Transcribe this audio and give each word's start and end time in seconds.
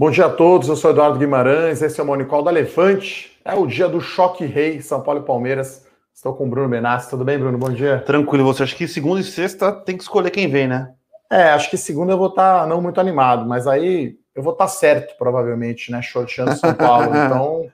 Bom 0.00 0.10
dia 0.10 0.24
a 0.24 0.30
todos, 0.30 0.66
eu 0.66 0.76
sou 0.76 0.92
Eduardo 0.92 1.18
Guimarães, 1.18 1.82
esse 1.82 2.00
é 2.00 2.02
o 2.02 2.06
Monicol 2.06 2.42
da 2.42 2.50
Levante. 2.50 3.38
É 3.44 3.52
o 3.52 3.66
dia 3.66 3.86
do 3.86 4.00
choque 4.00 4.46
rei, 4.46 4.80
São 4.80 5.02
Paulo 5.02 5.20
e 5.20 5.26
Palmeiras. 5.26 5.86
Estou 6.14 6.32
com 6.32 6.46
o 6.46 6.48
Bruno 6.48 6.70
Benassi. 6.70 7.10
Tudo 7.10 7.22
bem, 7.22 7.38
Bruno? 7.38 7.58
Bom 7.58 7.68
dia. 7.70 8.00
Tranquilo, 8.06 8.46
você 8.46 8.62
acha 8.62 8.74
que 8.74 8.88
segunda 8.88 9.20
e 9.20 9.24
sexta 9.24 9.70
tem 9.70 9.98
que 9.98 10.02
escolher 10.02 10.30
quem 10.30 10.48
vem, 10.48 10.66
né? 10.66 10.94
É, 11.30 11.50
acho 11.50 11.68
que 11.68 11.76
segunda 11.76 12.14
eu 12.14 12.16
vou 12.16 12.28
estar 12.28 12.60
tá 12.60 12.66
não 12.66 12.80
muito 12.80 12.98
animado, 12.98 13.46
mas 13.46 13.66
aí 13.66 14.16
eu 14.34 14.42
vou 14.42 14.54
estar 14.54 14.64
tá 14.64 14.70
certo, 14.70 15.18
provavelmente, 15.18 15.92
né? 15.92 16.00
Shorteando 16.00 16.56
São 16.56 16.72
Paulo. 16.72 17.10
Então, 17.26 17.70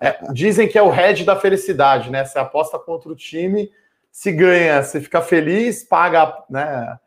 é, 0.00 0.32
dizem 0.32 0.66
que 0.66 0.76
é 0.76 0.82
o 0.82 0.90
head 0.90 1.24
da 1.24 1.36
felicidade, 1.36 2.10
né? 2.10 2.24
Você 2.24 2.40
aposta 2.40 2.76
contra 2.76 3.08
o 3.08 3.14
time, 3.14 3.70
se 4.10 4.32
ganha, 4.32 4.82
você 4.82 5.00
fica 5.00 5.22
feliz, 5.22 5.84
paga, 5.84 6.42
né? 6.50 6.98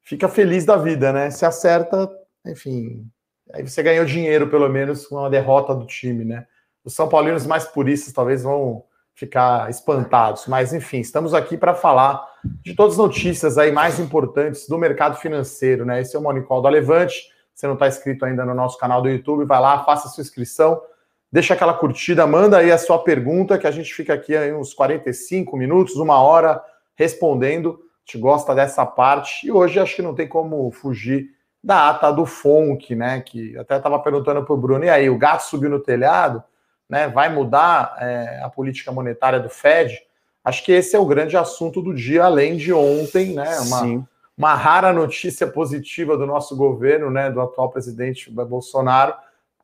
Fica 0.00 0.28
feliz 0.28 0.64
da 0.64 0.76
vida, 0.76 1.12
né? 1.12 1.28
Se 1.30 1.44
acerta, 1.44 2.08
enfim, 2.46 3.10
Aí 3.52 3.66
você 3.66 3.82
ganhou 3.82 4.04
dinheiro, 4.04 4.48
pelo 4.48 4.68
menos, 4.68 5.06
com 5.06 5.18
a 5.18 5.28
derrota 5.28 5.74
do 5.74 5.86
time, 5.86 6.24
né? 6.24 6.46
Os 6.84 6.94
São 6.94 7.08
Paulinos 7.08 7.46
mais 7.46 7.64
puristas 7.64 8.12
talvez 8.12 8.42
vão 8.42 8.84
ficar 9.14 9.70
espantados. 9.70 10.46
Mas, 10.46 10.72
enfim, 10.72 11.00
estamos 11.00 11.34
aqui 11.34 11.56
para 11.56 11.74
falar 11.74 12.26
de 12.62 12.74
todas 12.74 12.94
as 12.94 12.98
notícias 12.98 13.56
aí 13.56 13.70
mais 13.70 13.98
importantes 14.00 14.68
do 14.68 14.76
mercado 14.76 15.16
financeiro, 15.16 15.84
né? 15.84 16.00
Esse 16.00 16.16
é 16.16 16.18
o 16.18 16.22
Monicol 16.22 16.60
da 16.60 16.68
Levante. 16.68 17.28
Você 17.54 17.66
não 17.66 17.74
está 17.74 17.86
inscrito 17.86 18.24
ainda 18.24 18.44
no 18.44 18.54
nosso 18.54 18.76
canal 18.78 19.00
do 19.00 19.08
YouTube, 19.08 19.44
vai 19.44 19.60
lá, 19.60 19.84
faça 19.84 20.08
sua 20.08 20.22
inscrição, 20.22 20.82
deixa 21.30 21.54
aquela 21.54 21.72
curtida, 21.72 22.26
manda 22.26 22.58
aí 22.58 22.72
a 22.72 22.78
sua 22.78 22.98
pergunta, 22.98 23.56
que 23.56 23.66
a 23.66 23.70
gente 23.70 23.94
fica 23.94 24.12
aqui 24.12 24.36
aí 24.36 24.52
uns 24.52 24.74
45 24.74 25.56
minutos, 25.56 25.94
uma 25.96 26.20
hora, 26.20 26.60
respondendo. 26.96 27.78
A 27.78 28.10
gente 28.10 28.18
gosta 28.20 28.54
dessa 28.54 28.84
parte. 28.84 29.46
E 29.46 29.52
hoje 29.52 29.78
acho 29.78 29.96
que 29.96 30.02
não 30.02 30.14
tem 30.14 30.26
como 30.26 30.70
fugir 30.72 31.30
da 31.64 31.88
ata 31.88 32.12
do 32.12 32.26
FONC, 32.26 32.94
né? 32.94 33.22
Que 33.22 33.56
até 33.56 33.78
estava 33.78 33.98
perguntando 33.98 34.44
para 34.44 34.54
o 34.54 34.58
Bruno, 34.58 34.84
e 34.84 34.90
aí, 34.90 35.08
o 35.08 35.16
gato 35.16 35.44
subiu 35.44 35.70
no 35.70 35.80
telhado, 35.80 36.44
né? 36.88 37.08
Vai 37.08 37.30
mudar 37.30 37.96
é, 37.98 38.40
a 38.44 38.50
política 38.50 38.92
monetária 38.92 39.40
do 39.40 39.48
Fed? 39.48 39.98
Acho 40.44 40.62
que 40.62 40.72
esse 40.72 40.94
é 40.94 40.98
o 40.98 41.06
grande 41.06 41.38
assunto 41.38 41.80
do 41.80 41.94
dia, 41.94 42.24
além 42.24 42.58
de 42.58 42.70
ontem, 42.70 43.34
né? 43.34 43.58
Uma, 43.60 44.06
uma 44.36 44.54
rara 44.54 44.92
notícia 44.92 45.46
positiva 45.46 46.18
do 46.18 46.26
nosso 46.26 46.54
governo, 46.54 47.10
né? 47.10 47.30
Do 47.30 47.40
atual 47.40 47.70
presidente 47.70 48.30
Bolsonaro, 48.30 49.14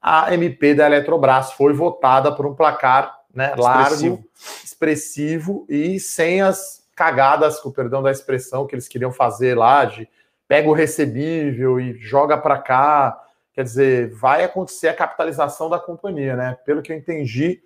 a 0.01 0.33
MP 0.33 0.75
da 0.75 0.87
Eletrobras 0.87 1.53
foi 1.53 1.75
votada 1.75 2.33
por 2.33 2.47
um 2.47 2.55
placar 2.55 3.21
né, 3.35 3.53
expressivo. 3.55 4.15
largo, 4.15 4.25
expressivo 4.65 5.67
e 5.69 6.01
sem 6.01 6.41
as 6.41 6.83
cagadas, 6.97 7.61
com 7.61 7.71
perdão 7.71 8.03
da 8.03 8.11
expressão, 8.11 8.67
que 8.67 8.75
eles 8.75 8.89
queriam 8.89 9.13
fazer 9.13 9.57
lá 9.57 9.85
de 9.85 10.09
pega 10.51 10.69
o 10.69 10.73
recebível 10.73 11.79
e 11.79 11.97
joga 12.01 12.37
para 12.37 12.59
cá. 12.59 13.17
Quer 13.55 13.63
dizer, 13.63 14.11
vai 14.11 14.43
acontecer 14.43 14.89
a 14.89 14.95
capitalização 14.95 15.71
da 15.71 15.79
companhia, 15.79 16.35
né? 16.35 16.59
Pelo 16.67 16.83
que 16.83 16.93
eu 16.93 16.97
entendi, 16.97 17.63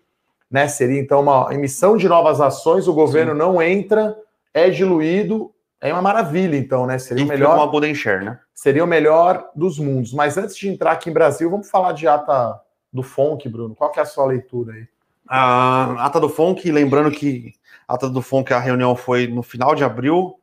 né? 0.51 0.69
Seria 0.69 1.01
então 1.01 1.23
uma 1.23 1.49
emissão 1.55 1.97
de 1.97 2.07
novas 2.07 2.43
ações, 2.43 2.87
o 2.87 2.93
governo 2.93 3.33
Sim. 3.33 3.39
não 3.39 3.63
entra, 3.63 4.15
é 4.53 4.69
diluído, 4.69 5.51
é 5.81 5.95
uma 5.95 6.03
maravilha, 6.03 6.59
então, 6.59 6.85
né? 6.85 6.99
Seria 6.99 7.25
o 7.25 7.27
melhor. 7.27 7.57
Uma 7.57 7.67
golden 7.67 7.95
share, 7.95 8.23
né? 8.23 8.39
Seria 8.55 8.85
o 8.85 8.87
melhor 8.87 9.49
dos 9.57 9.79
mundos. 9.79 10.13
Mas 10.13 10.37
antes 10.37 10.55
de 10.55 10.69
entrar 10.69 10.93
aqui 10.93 11.09
em 11.09 11.15
Brasil, 11.15 11.49
vamos 11.49 11.71
falar 11.71 11.93
de 11.93 12.07
ata 12.07 12.61
do 12.93 13.03
FONC, 13.03 13.49
Bruno. 13.49 13.75
Qual 13.75 13.91
que 13.91 13.99
é 13.99 14.03
a 14.03 14.07
sua 14.07 14.27
leitura 14.27 14.75
aí? 14.75 14.87
A 15.27 16.05
ata 16.05 16.21
do 16.21 16.29
FONC, 16.29 16.71
lembrando 16.71 17.11
que 17.11 17.55
a 17.89 17.95
ata 17.95 18.11
do 18.11 18.21
FONC, 18.21 18.53
a 18.53 18.59
reunião 18.59 18.95
foi 18.95 19.27
no 19.27 19.43
final 19.43 19.75
de 19.75 19.83
abril, 19.83 20.39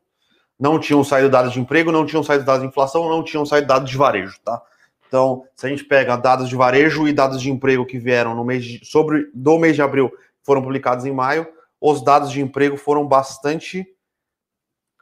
não 0.61 0.77
tinham 0.77 1.03
saído 1.03 1.27
dados 1.27 1.51
de 1.51 1.59
emprego, 1.59 1.91
não 1.91 2.05
tinham 2.05 2.21
saído 2.21 2.45
dados 2.45 2.61
de 2.61 2.67
inflação, 2.67 3.09
não 3.09 3.23
tinham 3.23 3.43
saído 3.43 3.65
dados 3.65 3.89
de 3.89 3.97
varejo, 3.97 4.39
tá? 4.45 4.61
Então, 5.07 5.43
se 5.55 5.65
a 5.65 5.69
gente 5.69 5.83
pega 5.83 6.15
dados 6.15 6.47
de 6.47 6.55
varejo 6.55 7.07
e 7.07 7.11
dados 7.11 7.41
de 7.41 7.49
emprego 7.49 7.83
que 7.83 7.97
vieram 7.97 8.35
no 8.35 8.45
mês 8.45 8.63
de, 8.63 8.85
sobre 8.85 9.27
do 9.33 9.57
mês 9.57 9.75
de 9.75 9.81
abril, 9.81 10.11
foram 10.43 10.61
publicados 10.61 11.03
em 11.03 11.11
maio, 11.11 11.47
os 11.81 12.03
dados 12.03 12.31
de 12.31 12.39
emprego 12.39 12.77
foram 12.77 13.07
bastante 13.07 13.87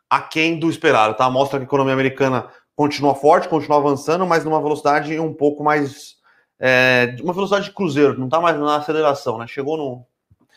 aquém 0.09 0.57
do 0.57 0.69
esperado, 0.69 1.13
tá? 1.13 1.29
Mostra 1.29 1.59
que 1.59 1.66
a 1.66 1.67
economia 1.67 1.94
americana 1.94 2.47
continua 2.73 3.13
forte, 3.13 3.50
continua 3.50 3.79
avançando, 3.79 4.25
mas 4.25 4.45
numa 4.45 4.62
velocidade 4.62 5.19
um 5.19 5.33
pouco 5.33 5.62
mais 5.62 6.16
é, 6.57 7.17
uma 7.22 7.33
velocidade 7.33 7.66
de 7.66 7.73
cruzeiro, 7.73 8.17
não 8.17 8.25
está 8.25 8.39
mais 8.39 8.57
na 8.57 8.78
aceleração, 8.78 9.38
né? 9.38 9.45
Chegou 9.45 9.78
no 9.78 10.06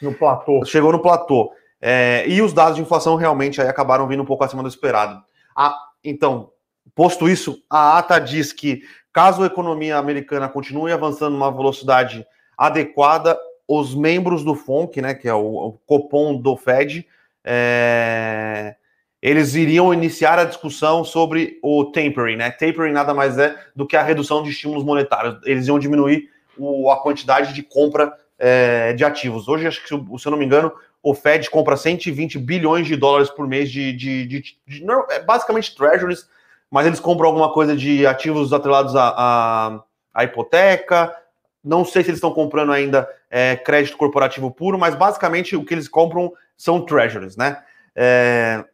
no 0.00 0.12
platô. 0.12 0.64
Chegou 0.64 0.92
no 0.92 1.00
platô. 1.00 1.52
É, 1.84 2.24
e 2.28 2.40
os 2.40 2.52
dados 2.52 2.76
de 2.76 2.82
inflação 2.82 3.16
realmente 3.16 3.60
aí 3.60 3.66
acabaram 3.66 4.06
vindo 4.06 4.22
um 4.22 4.26
pouco 4.26 4.44
acima 4.44 4.62
do 4.62 4.68
esperado. 4.68 5.20
Ah, 5.54 5.76
então, 6.04 6.50
posto 6.94 7.28
isso, 7.28 7.60
a 7.68 7.98
ata 7.98 8.20
diz 8.20 8.52
que 8.52 8.82
caso 9.12 9.42
a 9.42 9.46
economia 9.46 9.98
americana 9.98 10.48
continue 10.48 10.92
avançando 10.92 11.32
numa 11.32 11.50
velocidade 11.50 12.24
adequada, 12.56 13.36
os 13.66 13.96
membros 13.96 14.44
do 14.44 14.54
FONC, 14.54 15.02
né, 15.02 15.12
que 15.12 15.28
é 15.28 15.34
o, 15.34 15.40
o 15.40 15.72
Copom 15.84 16.36
do 16.36 16.56
Fed, 16.56 17.04
é, 17.44 18.76
eles 19.20 19.54
iriam 19.54 19.92
iniciar 19.92 20.38
a 20.38 20.44
discussão 20.44 21.04
sobre 21.04 21.58
o 21.62 21.86
tapering, 21.86 22.36
né? 22.36 22.50
Tapering 22.50 22.92
nada 22.92 23.14
mais 23.14 23.38
é 23.38 23.56
do 23.74 23.86
que 23.86 23.96
a 23.96 24.02
redução 24.02 24.42
de 24.42 24.50
estímulos 24.50 24.84
monetários. 24.84 25.38
Eles 25.44 25.66
iam 25.68 25.78
diminuir 25.78 26.28
o, 26.58 26.90
a 26.90 27.00
quantidade 27.00 27.52
de 27.52 27.62
compra 27.62 28.12
é, 28.38 28.92
de 28.92 29.04
ativos. 29.04 29.46
Hoje, 29.46 29.66
acho 29.66 29.80
que, 29.80 29.88
se 29.88 29.94
eu 29.94 30.30
não 30.30 30.38
me 30.38 30.44
engano, 30.44 30.72
o 31.02 31.14
Fed 31.14 31.50
compra 31.50 31.76
120 31.76 32.38
bilhões 32.38 32.86
de 32.86 32.94
dólares 32.94 33.28
por 33.28 33.46
mês 33.48 33.70
de, 33.70 33.92
de, 33.92 34.26
de, 34.26 34.42
de, 34.66 34.86
é 35.10 35.20
basicamente 35.20 35.74
treasuries, 35.74 36.28
mas 36.70 36.86
eles 36.86 37.00
compram 37.00 37.26
alguma 37.26 37.52
coisa 37.52 37.76
de 37.76 38.06
ativos 38.06 38.52
atrelados 38.52 38.94
à, 38.94 39.82
à, 40.14 40.24
hipoteca. 40.24 41.14
Não 41.62 41.84
sei 41.84 42.02
se 42.02 42.10
eles 42.10 42.18
estão 42.18 42.32
comprando 42.32 42.72
ainda 42.72 43.08
é, 43.28 43.56
crédito 43.56 43.96
corporativo 43.96 44.50
puro, 44.50 44.78
mas 44.78 44.94
basicamente 44.94 45.56
o 45.56 45.64
que 45.64 45.74
eles 45.74 45.88
compram 45.88 46.32
são 46.56 46.84
treasuries, 46.84 47.36
né? 47.36 47.62
É, 47.96 48.64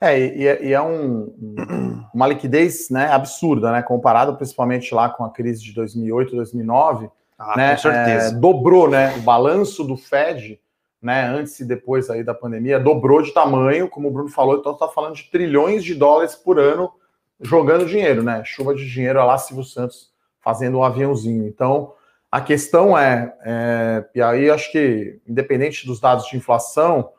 é 0.00 0.18
e, 0.18 0.68
e, 0.68 0.72
é 0.72 0.80
um, 0.80 1.32
uma 2.14 2.26
liquidez 2.26 2.88
né, 2.88 3.12
absurda, 3.12 3.70
né? 3.70 3.82
Comparado 3.82 4.34
principalmente 4.36 4.94
lá 4.94 5.10
com 5.10 5.24
a 5.24 5.30
crise 5.30 5.62
de 5.62 5.74
2008, 5.74 6.34
2009. 6.34 7.10
Ah, 7.38 7.56
né, 7.56 7.70
com 7.72 7.82
certeza. 7.82 8.28
É, 8.28 8.32
dobrou, 8.32 8.88
né? 8.88 9.14
O 9.16 9.20
balanço 9.20 9.84
do 9.84 9.96
Fed 9.96 10.58
né, 11.00 11.24
antes 11.26 11.58
e 11.60 11.64
depois 11.64 12.10
aí 12.10 12.22
da 12.22 12.34
pandemia, 12.34 12.78
dobrou 12.78 13.22
de 13.22 13.32
tamanho, 13.32 13.88
como 13.88 14.08
o 14.08 14.10
Bruno 14.10 14.28
falou, 14.28 14.58
então 14.58 14.72
está 14.72 14.86
falando 14.88 15.14
de 15.14 15.30
trilhões 15.30 15.82
de 15.82 15.94
dólares 15.94 16.34
por 16.34 16.58
ano 16.58 16.92
jogando 17.40 17.86
dinheiro, 17.86 18.22
né? 18.22 18.42
Chuva 18.44 18.74
de 18.74 18.88
dinheiro 18.88 19.18
a 19.18 19.24
lá 19.24 19.38
Silvio 19.38 19.64
Santos 19.64 20.10
fazendo 20.40 20.78
um 20.78 20.84
aviãozinho. 20.84 21.46
Então, 21.46 21.94
a 22.30 22.40
questão 22.40 22.96
é, 22.96 23.34
é, 23.44 24.04
e 24.14 24.22
aí 24.22 24.50
acho 24.50 24.70
que, 24.70 25.20
independente 25.26 25.86
dos 25.86 26.00
dados 26.00 26.26
de 26.26 26.36
inflação, 26.36 27.10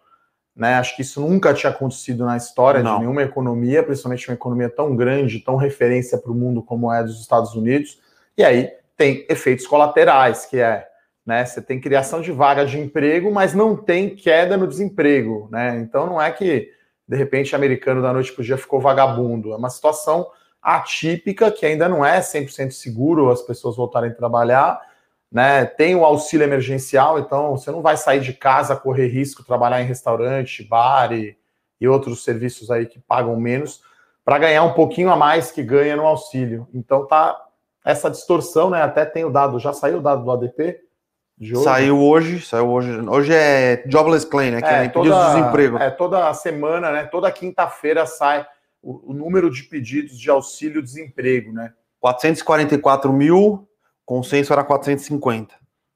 né, 0.56 0.76
acho 0.76 0.96
que 0.96 1.02
isso 1.02 1.22
nunca 1.22 1.54
tinha 1.54 1.72
acontecido 1.72 2.26
na 2.26 2.38
história 2.38 2.84
Não. 2.84 2.96
de 2.96 3.00
nenhuma 3.02 3.24
economia, 3.24 3.84
principalmente 3.84 4.28
uma 4.30 4.36
economia 4.36 4.70
tão 4.70 4.96
grande, 4.96 5.40
tão 5.40 5.56
referência 5.56 6.18
para 6.18 6.32
o 6.32 6.36
mundo 6.36 6.62
como 6.62 6.92
é 6.92 7.00
a 7.00 7.04
dos 7.04 7.20
Estados 7.20 7.56
Unidos. 7.56 8.00
E 8.38 8.44
aí 8.44 8.70
tem 8.96 9.26
efeitos 9.30 9.66
colaterais, 9.66 10.46
que 10.46 10.60
é 10.60 10.88
né? 11.32 11.46
Você 11.46 11.62
tem 11.62 11.80
criação 11.80 12.20
de 12.20 12.30
vaga 12.30 12.66
de 12.66 12.78
emprego, 12.78 13.32
mas 13.32 13.54
não 13.54 13.74
tem 13.74 14.14
queda 14.14 14.58
no 14.58 14.68
desemprego, 14.68 15.48
né? 15.50 15.80
Então 15.80 16.06
não 16.06 16.22
é 16.22 16.30
que 16.30 16.70
de 17.08 17.16
repente 17.16 17.56
americano 17.56 18.02
da 18.02 18.12
noite 18.12 18.34
para 18.34 18.42
o 18.42 18.44
dia 18.44 18.58
ficou 18.58 18.82
vagabundo, 18.82 19.54
é 19.54 19.56
uma 19.56 19.70
situação 19.70 20.28
atípica 20.62 21.50
que 21.50 21.66
ainda 21.66 21.88
não 21.88 22.06
é 22.06 22.20
100% 22.20 22.72
seguro 22.72 23.32
as 23.32 23.42
pessoas 23.42 23.78
voltarem 23.78 24.12
a 24.12 24.14
trabalhar, 24.14 24.82
né? 25.32 25.64
Tem 25.64 25.96
o 25.96 26.04
auxílio 26.04 26.44
emergencial, 26.44 27.18
então 27.18 27.56
você 27.56 27.72
não 27.72 27.82
vai 27.82 27.96
sair 27.96 28.20
de 28.20 28.34
casa 28.34 28.76
correr 28.76 29.08
risco 29.08 29.46
trabalhar 29.46 29.82
em 29.82 29.86
restaurante, 29.86 30.68
bar 30.68 31.14
e, 31.14 31.38
e 31.80 31.88
outros 31.88 32.26
serviços 32.26 32.70
aí 32.70 32.86
que 32.86 33.00
pagam 33.00 33.40
menos 33.40 33.82
para 34.26 34.38
ganhar 34.38 34.64
um 34.64 34.74
pouquinho 34.74 35.10
a 35.10 35.16
mais 35.16 35.50
que 35.50 35.64
ganha 35.64 35.96
no 35.96 36.06
auxílio. 36.06 36.68
Então 36.74 37.08
tá 37.08 37.42
essa 37.86 38.12
distorção, 38.12 38.70
né? 38.70 38.82
Até 38.82 39.06
tem 39.06 39.24
o 39.24 39.30
dado, 39.30 39.60
já 39.60 39.72
saiu 39.72 40.00
o 40.00 40.02
dado 40.02 40.26
do 40.26 40.32
ADP, 40.32 40.91
hoje? 41.42 41.64
Saiu 41.64 42.00
hoje, 42.00 42.42
saiu 42.42 42.70
hoje. 42.70 42.92
Hoje 43.10 43.34
é 43.34 43.84
Jobless 43.88 44.28
Claim, 44.28 44.52
né? 44.52 44.62
Que 44.62 44.68
é, 44.68 44.86
é 44.86 44.90
toda, 44.90 45.10
de 45.10 45.34
desemprego. 45.34 45.78
É, 45.78 45.90
toda 45.90 46.34
semana, 46.34 46.92
né? 46.92 47.04
Toda 47.06 47.32
quinta-feira 47.32 48.06
sai 48.06 48.46
o, 48.82 49.12
o, 49.12 49.14
número 49.14 49.50
de 49.50 49.64
pedidos 49.64 50.18
de 50.18 50.30
auxílio-desemprego, 50.30 51.52
né? 51.52 51.74
444 52.00 53.12
mil, 53.12 53.68
consenso 54.06 54.54
era 54.54 54.64
450. 54.64 55.56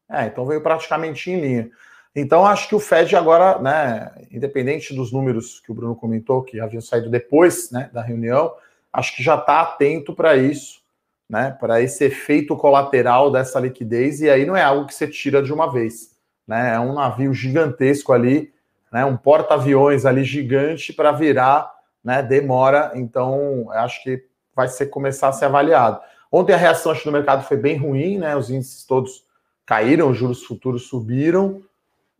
É, 0.09 0.25
então 0.25 0.45
veio 0.45 0.61
praticamente 0.61 1.31
em 1.31 1.39
linha. 1.39 1.71
Então, 2.15 2.45
acho 2.45 2.69
que 2.69 2.75
o 2.75 2.79
Fed 2.79 3.13
agora, 3.15 3.59
né, 3.59 4.11
independente 4.31 4.95
dos 4.95 5.11
números 5.11 5.59
que 5.59 5.71
o 5.71 5.75
Bruno 5.75 5.95
comentou, 5.95 6.43
que 6.43 6.61
haviam 6.61 6.81
saído 6.81 7.09
depois 7.09 7.71
né, 7.71 7.89
da 7.91 8.01
reunião, 8.01 8.53
acho 8.93 9.15
que 9.15 9.21
já 9.21 9.35
está 9.35 9.61
atento 9.61 10.13
para 10.13 10.37
isso 10.37 10.84
né, 11.29 11.55
para 11.59 11.81
esse 11.81 12.05
efeito 12.05 12.55
colateral 12.55 13.31
dessa 13.31 13.59
liquidez, 13.59 14.21
e 14.21 14.29
aí 14.29 14.45
não 14.45 14.55
é 14.55 14.63
algo 14.63 14.85
que 14.85 14.93
você 14.93 15.07
tira 15.07 15.41
de 15.41 15.51
uma 15.51 15.71
vez, 15.71 16.11
né? 16.47 16.75
É 16.75 16.79
um 16.79 16.93
navio 16.93 17.33
gigantesco 17.33 18.13
ali, 18.13 18.53
né, 18.91 19.03
um 19.03 19.17
porta-aviões 19.17 20.05
ali 20.05 20.23
gigante 20.23 20.93
para 20.93 21.11
virar, 21.11 21.71
né, 22.03 22.21
demora, 22.21 22.91
então 22.95 23.67
acho 23.71 24.03
que 24.03 24.23
vai 24.55 24.67
ser 24.67 24.85
começar 24.87 25.29
a 25.29 25.33
ser 25.33 25.45
avaliado. 25.45 25.99
Ontem 26.31 26.53
a 26.53 26.57
reação 26.57 26.91
acho, 26.91 27.05
do 27.05 27.11
mercado 27.11 27.43
foi 27.43 27.57
bem 27.57 27.77
ruim, 27.77 28.17
né? 28.17 28.35
Os 28.35 28.49
índices 28.49 28.83
todos 28.85 29.23
caíram, 29.65 30.09
os 30.09 30.17
juros 30.17 30.43
futuros 30.43 30.87
subiram, 30.87 31.61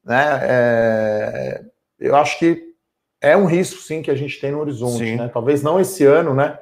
né? 0.04 0.40
É, 0.44 1.64
eu 2.00 2.16
acho 2.16 2.40
que 2.40 2.74
é 3.20 3.36
um 3.36 3.46
risco, 3.46 3.82
sim, 3.82 4.02
que 4.02 4.12
a 4.12 4.16
gente 4.16 4.40
tem 4.40 4.52
no 4.52 4.60
horizonte, 4.60 5.16
né? 5.16 5.30
Talvez 5.34 5.64
não 5.64 5.80
esse 5.80 6.06
ano, 6.06 6.34
né? 6.34 6.58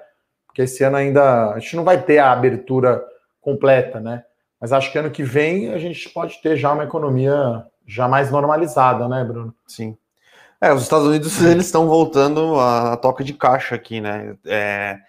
Porque 0.54 0.62
esse 0.62 0.84
ano 0.84 0.98
ainda 0.98 1.50
a 1.50 1.58
gente 1.58 1.76
não 1.76 1.84
vai 1.84 2.00
ter 2.00 2.20
a 2.20 2.32
abertura 2.32 3.04
completa, 3.42 4.00
né? 4.00 4.24
Mas 4.62 4.72
acho 4.72 4.92
que 4.92 5.00
ano 5.00 5.10
que 5.10 5.24
vem 5.24 5.74
a 5.74 5.80
gente 5.80 6.08
pode 6.10 6.40
ter 6.44 6.56
já 6.56 6.72
uma 6.72 6.84
economia 6.84 7.66
já 7.88 8.08
mais 8.08 8.30
normalizada, 8.30 9.08
né, 9.08 9.24
Bruno? 9.24 9.52
Sim. 9.68 9.98
É, 10.62 10.72
os 10.72 10.84
Estados 10.84 11.08
Unidos 11.08 11.42
eles 11.42 11.66
estão 11.66 11.88
voltando 11.88 12.60
a 12.60 12.96
toca 12.98 13.24
de 13.24 13.34
caixa 13.34 13.74
aqui, 13.74 14.00
né? 14.00 14.38
É, 14.46 15.00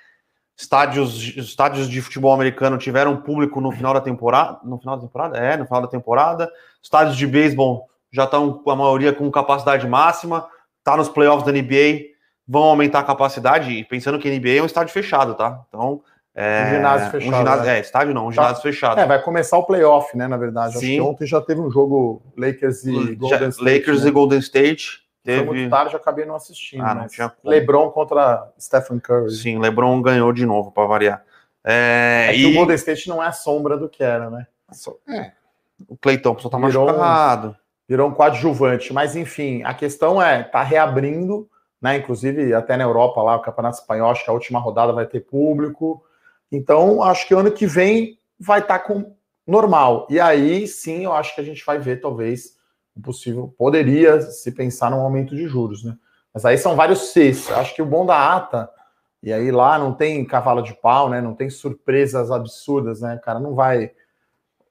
estádios, 0.56 1.36
estádios 1.36 1.90
de 1.90 2.00
futebol 2.00 2.32
americano 2.32 2.78
tiveram 2.78 3.20
público 3.20 3.60
no 3.60 3.70
final 3.70 3.92
da 3.92 4.00
temporada. 4.00 4.60
No 4.64 4.78
final 4.78 4.96
da 4.96 5.02
temporada? 5.02 5.36
É, 5.36 5.58
no 5.58 5.66
final 5.66 5.82
da 5.82 5.88
temporada. 5.88 6.50
Estádios 6.82 7.18
de 7.18 7.26
beisebol 7.26 7.86
já 8.10 8.24
estão, 8.24 8.62
a 8.66 8.74
maioria, 8.74 9.12
com 9.12 9.30
capacidade 9.30 9.86
máxima. 9.86 10.48
Tá 10.82 10.96
nos 10.96 11.10
playoffs 11.10 11.44
da 11.44 11.52
NBA, 11.52 12.13
vão 12.46 12.62
aumentar 12.62 13.00
a 13.00 13.04
capacidade, 13.04 13.70
e 13.70 13.84
pensando 13.84 14.18
que 14.18 14.28
a 14.28 14.32
NBA 14.32 14.58
é 14.58 14.62
um 14.62 14.66
estádio 14.66 14.92
fechado, 14.92 15.34
tá? 15.34 15.62
Então. 15.68 16.02
É, 16.36 16.64
um 16.64 16.74
ginásio 16.74 17.10
fechado. 17.12 17.32
Um 17.32 17.38
ginásio, 17.38 17.64
né? 17.64 17.76
É, 17.76 17.80
estádio 17.80 18.14
não, 18.14 18.26
um 18.26 18.30
tá. 18.30 18.32
ginásio 18.32 18.62
fechado. 18.62 19.00
É, 19.00 19.06
vai 19.06 19.22
começar 19.22 19.56
o 19.56 19.62
playoff, 19.62 20.16
né? 20.16 20.26
Na 20.26 20.36
verdade. 20.36 20.78
Sim. 20.78 21.00
ontem 21.00 21.26
já 21.26 21.40
teve 21.40 21.60
um 21.60 21.70
jogo 21.70 22.22
Lakers 22.36 22.84
e 22.84 23.14
Golden 23.14 23.48
State. 23.48 23.72
Lakers 23.72 24.02
né? 24.02 24.08
e 24.08 24.12
Golden 24.12 24.38
State. 24.40 25.04
Teve... 25.22 25.46
Foi 25.46 25.56
muito 25.56 25.70
tarde, 25.70 25.94
eu 25.94 26.00
acabei 26.00 26.26
não 26.26 26.34
assistindo. 26.34 26.82
Ah, 26.82 26.94
não 26.94 27.06
tinha 27.06 27.32
LeBron 27.42 27.90
contra 27.90 28.52
Stephen 28.60 28.98
Curry. 28.98 29.30
Sim, 29.30 29.58
LeBron 29.58 30.02
ganhou 30.02 30.32
de 30.32 30.44
novo, 30.44 30.70
para 30.70 30.86
variar. 30.86 31.24
É, 31.64 32.26
é 32.28 32.36
e... 32.36 32.44
o 32.44 32.54
Golden 32.54 32.76
State 32.76 33.08
não 33.08 33.22
é 33.22 33.28
a 33.28 33.32
sombra 33.32 33.78
do 33.78 33.88
que 33.88 34.04
era, 34.04 34.28
né? 34.28 34.46
É. 35.08 35.32
O 35.88 35.96
Clay 35.96 36.18
Thompson 36.18 36.50
tá 36.50 36.58
virou 36.58 36.86
machucado. 36.86 37.48
Um, 37.48 37.54
virou 37.88 38.08
um 38.08 38.12
coadjuvante. 38.12 38.92
Mas, 38.92 39.16
enfim, 39.16 39.62
a 39.64 39.72
questão 39.72 40.20
é, 40.20 40.42
tá 40.42 40.62
reabrindo, 40.62 41.48
né? 41.84 41.98
Inclusive, 41.98 42.54
até 42.54 42.78
na 42.78 42.84
Europa, 42.84 43.22
lá, 43.22 43.36
o 43.36 43.42
Campeonato 43.42 43.78
Espanhol, 43.78 44.10
acho 44.10 44.24
que 44.24 44.30
a 44.30 44.32
última 44.32 44.58
rodada 44.58 44.90
vai 44.90 45.04
ter 45.04 45.20
público. 45.20 46.02
Então, 46.50 47.02
acho 47.02 47.28
que 47.28 47.34
ano 47.34 47.52
que 47.52 47.66
vem 47.66 48.18
vai 48.40 48.60
estar 48.60 48.78
tá 48.78 48.84
com 48.86 49.14
normal. 49.46 50.06
E 50.08 50.18
aí, 50.18 50.66
sim, 50.66 51.04
eu 51.04 51.12
acho 51.12 51.34
que 51.34 51.42
a 51.42 51.44
gente 51.44 51.62
vai 51.62 51.78
ver, 51.78 52.00
talvez, 52.00 52.56
possível, 53.02 53.54
poderia 53.58 54.18
se 54.22 54.50
pensar 54.52 54.90
num 54.90 55.02
aumento 55.02 55.36
de 55.36 55.46
juros, 55.46 55.84
né? 55.84 55.94
Mas 56.32 56.46
aí 56.46 56.56
são 56.56 56.74
vários 56.74 57.12
Cs. 57.12 57.50
Acho 57.50 57.74
que 57.74 57.82
o 57.82 57.86
bom 57.86 58.06
da 58.06 58.34
ata, 58.34 58.70
e 59.22 59.30
aí 59.30 59.50
lá 59.50 59.78
não 59.78 59.92
tem 59.92 60.24
cavalo 60.24 60.62
de 60.62 60.72
pau, 60.72 61.10
né? 61.10 61.20
Não 61.20 61.34
tem 61.34 61.50
surpresas 61.50 62.30
absurdas, 62.30 63.02
né? 63.02 63.16
O 63.16 63.20
cara 63.20 63.38
não 63.38 63.54
vai 63.54 63.90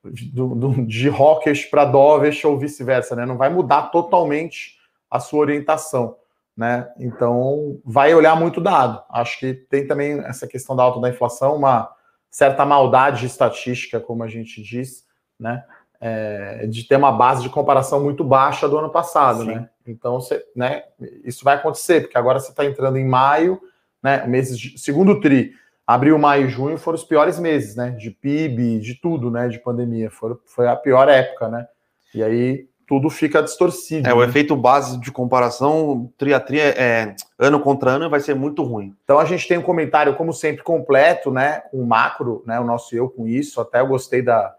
do, 0.03 0.55
do, 0.55 0.83
de 0.83 1.09
Rockers 1.09 1.63
para 1.65 1.85
Dovish 1.85 2.43
ou 2.43 2.57
vice-versa, 2.57 3.15
né? 3.15 3.23
Não 3.23 3.37
vai 3.37 3.49
mudar 3.49 3.91
totalmente 3.91 4.79
a 5.11 5.19
sua 5.19 5.41
orientação, 5.41 6.15
né? 6.55 6.91
Então 6.99 7.79
vai 7.83 8.13
olhar 8.13 8.35
muito 8.35 8.61
dado. 8.61 9.03
Acho 9.09 9.39
que 9.39 9.53
tem 9.53 9.87
também 9.87 10.19
essa 10.19 10.47
questão 10.47 10.75
da 10.75 10.83
alta 10.83 10.99
da 10.99 11.09
inflação, 11.09 11.55
uma 11.55 11.89
certa 12.29 12.65
maldade 12.65 13.25
estatística, 13.25 13.99
como 13.99 14.23
a 14.23 14.27
gente 14.27 14.61
diz, 14.61 15.05
né? 15.39 15.63
é, 16.05 16.67
de 16.67 16.83
ter 16.83 16.97
uma 16.97 17.13
base 17.13 17.41
de 17.41 17.49
comparação 17.49 18.03
muito 18.03 18.25
baixa 18.25 18.67
do 18.67 18.77
ano 18.77 18.89
passado, 18.89 19.43
Sim. 19.43 19.55
né? 19.55 19.69
Então, 19.87 20.19
você, 20.19 20.45
né, 20.53 20.83
isso 21.23 21.45
vai 21.45 21.55
acontecer, 21.55 22.01
porque 22.01 22.17
agora 22.17 22.41
você 22.41 22.49
está 22.49 22.65
entrando 22.65 22.97
em 22.97 23.07
maio, 23.07 23.57
né? 24.01 24.27
Meses 24.27 24.59
de, 24.59 24.77
segundo 24.77 25.21
tri, 25.21 25.53
abril, 25.87 26.19
maio 26.19 26.47
e 26.47 26.49
junho 26.49 26.77
foram 26.77 26.97
os 26.97 27.05
piores 27.05 27.39
meses, 27.39 27.77
né? 27.77 27.91
De 27.91 28.11
PIB, 28.11 28.79
de 28.79 28.95
tudo, 28.95 29.31
né? 29.31 29.47
De 29.47 29.59
pandemia, 29.59 30.11
foi, 30.11 30.35
foi 30.45 30.67
a 30.67 30.75
pior 30.75 31.07
época, 31.07 31.47
né? 31.47 31.65
E 32.13 32.21
aí 32.21 32.67
tudo 32.87 33.09
fica 33.09 33.41
distorcido. 33.41 34.07
É, 34.07 34.11
né? 34.11 34.13
o 34.13 34.23
efeito 34.23 34.55
base 34.55 34.99
de 34.99 35.11
comparação, 35.11 36.11
tri 36.17 36.33
a 36.33 36.39
tri, 36.39 36.59
é, 36.59 36.69
é, 36.77 37.15
ano 37.39 37.59
contra 37.59 37.91
ano, 37.91 38.09
vai 38.09 38.19
ser 38.19 38.35
muito 38.35 38.63
ruim. 38.63 38.95
Então 39.03 39.19
a 39.19 39.25
gente 39.25 39.47
tem 39.47 39.57
um 39.57 39.63
comentário, 39.63 40.15
como 40.15 40.33
sempre, 40.33 40.63
completo, 40.63 41.31
né? 41.31 41.63
Um 41.73 41.83
macro, 41.85 42.43
né? 42.45 42.59
O 42.59 42.63
nosso 42.63 42.95
eu 42.95 43.09
com 43.09 43.27
isso. 43.27 43.59
Até 43.59 43.81
eu 43.81 43.87
gostei 43.87 44.21
da, 44.21 44.55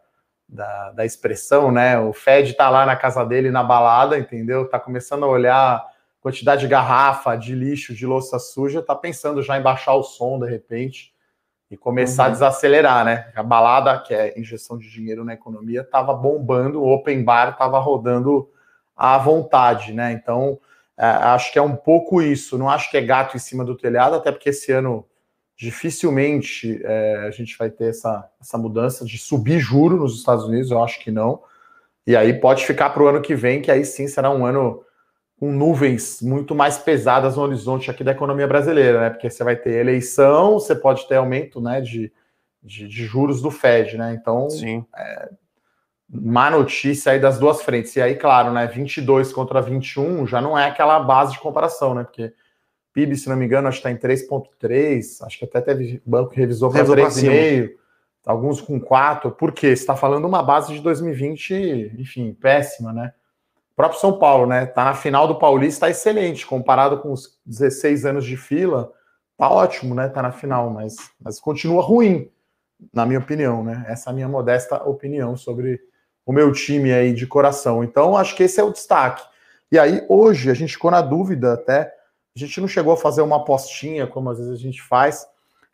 da, 0.48 0.90
da 0.90 1.04
expressão, 1.06 1.70
né? 1.70 1.98
O 1.98 2.12
Fed 2.12 2.54
tá 2.54 2.68
lá 2.68 2.84
na 2.84 2.96
casa 2.96 3.24
dele 3.24 3.50
na 3.50 3.62
balada, 3.62 4.18
entendeu? 4.18 4.68
Tá 4.68 4.78
começando 4.78 5.24
a 5.24 5.28
olhar 5.28 5.84
quantidade 6.20 6.62
de 6.62 6.68
garrafa, 6.68 7.36
de 7.36 7.54
lixo, 7.54 7.94
de 7.94 8.06
louça 8.06 8.38
suja, 8.38 8.82
tá 8.82 8.94
pensando 8.94 9.42
já 9.42 9.58
em 9.58 9.62
baixar 9.62 9.94
o 9.94 10.02
som 10.02 10.38
de 10.38 10.48
repente 10.48 11.13
e 11.70 11.76
começar 11.76 12.24
uhum. 12.24 12.28
a 12.28 12.32
desacelerar, 12.32 13.04
né? 13.04 13.32
A 13.34 13.42
balada, 13.42 13.98
que 13.98 14.14
é 14.14 14.38
injeção 14.38 14.78
de 14.78 14.90
dinheiro 14.90 15.24
na 15.24 15.34
economia, 15.34 15.82
tava 15.82 16.14
bombando, 16.14 16.82
o 16.82 16.92
open 16.92 17.24
bar 17.24 17.56
tava 17.56 17.78
rodando 17.78 18.48
à 18.96 19.18
vontade, 19.18 19.92
né? 19.92 20.12
Então, 20.12 20.58
é, 20.96 21.06
acho 21.06 21.52
que 21.52 21.58
é 21.58 21.62
um 21.62 21.74
pouco 21.74 22.22
isso. 22.22 22.56
Não 22.58 22.70
acho 22.70 22.90
que 22.90 22.96
é 22.96 23.02
gato 23.02 23.36
em 23.36 23.40
cima 23.40 23.64
do 23.64 23.76
telhado, 23.76 24.16
até 24.16 24.30
porque 24.30 24.50
esse 24.50 24.70
ano 24.72 25.04
dificilmente 25.56 26.80
é, 26.84 27.24
a 27.26 27.30
gente 27.30 27.56
vai 27.56 27.70
ter 27.70 27.90
essa, 27.90 28.28
essa 28.40 28.58
mudança 28.58 29.04
de 29.04 29.16
subir 29.18 29.60
juro 29.60 29.96
nos 29.96 30.18
Estados 30.18 30.44
Unidos, 30.44 30.70
eu 30.70 30.82
acho 30.82 31.00
que 31.00 31.10
não. 31.10 31.42
E 32.06 32.16
aí 32.16 32.34
pode 32.34 32.66
ficar 32.66 32.90
para 32.90 33.02
o 33.02 33.06
ano 33.06 33.22
que 33.22 33.34
vem, 33.34 33.62
que 33.62 33.70
aí 33.70 33.84
sim 33.84 34.06
será 34.06 34.30
um 34.30 34.44
ano 34.44 34.84
com 35.44 35.52
nuvens 35.52 36.22
muito 36.22 36.54
mais 36.54 36.78
pesadas 36.78 37.36
no 37.36 37.42
horizonte 37.42 37.90
aqui 37.90 38.02
da 38.02 38.12
economia 38.12 38.48
brasileira, 38.48 38.98
né? 38.98 39.10
Porque 39.10 39.28
você 39.28 39.44
vai 39.44 39.54
ter 39.54 39.74
eleição, 39.74 40.54
você 40.54 40.74
pode 40.74 41.06
ter 41.06 41.16
aumento 41.16 41.60
né, 41.60 41.82
de, 41.82 42.10
de, 42.62 42.88
de 42.88 43.04
juros 43.04 43.42
do 43.42 43.50
Fed, 43.50 43.98
né? 43.98 44.14
Então, 44.18 44.48
sim. 44.48 44.82
É, 44.96 45.28
má 46.08 46.50
notícia 46.50 47.12
aí 47.12 47.20
das 47.20 47.38
duas 47.38 47.60
frentes. 47.60 47.94
E 47.94 48.00
aí, 48.00 48.14
claro, 48.14 48.54
né? 48.54 48.66
22 48.66 49.34
contra 49.34 49.60
21 49.60 50.26
já 50.26 50.40
não 50.40 50.58
é 50.58 50.64
aquela 50.64 50.98
base 51.00 51.32
de 51.32 51.40
comparação, 51.40 51.94
né? 51.94 52.04
Porque 52.04 52.32
PIB, 52.94 53.14
se 53.14 53.28
não 53.28 53.36
me 53.36 53.44
engano, 53.44 53.68
acho 53.68 53.82
que 53.82 53.86
está 53.86 54.10
em 54.10 54.16
3,3, 54.16 55.26
acho 55.26 55.38
que 55.38 55.44
até 55.44 55.60
teve 55.60 56.00
banco 56.06 56.30
que 56.30 56.40
revisou 56.40 56.70
para 56.70 56.84
3,5, 56.84 57.70
alguns 58.24 58.62
com 58.62 58.80
4. 58.80 59.30
Por 59.32 59.52
quê? 59.52 59.76
Você 59.76 59.82
está 59.82 59.94
falando 59.94 60.24
uma 60.24 60.42
base 60.42 60.72
de 60.72 60.80
2020, 60.80 61.96
enfim, 61.98 62.32
péssima, 62.32 62.94
né? 62.94 63.12
O 63.74 63.76
próprio 63.76 64.00
São 64.00 64.18
Paulo, 64.18 64.46
né? 64.46 64.64
Está 64.64 64.84
na 64.84 64.94
final 64.94 65.26
do 65.26 65.38
Paulista, 65.38 65.88
está 65.88 65.90
excelente, 65.90 66.46
comparado 66.46 66.98
com 67.00 67.12
os 67.12 67.38
16 67.44 68.06
anos 68.06 68.24
de 68.24 68.36
fila, 68.36 68.92
tá 69.36 69.50
ótimo, 69.50 69.94
né? 69.94 70.06
Está 70.06 70.22
na 70.22 70.30
final, 70.30 70.70
mas, 70.70 70.94
mas 71.20 71.40
continua 71.40 71.82
ruim, 71.82 72.30
na 72.92 73.04
minha 73.04 73.18
opinião, 73.18 73.64
né? 73.64 73.84
Essa 73.88 74.10
é 74.10 74.12
a 74.12 74.14
minha 74.14 74.28
modesta 74.28 74.82
opinião 74.88 75.36
sobre 75.36 75.80
o 76.24 76.32
meu 76.32 76.52
time 76.52 76.92
aí 76.92 77.12
de 77.12 77.26
coração. 77.26 77.82
Então, 77.82 78.16
acho 78.16 78.36
que 78.36 78.44
esse 78.44 78.60
é 78.60 78.62
o 78.62 78.72
destaque. 78.72 79.22
E 79.72 79.78
aí, 79.78 80.06
hoje, 80.08 80.50
a 80.50 80.54
gente 80.54 80.74
ficou 80.74 80.90
na 80.90 81.00
dúvida 81.00 81.54
até 81.54 81.92
a 82.36 82.38
gente 82.38 82.60
não 82.60 82.66
chegou 82.66 82.92
a 82.92 82.96
fazer 82.96 83.22
uma 83.22 83.36
apostinha, 83.36 84.08
como 84.08 84.28
às 84.28 84.38
vezes 84.38 84.52
a 84.52 84.56
gente 84.56 84.82
faz, 84.82 85.24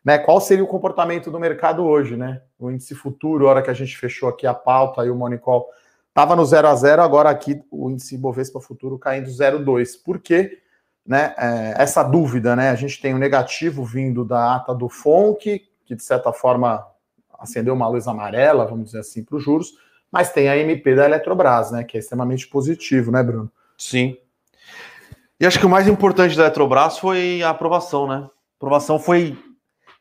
né? 0.05 0.19
Qual 0.19 0.39
seria 0.39 0.63
o 0.63 0.67
comportamento 0.67 1.31
do 1.31 1.39
mercado 1.39 1.83
hoje, 1.83 2.15
né? 2.15 2.41
O 2.59 2.69
índice 2.69 2.93
futuro, 2.93 3.47
hora 3.47 3.63
que 3.63 3.71
a 3.71 3.73
gente 3.73 3.97
fechou 3.97 4.29
aqui 4.29 4.45
a 4.45 4.53
pauta 4.53 5.03
e 5.03 5.09
o 5.09 5.15
Monicol 5.15 5.67
estava 6.11 6.35
no 6.35 6.45
0 6.45 6.67
a 6.67 6.75
0 6.75 7.01
agora 7.01 7.29
aqui 7.29 7.61
o 7.71 7.89
índice 7.89 8.17
Bovespa 8.17 8.59
futuro 8.59 8.99
caindo 8.99 9.29
0,2. 9.29 10.01
Por 10.03 10.19
quê? 10.19 10.59
Né, 11.05 11.33
é, 11.37 11.73
essa 11.77 12.03
dúvida, 12.03 12.55
né? 12.55 12.69
A 12.69 12.75
gente 12.75 13.01
tem 13.01 13.13
o 13.13 13.15
um 13.15 13.19
negativo 13.19 13.83
vindo 13.83 14.23
da 14.23 14.55
ata 14.55 14.75
do 14.75 14.87
FONC, 14.87 15.67
que 15.83 15.95
de 15.95 16.03
certa 16.03 16.31
forma 16.31 16.85
acendeu 17.39 17.73
uma 17.73 17.87
luz 17.87 18.07
amarela, 18.07 18.67
vamos 18.67 18.85
dizer 18.85 18.99
assim, 18.99 19.23
para 19.23 19.35
os 19.35 19.43
juros, 19.43 19.73
mas 20.11 20.31
tem 20.31 20.47
a 20.47 20.57
MP 20.57 20.93
da 20.93 21.05
Eletrobras, 21.05 21.71
né? 21.71 21.83
Que 21.83 21.97
é 21.97 21.99
extremamente 21.99 22.47
positivo, 22.47 23.11
né, 23.11 23.23
Bruno? 23.23 23.51
Sim. 23.77 24.15
E 25.39 25.45
acho 25.45 25.59
que 25.59 25.65
o 25.65 25.69
mais 25.69 25.87
importante 25.87 26.37
da 26.37 26.43
Eletrobras 26.43 26.99
foi 26.99 27.41
a 27.41 27.49
aprovação, 27.49 28.07
né? 28.07 28.17
A 28.17 28.29
aprovação 28.57 28.99
foi 28.99 29.35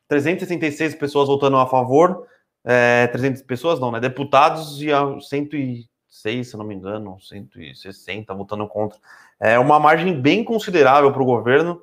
366 0.07 0.97
pessoas 0.97 1.29
votando 1.29 1.57
a 1.57 1.67
favor, 1.67 2.27
é, 2.63 3.07
300 3.07 3.41
pessoas 3.43 3.81
não, 3.81 3.91
né? 3.91 4.01
Deputados 4.01 4.83
e 4.83 4.93
106, 6.11 6.51
se 6.51 6.57
não 6.57 6.65
me 6.65 6.75
engano, 6.75 7.19
160 7.21 8.35
votando 8.35 8.67
contra. 8.67 8.99
É 9.39 9.59
uma 9.59 9.79
margem 9.79 10.21
bem 10.21 10.43
considerável 10.43 11.13
para 11.13 11.23
o 11.23 11.27
governo, 11.27 11.83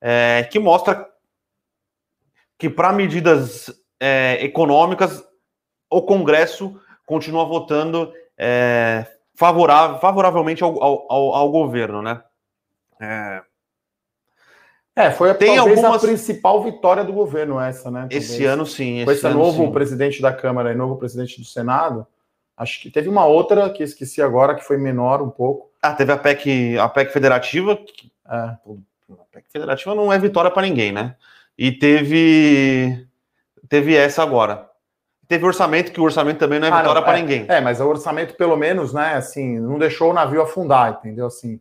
é, 0.00 0.46
que 0.50 0.58
mostra 0.58 1.08
que 2.58 2.68
para 2.68 2.92
medidas 2.92 3.72
é, 3.98 4.38
econômicas 4.44 5.24
o 5.90 6.02
Congresso 6.02 6.80
continua 7.06 7.44
votando 7.44 8.12
é, 8.38 9.06
favorável, 9.34 9.98
favoravelmente 9.98 10.62
ao, 10.62 10.82
ao, 10.82 11.34
ao 11.34 11.50
governo, 11.50 12.02
né? 12.02 12.22
É, 13.00 13.42
é 14.94 15.10
foi 15.10 15.30
a, 15.30 15.34
Tem 15.34 15.56
talvez 15.56 15.78
algumas... 15.78 16.04
a 16.04 16.06
principal 16.06 16.62
vitória 16.62 17.02
do 17.02 17.12
governo 17.12 17.58
essa, 17.58 17.90
né? 17.90 18.00
Talvez. 18.02 18.30
Esse 18.30 18.44
ano 18.44 18.64
sim. 18.64 18.98
Esse 18.98 19.04
Com 19.06 19.12
esse 19.12 19.28
novo 19.28 19.64
sim. 19.64 19.72
presidente 19.72 20.22
da 20.22 20.32
Câmara 20.32 20.72
e 20.72 20.76
novo 20.76 20.96
presidente 20.96 21.40
do 21.40 21.46
Senado, 21.46 22.06
acho 22.56 22.80
que 22.80 22.90
teve 22.90 23.08
uma 23.08 23.26
outra 23.26 23.70
que 23.70 23.82
esqueci 23.82 24.22
agora, 24.22 24.54
que 24.54 24.64
foi 24.64 24.76
menor 24.76 25.22
um 25.22 25.30
pouco. 25.30 25.70
Ah, 25.80 25.94
teve 25.94 26.12
a 26.12 26.16
PEC, 26.16 26.78
a 26.78 26.88
PEC 26.88 27.12
federativa. 27.12 27.76
Que... 27.76 28.12
É. 28.28 28.34
A 28.34 29.24
PEC 29.30 29.50
federativa 29.50 29.94
não 29.94 30.12
é 30.12 30.18
vitória 30.18 30.50
para 30.50 30.62
ninguém, 30.62 30.92
né? 30.92 31.16
E 31.58 31.72
teve 31.72 33.06
teve 33.68 33.94
essa 33.94 34.22
agora. 34.22 34.68
teve 35.26 35.46
orçamento, 35.46 35.92
que 35.92 36.00
o 36.00 36.04
orçamento 36.04 36.38
também 36.38 36.60
não 36.60 36.68
é 36.68 36.70
ah, 36.70 36.78
vitória 36.78 37.00
para 37.02 37.18
é, 37.18 37.22
ninguém. 37.22 37.46
É, 37.48 37.60
mas 37.60 37.80
o 37.80 37.88
orçamento, 37.88 38.34
pelo 38.34 38.56
menos, 38.56 38.92
né, 38.92 39.14
assim, 39.14 39.58
não 39.58 39.78
deixou 39.78 40.10
o 40.10 40.12
navio 40.12 40.42
afundar, 40.42 40.98
entendeu? 40.98 41.26
Assim, 41.26 41.58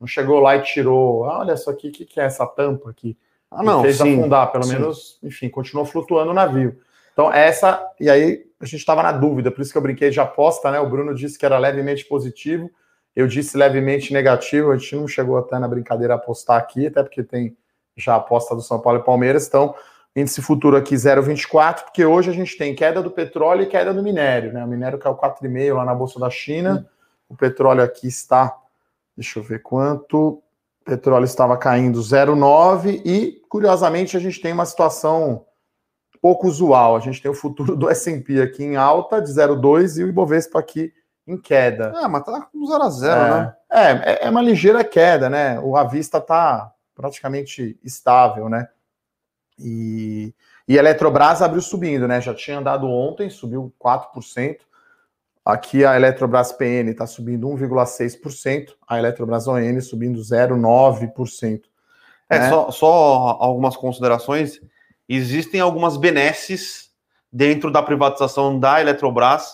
não 0.00 0.06
chegou 0.06 0.40
lá 0.40 0.56
e 0.56 0.62
tirou, 0.62 1.24
ah, 1.24 1.38
olha 1.38 1.54
isso 1.54 1.70
aqui, 1.70 1.88
o 1.88 1.92
que, 1.92 2.04
que 2.04 2.20
é 2.20 2.24
essa 2.24 2.44
tampa 2.44 2.90
aqui? 2.90 3.16
Ah, 3.50 3.62
não, 3.62 3.82
fez 3.82 3.98
sim, 3.98 4.18
afundar, 4.18 4.50
pelo 4.50 4.64
sim. 4.64 4.72
menos, 4.72 5.18
enfim, 5.22 5.48
continuou 5.48 5.86
flutuando 5.86 6.32
o 6.32 6.34
navio. 6.34 6.76
Então, 7.12 7.32
essa, 7.32 7.88
e 8.00 8.10
aí 8.10 8.44
a 8.64 8.66
gente 8.66 8.80
estava 8.80 9.02
na 9.02 9.12
dúvida, 9.12 9.50
por 9.50 9.60
isso 9.60 9.70
que 9.70 9.76
eu 9.76 9.82
brinquei 9.82 10.10
de 10.10 10.18
aposta, 10.18 10.70
né? 10.70 10.80
O 10.80 10.88
Bruno 10.88 11.14
disse 11.14 11.38
que 11.38 11.44
era 11.44 11.58
levemente 11.58 12.04
positivo, 12.06 12.70
eu 13.14 13.26
disse 13.26 13.56
levemente 13.56 14.12
negativo, 14.12 14.72
a 14.72 14.76
gente 14.76 14.96
não 14.96 15.06
chegou 15.06 15.36
até 15.36 15.58
na 15.58 15.68
brincadeira 15.68 16.14
a 16.14 16.16
apostar 16.16 16.56
aqui, 16.56 16.86
até 16.86 17.02
porque 17.02 17.22
tem 17.22 17.56
já 17.96 18.14
a 18.14 18.16
aposta 18.16 18.56
do 18.56 18.62
São 18.62 18.80
Paulo 18.80 19.00
e 19.00 19.04
Palmeiras, 19.04 19.46
então 19.46 19.74
índice 20.16 20.40
futuro 20.40 20.76
aqui 20.76 20.94
0,24, 20.94 21.84
porque 21.84 22.04
hoje 22.04 22.30
a 22.30 22.32
gente 22.32 22.56
tem 22.56 22.74
queda 22.74 23.02
do 23.02 23.10
petróleo 23.10 23.62
e 23.62 23.66
queda 23.66 23.92
do 23.92 24.02
minério, 24.02 24.52
né? 24.52 24.64
O 24.64 24.68
minério 24.68 24.98
caiu 24.98 25.14
4,5 25.14 25.74
lá 25.74 25.84
na 25.84 25.94
Bolsa 25.94 26.18
da 26.18 26.30
China, 26.30 26.86
hum. 26.86 27.34
o 27.34 27.36
petróleo 27.36 27.82
aqui 27.82 28.08
está, 28.08 28.56
deixa 29.14 29.38
eu 29.38 29.42
ver 29.42 29.60
quanto, 29.60 30.42
o 30.80 30.84
petróleo 30.84 31.24
estava 31.24 31.56
caindo 31.56 32.00
0,9 32.00 33.02
e, 33.04 33.42
curiosamente, 33.48 34.16
a 34.16 34.20
gente 34.20 34.40
tem 34.40 34.52
uma 34.52 34.64
situação 34.66 35.44
pouco 36.24 36.48
usual. 36.48 36.96
A 36.96 37.00
gente 37.00 37.20
tem 37.20 37.30
o 37.30 37.34
futuro 37.34 37.76
do 37.76 37.90
S&P 37.90 38.40
aqui 38.40 38.64
em 38.64 38.76
alta 38.76 39.20
de 39.20 39.30
0,2 39.30 39.98
e 39.98 40.04
o 40.04 40.08
Ibovespa 40.08 40.58
aqui 40.58 40.90
em 41.26 41.36
queda. 41.36 41.92
É, 42.02 42.08
mas 42.08 42.24
tá 42.24 42.48
com 42.50 42.64
0 42.64 42.82
a 42.82 42.88
0, 42.88 43.20
é, 43.20 43.28
né? 43.28 43.54
É, 43.70 44.26
é 44.26 44.30
uma 44.30 44.40
ligeira 44.40 44.82
queda, 44.82 45.28
né? 45.28 45.60
O 45.60 45.76
avista 45.76 46.18
tá 46.22 46.72
praticamente 46.94 47.78
estável, 47.84 48.48
né? 48.48 48.66
E, 49.58 50.34
e 50.66 50.78
a 50.78 50.80
Eletrobras 50.80 51.42
abriu 51.42 51.60
subindo, 51.60 52.08
né? 52.08 52.22
Já 52.22 52.32
tinha 52.32 52.58
andado 52.58 52.88
ontem, 52.88 53.28
subiu 53.28 53.70
4%. 53.78 54.60
Aqui 55.44 55.84
a 55.84 55.94
Eletrobras 55.94 56.52
PN 56.52 56.88
está 56.88 57.06
subindo 57.06 57.46
1,6%, 57.48 58.70
a 58.88 58.98
Eletrobras 58.98 59.46
ON 59.46 59.78
subindo 59.82 60.18
0,9%. 60.20 61.64
É, 62.30 62.38
né? 62.38 62.48
só, 62.48 62.70
só 62.70 63.36
algumas 63.38 63.76
considerações. 63.76 64.58
Existem 65.08 65.60
algumas 65.60 65.96
benesses 65.96 66.90
dentro 67.32 67.70
da 67.70 67.82
privatização 67.82 68.58
da 68.58 68.80
Eletrobras, 68.80 69.52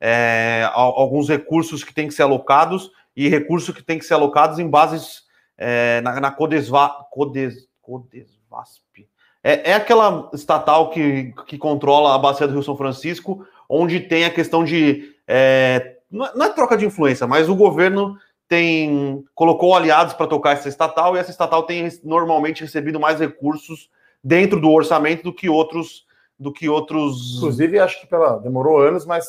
é, 0.00 0.68
alguns 0.72 1.28
recursos 1.28 1.84
que 1.84 1.94
têm 1.94 2.08
que 2.08 2.14
ser 2.14 2.22
alocados 2.22 2.90
e 3.14 3.28
recursos 3.28 3.74
que 3.74 3.82
têm 3.82 3.98
que 3.98 4.04
ser 4.04 4.14
alocados 4.14 4.58
em 4.58 4.68
bases 4.68 5.22
é, 5.56 6.00
na, 6.00 6.20
na 6.20 6.30
Codesva, 6.30 6.88
Codes, 7.10 7.68
Codesvasp. 7.82 9.08
É, 9.42 9.70
é 9.70 9.74
aquela 9.74 10.30
estatal 10.34 10.90
que, 10.90 11.32
que 11.46 11.56
controla 11.56 12.14
a 12.14 12.18
bacia 12.18 12.46
do 12.46 12.54
Rio 12.54 12.62
São 12.62 12.76
Francisco, 12.76 13.46
onde 13.68 14.00
tem 14.00 14.24
a 14.24 14.30
questão 14.30 14.64
de. 14.64 15.14
É, 15.26 15.98
não, 16.10 16.26
é, 16.26 16.46
é 16.46 16.52
troca 16.52 16.76
de 16.76 16.86
influência, 16.86 17.26
mas 17.26 17.48
o 17.48 17.54
governo 17.54 18.18
tem 18.48 19.24
colocou 19.34 19.76
aliados 19.76 20.12
para 20.14 20.26
tocar 20.26 20.52
essa 20.52 20.68
estatal 20.68 21.14
e 21.14 21.20
essa 21.20 21.30
estatal 21.30 21.62
tem 21.62 21.88
normalmente 22.02 22.62
recebido 22.62 22.98
mais 22.98 23.20
recursos 23.20 23.88
dentro 24.22 24.60
do 24.60 24.70
orçamento 24.70 25.22
do 25.22 25.32
que 25.32 25.48
outros 25.48 26.04
do 26.40 26.50
que 26.50 26.68
outros. 26.70 27.36
Inclusive, 27.36 27.78
acho 27.78 28.00
que 28.00 28.06
pela, 28.06 28.38
demorou 28.38 28.80
anos, 28.80 29.04
mas 29.04 29.26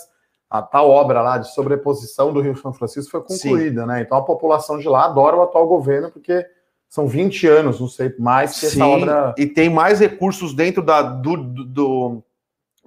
a 0.50 0.62
tal 0.62 0.90
obra 0.90 1.22
lá 1.22 1.38
de 1.38 1.54
sobreposição 1.54 2.32
do 2.32 2.40
Rio 2.40 2.56
São 2.56 2.74
Francisco 2.74 3.12
foi 3.12 3.22
concluída, 3.22 3.82
Sim. 3.82 3.88
né? 3.88 4.02
Então 4.02 4.18
a 4.18 4.24
população 4.24 4.78
de 4.80 4.88
lá 4.88 5.06
adora 5.06 5.36
o 5.36 5.42
atual 5.42 5.68
governo 5.68 6.10
porque 6.10 6.46
são 6.88 7.08
20 7.08 7.48
anos, 7.48 7.80
não 7.80 7.88
sei 7.88 8.14
mais, 8.18 8.54
que 8.54 8.66
Sim, 8.66 8.68
essa 8.68 8.88
obra. 8.88 9.36
E 9.38 9.46
tem 9.46 9.70
mais 9.70 10.00
recursos 10.00 10.54
dentro 10.54 10.82
da, 10.82 11.02
do, 11.02 11.36
do, 11.36 11.66
do 11.66 12.24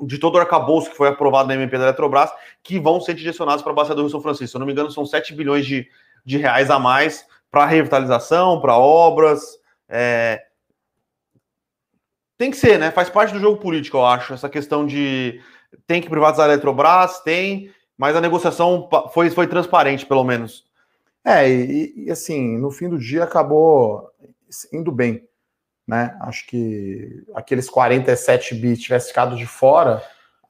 de 0.07 0.19
todo 0.19 0.35
o 0.37 0.39
arcabouço 0.39 0.91
que 0.91 0.97
foi 0.97 1.09
aprovado 1.09 1.49
na 1.49 1.55
MP 1.55 1.79
da 1.79 1.85
Eletrobras, 1.85 2.31
que 2.63 2.79
vão 2.79 3.01
ser 3.01 3.15
direcionados 3.15 3.63
para 3.63 3.73
a 3.73 3.75
Bacia 3.75 3.95
do 3.95 4.03
Rio 4.03 4.11
São 4.11 4.21
Francisco. 4.21 4.49
Se 4.49 4.57
eu 4.57 4.59
não 4.59 4.67
me 4.67 4.73
engano, 4.73 4.91
são 4.91 5.07
7 5.07 5.35
bilhões 5.35 5.67
de, 5.67 5.87
de 6.25 6.39
reais 6.39 6.71
a 6.71 6.79
mais 6.79 7.27
para 7.51 7.67
revitalização, 7.67 8.61
para 8.61 8.77
obras. 8.77 9.59
É... 9.89 10.43
Tem 12.37 12.51
que 12.51 12.57
ser, 12.57 12.79
né? 12.79 12.91
Faz 12.91 13.09
parte 13.09 13.33
do 13.33 13.41
jogo 13.41 13.61
político, 13.61 13.97
eu 13.97 14.05
acho. 14.05 14.35
Essa 14.35 14.49
questão 14.49 14.87
de 14.87 15.41
tem 15.87 16.01
que 16.01 16.09
privatizar 16.09 16.49
a 16.49 16.53
Eletrobras, 16.53 17.21
tem, 17.21 17.71
mas 17.97 18.17
a 18.17 18.21
negociação 18.21 18.89
foi, 19.13 19.31
foi 19.31 19.47
transparente, 19.47 20.07
pelo 20.07 20.25
menos. 20.25 20.65
É, 21.25 21.49
e, 21.49 22.05
e, 22.07 22.11
assim, 22.11 22.59
no 22.59 22.71
fim 22.71 22.89
do 22.89 22.99
dia 22.99 23.25
acabou 23.25 24.11
indo 24.73 24.93
bem, 24.93 25.27
né? 25.87 26.17
Acho 26.21 26.47
que 26.47 27.25
aqueles 27.35 27.69
47 27.71 28.55
bi 28.55 28.77
tivesse 28.77 29.09
ficado 29.09 29.37
de 29.37 29.47
fora, 29.47 30.03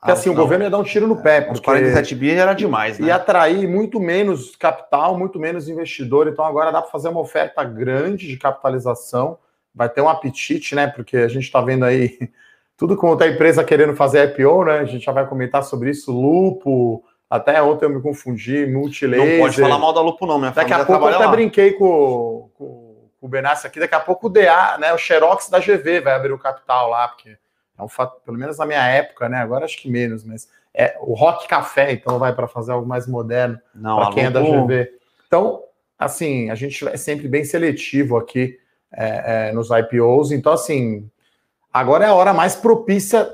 que 0.05 0.11
ah, 0.11 0.15
assim, 0.15 0.29
não. 0.29 0.37
o 0.37 0.39
governo 0.39 0.65
ia 0.65 0.71
dar 0.71 0.79
um 0.79 0.85
tiro 0.85 1.07
no 1.07 1.23
pé. 1.23 1.41
Porque 1.41 1.55
Os 1.55 1.61
47 1.61 2.15
bi 2.15 2.31
era 2.31 2.53
demais, 2.53 2.99
né? 2.99 3.07
Ia 3.07 3.17
atrair 3.17 3.69
muito 3.69 4.01
menos 4.01 4.57
capital, 4.57 5.17
muito 5.17 5.39
menos 5.39 5.69
investidor, 5.69 6.29
então 6.29 6.45
agora 6.45 6.73
dá 6.73 6.83
para 6.83 6.91
fazer 6.91 7.09
uma 7.09 7.21
oferta 7.21 7.63
grande 7.63 8.27
de 8.27 8.37
capitalização, 8.37 9.39
vai 9.75 9.89
ter 9.89 10.01
um 10.01 10.09
apetite, 10.09 10.75
né? 10.75 10.87
Porque 10.87 11.17
a 11.17 11.29
gente 11.29 11.45
está 11.45 11.61
vendo 11.61 11.85
aí 11.85 12.17
tudo 12.77 12.97
quanto 12.97 13.23
a 13.23 13.29
empresa 13.29 13.65
querendo 13.65 13.97
fazer 13.97 14.29
IPO, 14.29 14.65
né? 14.65 14.79
A 14.79 14.85
gente 14.85 15.05
já 15.05 15.13
vai 15.13 15.27
comentar 15.27 15.63
sobre 15.65 15.91
isso, 15.91 16.13
Lupo, 16.13 17.05
até 17.29 17.61
ontem 17.61 17.87
eu 17.87 17.91
me 17.91 18.01
confundi, 18.01 18.67
Multilaser. 18.67 19.39
Não 19.39 19.45
pode 19.45 19.61
falar 19.61 19.79
mal 19.79 19.93
da 19.93 20.01
Lupo, 20.01 20.27
não, 20.27 20.39
minha 20.39 20.53
Daqui 20.53 20.73
a 20.73 20.85
pouco 20.85 21.05
eu 21.05 21.15
até 21.15 21.25
lá. 21.25 21.31
brinquei 21.31 21.73
com, 21.73 22.51
com, 22.55 23.09
com, 23.21 23.27
o 23.27 23.29
Benassi 23.29 23.67
aqui, 23.67 23.81
daqui 23.81 23.95
a 23.95 24.01
pouco 24.01 24.27
o 24.27 24.31
DA, 24.31 24.79
né, 24.79 24.93
o 24.93 24.99
Xerox 24.99 25.49
da 25.49 25.59
GV 25.59 26.01
vai 26.01 26.15
abrir 26.15 26.33
o 26.33 26.39
capital 26.39 26.91
lá, 26.91 27.09
porque 27.09 27.37
é 27.77 27.83
um 27.83 27.89
fato, 27.89 28.21
pelo 28.25 28.39
menos 28.39 28.59
na 28.59 28.67
minha 28.67 28.87
época, 28.87 29.29
né? 29.29 29.39
Agora 29.39 29.65
acho 29.65 29.79
que 29.79 29.91
menos, 29.91 30.23
mas 30.25 30.49
é 30.73 30.97
o 31.01 31.15
Rock 31.15 31.49
Café, 31.49 31.93
então 31.93 32.19
vai 32.19 32.33
para 32.33 32.47
fazer 32.47 32.73
algo 32.73 32.87
mais 32.87 33.07
moderno 33.07 33.59
para 33.73 34.11
quem 34.13 34.27
Lupo... 34.27 34.39
é 34.39 34.43
da 34.43 34.43
GV. 34.43 34.93
Então, 35.27 35.63
assim, 35.99 36.51
a 36.51 36.55
gente 36.55 36.87
é 36.87 36.97
sempre 36.97 37.27
bem 37.27 37.45
seletivo 37.45 38.17
aqui 38.17 38.59
é, 38.97 39.49
é, 39.49 39.53
nos 39.53 39.69
IPOs, 39.71 40.33
então 40.33 40.53
assim, 40.53 41.09
agora 41.73 42.05
é 42.05 42.09
a 42.09 42.15
hora 42.15 42.33
mais 42.33 42.55
propícia 42.55 43.29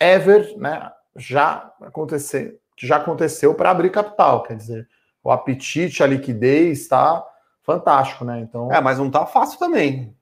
ever, 0.00 0.56
né? 0.58 0.90
Já 1.16 1.72
acontecer 1.80 2.60
já 2.78 2.96
aconteceu 2.96 3.54
para 3.54 3.70
abrir 3.70 3.90
capital, 3.90 4.42
quer 4.42 4.56
dizer, 4.56 4.88
o 5.24 5.30
apetite, 5.30 6.02
a 6.02 6.06
liquidez 6.06 6.80
está 6.80 7.24
fantástico, 7.62 8.24
né? 8.24 8.40
Então. 8.40 8.70
É, 8.72 8.80
mas 8.80 8.98
não 8.98 9.06
está 9.06 9.24
fácil 9.24 9.58
também. 9.58 10.14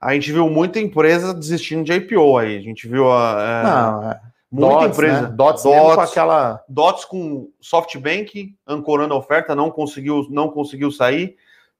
A 0.00 0.14
gente 0.14 0.30
viu 0.32 0.48
muita 0.48 0.78
empresa 0.78 1.34
desistindo 1.34 1.84
de 1.84 1.92
IPO 1.92 2.38
aí. 2.38 2.56
A 2.56 2.60
gente 2.60 2.86
viu 2.86 3.10
a. 3.10 3.36
É, 3.40 3.62
não, 3.64 4.10
é. 4.10 4.20
Muita 4.50 4.74
Dots, 4.74 4.96
empresa. 4.96 5.22
Né? 5.22 5.28
Dots, 5.34 5.62
Dots 5.62 5.94
com 5.94 6.00
aquela. 6.00 6.64
Dots 6.68 7.04
com 7.04 7.50
SoftBank 7.60 8.54
ancorando 8.66 9.14
a 9.14 9.18
oferta, 9.18 9.54
não 9.54 9.70
conseguiu, 9.70 10.26
não 10.30 10.48
conseguiu 10.48 10.90
sair. 10.90 11.36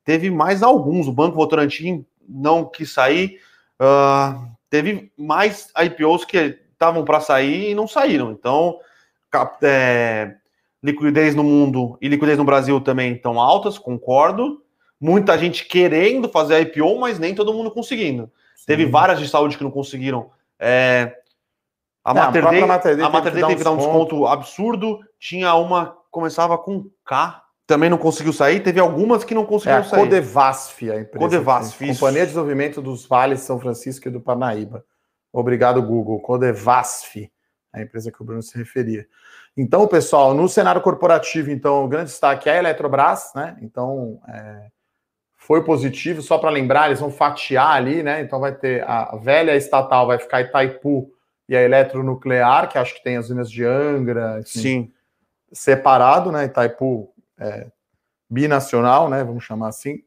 Teve 0.06 0.30
mais 0.30 0.62
alguns. 0.62 1.08
O 1.08 1.12
Banco 1.12 1.34
Votorantim 1.34 2.06
não 2.26 2.64
quis 2.64 2.94
sair. 2.94 3.40
Uh, 3.82 4.48
teve 4.70 5.12
mais 5.18 5.70
IPOs 5.76 6.25
que 6.25 6.58
estavam 6.72 7.04
para 7.04 7.20
sair 7.20 7.72
e 7.72 7.75
não 7.75 7.88
saíram. 7.88 8.30
Então, 8.30 8.78
é, 9.62 10.36
liquidez 10.80 11.34
no 11.34 11.42
mundo 11.42 11.98
e 12.00 12.08
liquidez 12.08 12.38
no 12.38 12.44
Brasil 12.44 12.80
também 12.80 13.14
estão 13.14 13.40
altas, 13.40 13.78
concordo. 13.78 14.62
Muita 15.00 15.36
gente 15.36 15.66
querendo 15.66 16.28
fazer 16.28 16.60
IPO, 16.60 17.00
mas 17.00 17.18
nem 17.18 17.34
todo 17.34 17.52
mundo 17.52 17.72
conseguindo. 17.72 18.30
Sim. 18.54 18.64
Teve 18.66 18.86
várias 18.86 19.18
de 19.18 19.28
saúde 19.28 19.58
que 19.58 19.64
não 19.64 19.72
conseguiram. 19.72 20.30
É, 20.58 21.16
a 22.04 22.14
não, 22.14 22.22
Mater 22.22 22.48
Dei, 22.48 22.62
a 22.62 22.66
Mater 23.10 23.32
teve 23.32 23.56
que 23.56 23.64
dar 23.64 23.72
um 23.72 23.76
desconto 23.76 24.25
absurdo. 24.25 25.00
Tinha 25.18 25.52
uma 25.56 25.96
começava 26.12 26.56
com 26.56 26.88
K, 27.04 27.42
também 27.66 27.90
não 27.90 27.99
conseguiu 27.99 28.32
sair. 28.32 28.61
Teve 28.61 28.78
algumas 28.80 29.25
que 29.25 29.35
não 29.35 29.44
conseguiram 29.44 29.80
é, 29.80 29.85
sair. 29.85 30.00
Codevasf, 30.00 30.90
a 30.90 31.00
empresa. 31.00 31.18
Codevasf, 31.18 31.87
Companhia 31.87 32.20
de 32.20 32.26
Desenvolvimento 32.26 32.80
dos 32.80 33.06
Vales 33.06 33.40
São 33.40 33.58
Francisco 33.58 34.08
e 34.08 34.11
do 34.11 34.20
Parnaíba. 34.20 34.85
Obrigado, 35.32 35.82
Google. 35.82 36.20
Codevasf 36.20 37.30
a 37.76 37.82
empresa 37.82 38.11
que 38.11 38.20
o 38.23 38.25
Bruno 38.25 38.42
se 38.42 38.56
referia. 38.56 39.06
Então, 39.56 39.87
pessoal, 39.87 40.35
no 40.35 40.49
cenário 40.49 40.80
corporativo, 40.80 41.50
então, 41.50 41.85
o 41.85 41.88
grande 41.88 42.11
destaque 42.11 42.49
é 42.49 42.52
a 42.52 42.56
Eletrobras, 42.56 43.32
né? 43.35 43.56
Então, 43.61 44.20
é, 44.28 44.66
foi 45.35 45.62
positivo, 45.62 46.23
só 46.23 46.38
para 46.38 46.50
lembrar, 46.50 46.87
eles 46.87 47.00
vão 47.00 47.11
fatiar 47.11 47.73
ali, 47.73 48.02
né? 48.02 48.20
Então 48.20 48.40
vai 48.40 48.52
ter 48.52 48.82
a 48.88 49.16
velha 49.16 49.54
estatal, 49.54 50.06
vai 50.06 50.18
ficar 50.18 50.40
Itaipu 50.40 51.11
e 51.49 51.56
a 51.56 51.62
eletronuclear, 51.62 52.68
que 52.68 52.78
acho 52.78 52.94
que 52.94 53.04
tem 53.04 53.16
as 53.16 53.26
usinas 53.26 53.50
de 53.50 53.64
Angra, 53.64 54.42
Sim. 54.44 54.90
separado, 55.52 56.32
né? 56.32 56.46
Itaipu 56.46 57.12
é, 57.38 57.66
binacional, 58.28 59.09
né? 59.09 59.23
Vamos 59.25 59.45
chamar 59.45 59.69
assim. 59.69 60.02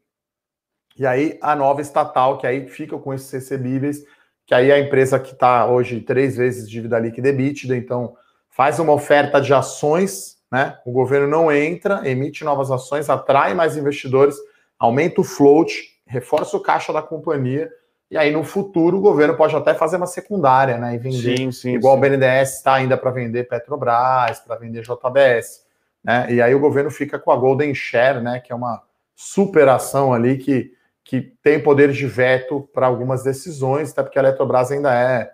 E 0.96 1.06
aí 1.06 1.38
a 1.40 1.54
nova 1.56 1.80
estatal, 1.80 2.38
que 2.38 2.46
aí 2.46 2.68
fica 2.68 2.98
com 2.98 3.14
esses 3.14 3.30
recebíveis 3.30 4.04
que 4.50 4.54
aí 4.54 4.72
a 4.72 4.80
empresa 4.80 5.16
que 5.20 5.32
está 5.32 5.64
hoje 5.64 6.00
três 6.00 6.36
vezes 6.36 6.68
dívida 6.68 6.98
líquida 6.98 7.28
EBITDA, 7.28 7.76
então 7.76 8.16
faz 8.48 8.80
uma 8.80 8.92
oferta 8.92 9.40
de 9.40 9.54
ações, 9.54 10.38
né? 10.50 10.76
O 10.84 10.90
governo 10.90 11.28
não 11.28 11.52
entra, 11.52 12.02
emite 12.04 12.42
novas 12.42 12.68
ações, 12.68 13.08
atrai 13.08 13.54
mais 13.54 13.76
investidores, 13.76 14.34
aumenta 14.76 15.20
o 15.20 15.24
float, 15.24 16.02
reforça 16.04 16.56
o 16.56 16.60
caixa 16.60 16.92
da 16.92 17.00
companhia 17.00 17.70
E 18.10 18.18
aí, 18.18 18.32
no 18.32 18.42
futuro, 18.42 18.96
o 18.96 19.00
governo 19.00 19.36
pode 19.36 19.54
até 19.54 19.72
fazer 19.72 19.98
uma 19.98 20.08
secundária, 20.08 20.78
né? 20.78 20.96
E 20.96 20.98
vender. 20.98 21.36
Sim, 21.36 21.52
sim, 21.52 21.74
igual 21.74 21.94
sim. 21.94 21.98
o 21.98 22.02
BNDES 22.02 22.56
está 22.56 22.74
ainda 22.74 22.96
para 22.96 23.12
vender 23.12 23.44
Petrobras, 23.44 24.40
para 24.40 24.56
vender 24.56 24.82
JBS. 24.82 25.64
Né? 26.04 26.32
E 26.32 26.42
aí 26.42 26.54
o 26.54 26.60
governo 26.60 26.90
fica 26.90 27.18
com 27.18 27.30
a 27.30 27.36
Golden 27.36 27.74
Share, 27.74 28.20
né? 28.20 28.40
Que 28.40 28.52
é 28.52 28.54
uma 28.56 28.82
super 29.14 29.68
ação 29.68 30.12
ali 30.14 30.38
que, 30.38 30.72
que 31.04 31.20
tem 31.42 31.60
poder 31.62 31.92
de 31.92 32.06
veto 32.06 32.68
para 32.72 32.86
algumas 32.86 33.22
decisões, 33.22 33.92
até 33.92 34.02
porque 34.02 34.18
a 34.18 34.22
Eletrobras 34.22 34.70
ainda 34.72 34.94
é, 34.94 35.30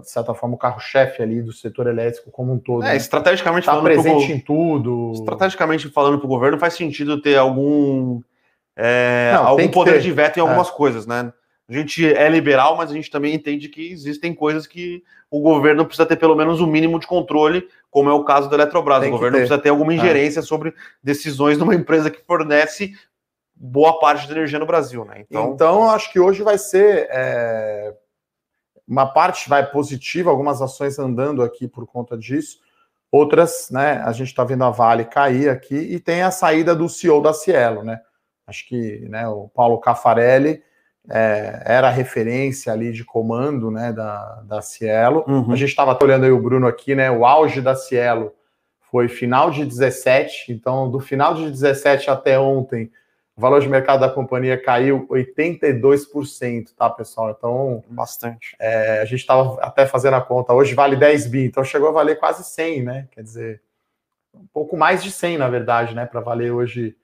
de 0.00 0.10
certa 0.10 0.34
forma, 0.34 0.54
o 0.54 0.58
carro-chefe 0.58 1.22
ali 1.22 1.42
do 1.42 1.52
setor 1.52 1.86
elétrico 1.86 2.30
como 2.30 2.52
um 2.52 2.58
todo. 2.58 2.82
É, 2.84 2.88
né? 2.90 2.96
estrategicamente 2.96 3.66
Tá 3.66 3.72
falando, 3.72 3.84
pro 3.92 4.02
presente 4.02 4.26
go- 4.28 4.32
em 4.32 4.40
tudo. 4.40 5.12
estrategicamente 5.14 5.88
falando 5.90 6.18
para 6.18 6.26
o 6.26 6.28
governo, 6.28 6.58
faz 6.58 6.74
sentido 6.74 7.20
ter 7.20 7.36
algum, 7.36 8.20
é, 8.76 9.32
Não, 9.34 9.46
algum 9.48 9.68
poder 9.68 9.92
ter. 9.92 10.00
de 10.00 10.12
veto 10.12 10.38
em 10.38 10.40
algumas 10.40 10.70
coisas, 10.70 11.06
né? 11.06 11.32
A 11.72 11.78
gente 11.78 12.06
é 12.06 12.28
liberal, 12.28 12.76
mas 12.76 12.90
a 12.90 12.94
gente 12.94 13.10
também 13.10 13.34
entende 13.34 13.66
que 13.66 13.90
existem 13.90 14.34
coisas 14.34 14.66
que 14.66 15.02
o 15.30 15.40
governo 15.40 15.86
precisa 15.86 16.04
ter 16.04 16.16
pelo 16.16 16.36
menos 16.36 16.60
o 16.60 16.66
mínimo 16.66 17.00
de 17.00 17.06
controle, 17.06 17.66
como 17.90 18.10
é 18.10 18.12
o 18.12 18.24
caso 18.24 18.50
da 18.50 18.56
Eletrobras. 18.56 19.06
O 19.06 19.10
governo 19.10 19.38
ter. 19.38 19.44
precisa 19.44 19.58
ter 19.58 19.70
alguma 19.70 19.94
ingerência 19.94 20.42
sobre 20.42 20.74
decisões 21.02 21.56
de 21.56 21.64
uma 21.64 21.74
empresa 21.74 22.10
que 22.10 22.22
fornece 22.26 22.92
boa 23.54 23.98
parte 23.98 24.28
da 24.28 24.34
energia 24.34 24.58
no 24.58 24.66
Brasil, 24.66 25.02
né? 25.06 25.24
Então, 25.26 25.52
Então, 25.54 25.90
acho 25.90 26.12
que 26.12 26.20
hoje 26.20 26.42
vai 26.42 26.58
ser 26.58 27.08
é, 27.10 27.94
uma 28.86 29.06
parte 29.06 29.48
vai 29.48 29.64
positiva, 29.70 30.28
algumas 30.28 30.60
ações 30.60 30.98
andando 30.98 31.42
aqui 31.42 31.66
por 31.66 31.86
conta 31.86 32.18
disso. 32.18 32.60
Outras, 33.10 33.68
né? 33.70 34.02
A 34.04 34.12
gente 34.12 34.28
está 34.28 34.44
vendo 34.44 34.64
a 34.64 34.70
Vale 34.70 35.06
cair 35.06 35.48
aqui 35.48 35.76
e 35.76 35.98
tem 35.98 36.20
a 36.20 36.30
saída 36.30 36.74
do 36.74 36.86
CEO 36.86 37.22
da 37.22 37.32
Cielo, 37.32 37.82
né? 37.82 37.98
Acho 38.46 38.68
que 38.68 38.98
né, 39.08 39.26
o 39.26 39.48
Paulo 39.48 39.78
Caffarelli 39.78 40.62
é, 41.10 41.62
era 41.64 41.88
a 41.88 41.90
referência 41.90 42.72
ali 42.72 42.92
de 42.92 43.04
comando 43.04 43.70
né, 43.70 43.92
da, 43.92 44.42
da 44.44 44.62
Cielo. 44.62 45.24
Uhum. 45.26 45.52
A 45.52 45.56
gente 45.56 45.70
estava 45.70 45.98
olhando 46.02 46.24
aí 46.24 46.30
o 46.30 46.40
Bruno 46.40 46.66
aqui, 46.66 46.94
né? 46.94 47.10
O 47.10 47.26
auge 47.26 47.60
da 47.60 47.74
Cielo 47.74 48.32
foi 48.90 49.08
final 49.08 49.50
de 49.50 49.64
17, 49.64 50.52
então 50.52 50.90
do 50.90 51.00
final 51.00 51.34
de 51.34 51.50
17 51.50 52.10
até 52.10 52.38
ontem, 52.38 52.90
o 53.34 53.40
valor 53.40 53.60
de 53.60 53.68
mercado 53.68 54.00
da 54.00 54.10
companhia 54.10 54.62
caiu 54.62 55.06
82%, 55.08 56.74
tá, 56.76 56.90
pessoal? 56.90 57.30
Então, 57.30 57.82
bastante. 57.88 58.54
é, 58.60 59.00
a 59.00 59.04
gente 59.06 59.20
estava 59.20 59.58
até 59.62 59.86
fazendo 59.86 60.14
a 60.14 60.20
conta, 60.20 60.52
hoje 60.52 60.74
vale 60.74 60.96
10 60.96 61.26
bi, 61.28 61.46
então 61.46 61.64
chegou 61.64 61.88
a 61.88 61.92
valer 61.92 62.18
quase 62.18 62.44
100, 62.44 62.82
né? 62.82 63.08
Quer 63.10 63.22
dizer, 63.22 63.62
um 64.34 64.46
pouco 64.52 64.76
mais 64.76 65.02
de 65.02 65.10
100, 65.10 65.38
na 65.38 65.48
verdade, 65.48 65.94
né? 65.94 66.04
Para 66.04 66.20
valer 66.20 66.52
hoje, 66.52 66.94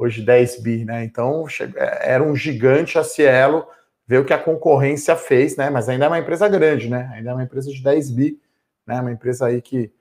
hoje 0.00 0.22
10 0.22 0.62
bi, 0.62 0.84
né? 0.84 1.04
Então, 1.04 1.44
é, 1.76 2.12
era 2.12 2.24
um 2.24 2.34
gigante 2.34 2.98
a 2.98 3.04
Cielo, 3.04 3.66
ver 4.06 4.18
o 4.18 4.24
que 4.24 4.32
a 4.32 4.38
concorrência 4.38 5.14
fez, 5.14 5.56
né? 5.56 5.68
Mas 5.68 5.88
ainda 5.90 6.06
é 6.06 6.08
uma 6.08 6.18
empresa 6.18 6.48
grande, 6.48 6.88
né? 6.88 7.10
Ainda 7.14 7.30
é 7.30 7.34
uma 7.34 7.42
empresa 7.42 7.70
de 7.70 7.82
10 7.82 8.10
bi, 8.10 8.40
né? 8.86 8.98
Uma 9.00 9.12
empresa 9.12 9.46
aí 9.46 9.60
que. 9.60 9.92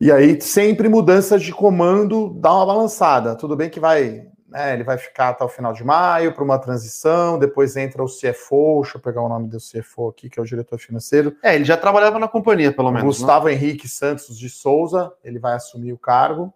E 0.00 0.10
aí, 0.10 0.40
sempre 0.40 0.88
mudanças 0.88 1.40
de 1.40 1.52
comando 1.52 2.34
dá 2.40 2.52
uma 2.52 2.66
balançada. 2.66 3.36
Tudo 3.36 3.54
bem 3.54 3.70
que 3.70 3.78
vai. 3.78 4.26
né, 4.48 4.74
ele 4.74 4.82
vai 4.82 4.98
ficar 4.98 5.28
até 5.28 5.44
o 5.44 5.48
final 5.48 5.72
de 5.72 5.84
maio 5.84 6.34
para 6.34 6.42
uma 6.42 6.58
transição, 6.58 7.38
depois 7.38 7.76
entra 7.76 8.02
o 8.02 8.06
CFO, 8.06 8.80
deixa 8.82 8.98
eu 8.98 9.00
pegar 9.00 9.22
o 9.22 9.28
nome 9.28 9.48
do 9.48 9.58
CFO 9.58 10.08
aqui, 10.08 10.28
que 10.28 10.40
é 10.40 10.42
o 10.42 10.44
diretor 10.44 10.78
financeiro. 10.80 11.36
É, 11.44 11.54
ele 11.54 11.64
já 11.64 11.76
trabalhava 11.76 12.18
na 12.18 12.26
companhia, 12.26 12.72
pelo 12.72 12.90
menos. 12.90 13.02
né? 13.02 13.06
Gustavo 13.06 13.48
Henrique 13.48 13.88
Santos 13.88 14.36
de 14.36 14.50
Souza, 14.50 15.12
ele 15.22 15.38
vai 15.38 15.54
assumir 15.54 15.92
o 15.92 15.98
cargo. 15.98 16.52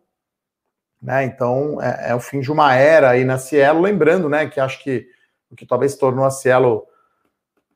Né? 1.01 1.25
Então, 1.25 1.81
é, 1.81 2.11
é 2.11 2.15
o 2.15 2.21
fim 2.21 2.41
de 2.41 2.51
uma 2.51 2.75
era 2.75 3.11
aí 3.11 3.25
na 3.25 3.39
Cielo. 3.39 3.81
Lembrando, 3.81 4.29
né, 4.29 4.47
que 4.47 4.59
acho 4.59 4.83
que 4.83 5.07
o 5.51 5.55
que 5.55 5.67
talvez 5.67 5.97
tornou 5.97 6.25
a 6.25 6.31
Cielo 6.31 6.87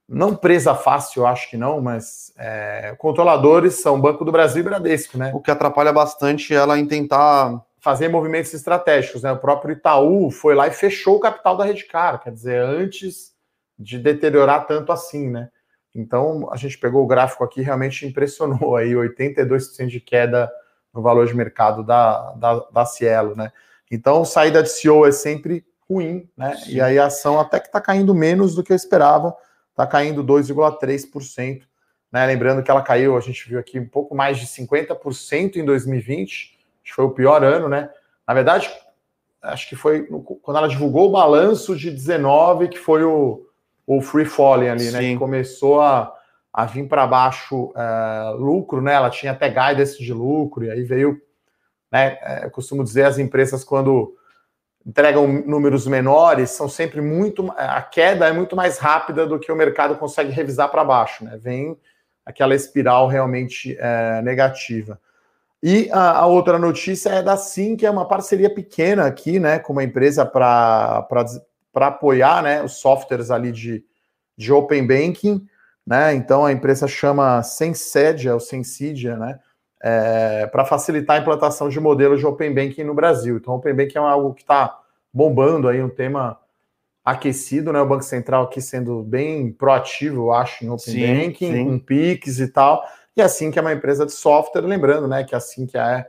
não 0.08 0.34
presa 0.34 0.74
fácil, 0.74 1.24
acho 1.24 1.48
que 1.48 1.56
não, 1.56 1.80
mas 1.80 2.32
é, 2.36 2.96
controladores 2.98 3.80
são 3.80 4.00
Banco 4.00 4.24
do 4.24 4.32
Brasil 4.32 4.60
e 4.60 4.64
Bradesco, 4.64 5.16
né? 5.16 5.30
O 5.32 5.40
que 5.40 5.52
atrapalha 5.52 5.92
bastante 5.92 6.52
ela 6.52 6.78
em 6.78 6.86
tentar. 6.86 7.64
Fazer 7.82 8.08
movimentos 8.08 8.52
estratégicos, 8.52 9.22
né? 9.22 9.32
O 9.32 9.38
próprio 9.38 9.72
Itaú 9.72 10.30
foi 10.30 10.54
lá 10.54 10.68
e 10.68 10.70
fechou 10.70 11.16
o 11.16 11.20
capital 11.20 11.56
da 11.56 11.64
Redcar, 11.64 12.22
quer 12.22 12.30
dizer, 12.30 12.60
antes 12.60 13.32
de 13.78 13.98
deteriorar 13.98 14.66
tanto 14.66 14.92
assim, 14.92 15.30
né? 15.30 15.48
Então, 15.94 16.46
a 16.52 16.56
gente 16.56 16.76
pegou 16.76 17.02
o 17.02 17.06
gráfico 17.06 17.42
aqui, 17.42 17.62
realmente 17.62 18.06
impressionou 18.06 18.76
aí, 18.76 18.90
82% 18.92 19.86
de 19.86 19.98
queda 19.98 20.52
no 20.92 21.02
valor 21.02 21.26
de 21.26 21.34
mercado 21.34 21.82
da, 21.82 22.32
da, 22.32 22.54
da 22.72 22.84
Cielo, 22.84 23.34
né? 23.36 23.52
Então, 23.90 24.24
saída 24.24 24.62
de 24.62 24.68
CEO 24.70 25.06
é 25.06 25.12
sempre 25.12 25.64
ruim, 25.88 26.28
né? 26.36 26.56
Sim. 26.56 26.74
E 26.74 26.80
aí 26.80 26.98
a 26.98 27.06
ação 27.06 27.40
até 27.40 27.58
que 27.58 27.66
está 27.66 27.80
caindo 27.80 28.14
menos 28.14 28.54
do 28.54 28.62
que 28.62 28.72
eu 28.72 28.76
esperava, 28.76 29.34
está 29.70 29.86
caindo 29.86 30.22
2,3%, 30.22 31.62
né? 32.12 32.26
Lembrando 32.26 32.62
que 32.62 32.70
ela 32.70 32.82
caiu, 32.82 33.16
a 33.16 33.20
gente 33.20 33.48
viu 33.48 33.58
aqui, 33.58 33.78
um 33.78 33.88
pouco 33.88 34.14
mais 34.14 34.38
de 34.38 34.46
50% 34.46 35.56
em 35.56 35.64
2020, 35.64 36.58
acho 36.82 36.84
que 36.84 36.92
foi 36.92 37.04
o 37.04 37.10
pior 37.10 37.42
ano, 37.42 37.68
né? 37.68 37.90
Na 38.26 38.34
verdade, 38.34 38.70
acho 39.42 39.68
que 39.68 39.74
foi 39.74 40.06
no- 40.10 40.22
quando 40.22 40.58
ela 40.58 40.68
divulgou 40.68 41.08
o 41.08 41.12
balanço 41.12 41.76
de 41.76 41.90
19, 41.90 42.68
que 42.68 42.78
foi 42.78 43.02
o, 43.02 43.46
o 43.86 44.00
free 44.00 44.24
falling 44.24 44.68
ali, 44.68 44.90
né? 44.90 45.00
Sim. 45.00 45.12
Que 45.12 45.18
começou 45.18 45.80
a, 45.80 46.14
a 46.52 46.66
vir 46.66 46.88
para 46.88 47.06
baixo 47.06 47.72
é, 47.76 48.30
lucro, 48.36 48.80
né? 48.80 48.94
Ela 48.94 49.10
tinha 49.10 49.32
até 49.32 49.48
guidance 49.48 50.02
de 50.02 50.12
lucro, 50.12 50.64
e 50.64 50.70
aí 50.70 50.82
veio, 50.82 51.20
né? 51.90 52.18
é, 52.22 52.44
eu 52.44 52.50
costumo 52.50 52.82
dizer, 52.82 53.04
as 53.04 53.18
empresas 53.18 53.62
quando 53.62 54.16
entregam 54.84 55.26
números 55.26 55.86
menores, 55.86 56.50
são 56.50 56.68
sempre 56.68 57.00
muito. 57.00 57.52
A 57.56 57.82
queda 57.82 58.26
é 58.26 58.32
muito 58.32 58.56
mais 58.56 58.78
rápida 58.78 59.26
do 59.26 59.38
que 59.38 59.52
o 59.52 59.56
mercado 59.56 59.96
consegue 59.96 60.32
revisar 60.32 60.70
para 60.70 60.84
baixo, 60.84 61.24
né? 61.24 61.36
Vem 61.36 61.76
aquela 62.24 62.54
espiral 62.54 63.06
realmente 63.06 63.76
é, 63.78 64.22
negativa. 64.22 64.98
E 65.62 65.90
a, 65.92 66.18
a 66.18 66.26
outra 66.26 66.58
notícia 66.58 67.10
é 67.10 67.22
da 67.22 67.36
Sim, 67.36 67.76
que 67.76 67.84
é 67.84 67.90
uma 67.90 68.06
parceria 68.06 68.52
pequena 68.52 69.04
aqui, 69.06 69.38
né, 69.38 69.58
com 69.58 69.72
uma 69.72 69.84
empresa 69.84 70.24
para 70.24 71.06
apoiar 71.74 72.42
né, 72.42 72.62
os 72.62 72.80
softwares 72.80 73.30
ali 73.30 73.52
de, 73.52 73.84
de 74.36 74.52
Open 74.52 74.86
Banking, 74.86 75.46
né? 75.90 76.14
Então 76.14 76.46
a 76.46 76.52
empresa 76.52 76.86
chama 76.86 77.42
Sensedia, 77.42 78.32
ou 78.32 78.38
Sensidia, 78.38 79.16
né? 79.16 79.40
para 80.52 80.64
facilitar 80.64 81.16
a 81.16 81.20
implantação 81.20 81.68
de 81.68 81.80
modelos 81.80 82.20
de 82.20 82.26
Open 82.26 82.54
Banking 82.54 82.84
no 82.84 82.94
Brasil. 82.94 83.38
Então, 83.38 83.54
Open 83.54 83.74
Banking 83.74 83.98
é 83.98 84.00
algo 84.00 84.34
que 84.34 84.42
está 84.42 84.78
bombando 85.12 85.68
aí, 85.68 85.82
um 85.82 85.88
tema 85.88 86.38
aquecido, 87.02 87.72
né? 87.72 87.80
O 87.80 87.86
Banco 87.86 88.04
Central 88.04 88.44
aqui 88.44 88.60
sendo 88.60 89.02
bem 89.02 89.50
proativo, 89.50 90.26
eu 90.26 90.32
acho, 90.32 90.64
em 90.64 90.68
Open 90.68 90.94
Sim, 90.94 91.06
Banking, 91.06 91.52
sim. 91.52 91.64
com 91.64 91.78
PIX 91.78 92.40
e 92.40 92.48
tal. 92.48 92.84
E 93.16 93.22
assim 93.22 93.50
que 93.50 93.58
é 93.58 93.62
uma 93.62 93.72
empresa 93.72 94.04
de 94.04 94.12
software, 94.12 94.60
lembrando, 94.60 95.08
né, 95.08 95.24
que 95.24 95.34
assim 95.34 95.66
que 95.66 95.78
é 95.78 96.06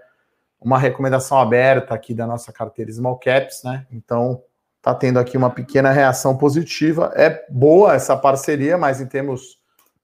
uma 0.60 0.78
recomendação 0.78 1.40
aberta 1.40 1.96
aqui 1.96 2.14
da 2.14 2.28
nossa 2.28 2.52
carteira 2.52 2.92
Small 2.92 3.18
Caps, 3.18 3.64
né? 3.64 3.88
Então, 3.92 4.44
tá 4.82 4.94
tendo 4.94 5.18
aqui 5.18 5.38
uma 5.38 5.50
pequena 5.50 5.92
reação 5.92 6.38
positiva. 6.38 7.12
É 7.16 7.46
boa 7.50 7.96
essa 7.96 8.18
parceria, 8.18 8.78
mas 8.78 9.00
em 9.00 9.08
termos 9.08 9.61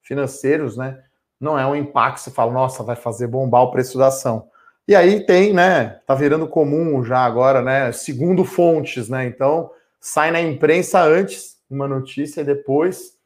financeiros, 0.07 0.77
né, 0.77 0.99
não 1.39 1.57
é 1.59 1.65
um 1.65 1.75
impacto, 1.75 2.19
você 2.19 2.31
fala, 2.31 2.51
nossa, 2.51 2.83
vai 2.83 2.95
fazer 2.95 3.27
bombar 3.27 3.63
o 3.63 3.71
preço 3.71 3.97
da 3.97 4.07
ação. 4.07 4.47
E 4.87 4.95
aí 4.95 5.25
tem, 5.25 5.53
né, 5.53 5.99
tá 6.07 6.15
virando 6.15 6.47
comum 6.47 7.03
já 7.03 7.19
agora, 7.19 7.61
né, 7.61 7.91
segundo 7.91 8.45
fontes, 8.45 9.09
né? 9.09 9.25
Então, 9.25 9.69
sai 9.99 10.31
na 10.31 10.41
imprensa 10.41 11.03
antes 11.03 11.57
uma 11.69 11.87
notícia 11.87 12.41
e 12.41 12.45
depois 12.45 13.17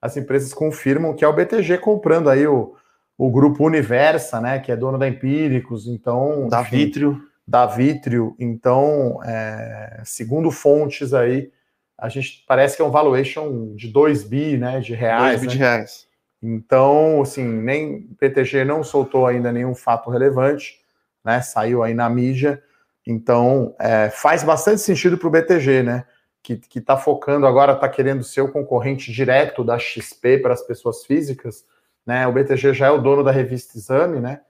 as 0.00 0.16
empresas 0.16 0.54
confirmam 0.54 1.14
que 1.14 1.22
é 1.22 1.28
o 1.28 1.32
BTG 1.32 1.76
comprando 1.76 2.30
aí 2.30 2.46
o, 2.46 2.74
o 3.18 3.30
grupo 3.30 3.66
Universa, 3.66 4.40
né, 4.40 4.58
que 4.58 4.72
é 4.72 4.76
dono 4.76 4.96
da 4.96 5.06
Empíricos, 5.06 5.86
então 5.86 6.48
Da 6.48 6.62
enfim, 6.62 6.76
Vitrio. 6.76 7.22
da 7.46 7.66
Vitrio. 7.66 8.34
Então, 8.38 9.20
é, 9.22 10.00
segundo 10.04 10.50
fontes 10.50 11.12
aí, 11.12 11.52
a 11.98 12.08
gente 12.08 12.42
parece 12.48 12.76
que 12.76 12.82
é 12.82 12.84
um 12.84 12.90
valuation 12.90 13.74
de 13.76 13.88
2 13.88 14.24
bi, 14.24 14.56
né, 14.56 14.80
de 14.80 14.94
reais. 14.94 15.38
Dois 15.38 15.40
bi 15.42 15.46
né? 15.48 15.52
de 15.52 15.58
reais. 15.58 16.09
Então, 16.42 17.20
assim, 17.20 17.44
nem 17.44 18.02
PTG 18.18 18.64
não 18.64 18.82
soltou 18.82 19.26
ainda 19.26 19.52
nenhum 19.52 19.74
fato 19.74 20.10
relevante, 20.10 20.78
né? 21.24 21.40
Saiu 21.42 21.82
aí 21.82 21.92
na 21.92 22.08
mídia. 22.08 22.62
Então, 23.06 23.74
é, 23.78 24.08
faz 24.10 24.42
bastante 24.42 24.80
sentido 24.80 25.18
para 25.18 25.28
o 25.28 25.30
BTG, 25.30 25.82
né? 25.82 26.04
Que 26.42 26.60
está 26.74 26.96
focando 26.96 27.46
agora, 27.46 27.72
está 27.72 27.88
querendo 27.88 28.24
ser 28.24 28.40
o 28.40 28.50
concorrente 28.50 29.12
direto 29.12 29.62
da 29.62 29.78
XP 29.78 30.38
para 30.38 30.54
as 30.54 30.62
pessoas 30.62 31.04
físicas. 31.04 31.64
Né? 32.06 32.26
O 32.26 32.32
BTG 32.32 32.72
já 32.72 32.86
é 32.86 32.90
o 32.90 32.98
dono 32.98 33.22
da 33.22 33.30
revista 33.30 33.76
Exame, 33.76 34.20
né? 34.20 34.40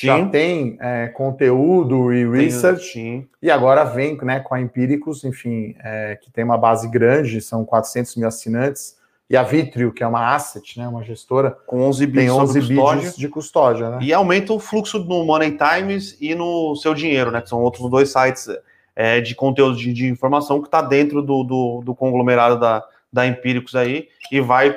Já 0.00 0.26
tem 0.26 0.78
é, 0.80 1.08
conteúdo 1.08 2.12
e 2.12 2.26
research. 2.26 2.92
Sim. 2.92 3.28
E 3.42 3.50
agora 3.50 3.84
vem 3.84 4.16
né, 4.22 4.40
com 4.40 4.54
a 4.54 4.60
Empíricos, 4.60 5.22
enfim, 5.22 5.74
é, 5.80 6.16
que 6.16 6.30
tem 6.30 6.44
uma 6.44 6.56
base 6.56 6.88
grande, 6.88 7.40
são 7.42 7.64
400 7.64 8.16
mil 8.16 8.26
assinantes. 8.26 8.96
E 9.32 9.36
a 9.36 9.42
Vitrio, 9.42 9.90
que 9.94 10.04
é 10.04 10.06
uma 10.06 10.34
asset, 10.34 10.78
né, 10.78 10.86
uma 10.86 11.02
gestora, 11.02 11.52
Com 11.66 11.80
11 11.88 12.06
bi 12.06 12.18
tem 12.18 12.28
sob 12.28 12.42
11 12.42 12.60
bi 12.60 13.00
de, 13.00 13.16
de 13.16 13.28
custódia. 13.30 13.88
Né? 13.88 13.98
E 14.02 14.12
aumenta 14.12 14.52
o 14.52 14.58
fluxo 14.58 14.98
no 14.98 15.24
Money 15.24 15.56
Times 15.56 16.18
e 16.20 16.34
no 16.34 16.76
seu 16.76 16.92
dinheiro, 16.92 17.30
né? 17.30 17.40
Que 17.40 17.48
são 17.48 17.62
outros 17.62 17.90
dois 17.90 18.12
sites 18.12 18.46
é, 18.94 19.22
de 19.22 19.34
conteúdo 19.34 19.74
de, 19.74 19.90
de 19.90 20.06
informação 20.06 20.60
que 20.60 20.68
está 20.68 20.82
dentro 20.82 21.22
do, 21.22 21.42
do, 21.44 21.80
do 21.82 21.94
conglomerado 21.94 22.60
da, 22.60 22.84
da 23.10 23.26
Empíricos 23.26 23.74
aí 23.74 24.06
e 24.30 24.38
vai 24.38 24.76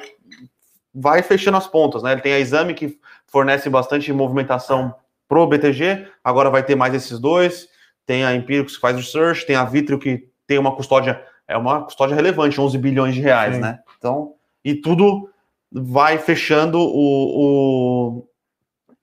vai 0.93 1.21
fechando 1.21 1.57
as 1.57 1.67
pontas, 1.67 2.01
né? 2.01 2.13
Ele 2.13 2.21
tem 2.21 2.31
a 2.31 2.39
Exame 2.39 2.73
que 2.73 2.97
fornece 3.27 3.69
bastante 3.69 4.13
movimentação 4.13 4.95
pro 5.27 5.45
BTG, 5.45 6.07
agora 6.23 6.49
vai 6.49 6.63
ter 6.63 6.75
mais 6.75 6.93
esses 6.93 7.19
dois, 7.19 7.67
tem 8.05 8.23
a 8.23 8.33
Empíricos 8.33 8.75
que 8.75 8.81
faz 8.81 8.95
research, 8.95 9.45
tem 9.45 9.57
a 9.57 9.65
Vitrio 9.65 9.99
que 9.99 10.29
tem 10.47 10.57
uma 10.57 10.73
custódia, 10.73 11.21
é 11.45 11.57
uma 11.57 11.83
custódia 11.83 12.15
relevante, 12.15 12.61
11 12.61 12.77
bilhões 12.77 13.13
de 13.13 13.19
reais, 13.19 13.55
Sim. 13.55 13.61
né? 13.61 13.79
Então, 13.97 14.34
e 14.65 14.73
tudo 14.73 15.29
vai 15.71 16.17
fechando 16.17 16.79
o, 16.79 18.17
o, 18.17 18.27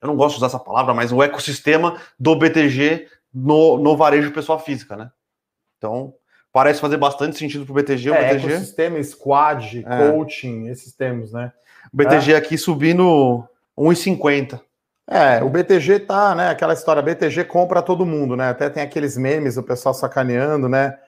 eu 0.01 0.09
não 0.09 0.17
gosto 0.17 0.33
de 0.33 0.39
usar 0.39 0.49
essa 0.49 0.59
palavra, 0.59 0.93
mas 0.93 1.13
o 1.13 1.23
ecossistema 1.23 1.97
do 2.19 2.35
BTG 2.35 3.07
no, 3.33 3.79
no 3.79 3.97
varejo 3.97 4.33
pessoa 4.33 4.59
física, 4.59 4.97
né? 4.97 5.11
Então, 5.79 6.13
parece 6.53 6.81
fazer 6.81 6.97
bastante 6.97 7.39
sentido 7.39 7.65
para 7.65 7.73
o 7.73 7.75
BTG. 7.77 8.11
O 8.11 8.15
é, 8.15 8.35
BTG... 8.35 8.53
ecossistema, 8.55 9.03
squad, 9.05 9.85
é. 9.87 10.11
coaching, 10.11 10.67
esses 10.67 10.93
termos, 10.93 11.33
né? 11.33 11.53
O 11.93 11.97
BTG 11.97 12.33
é. 12.33 12.37
aqui 12.37 12.59
subindo 12.59 13.45
1,50. 13.79 14.61
É, 15.09 15.43
o 15.43 15.49
BTG 15.49 16.01
tá, 16.01 16.35
né? 16.35 16.49
Aquela 16.49 16.73
história, 16.73 17.03
BTG 17.03 17.45
compra 17.45 17.83
todo 17.83 18.07
mundo, 18.07 18.37
né? 18.37 18.49
Até 18.49 18.69
tem 18.69 18.83
aqueles 18.83 19.17
memes, 19.17 19.57
o 19.57 19.63
pessoal 19.63 19.95
sacaneando, 19.95 20.69
né? 20.69 20.99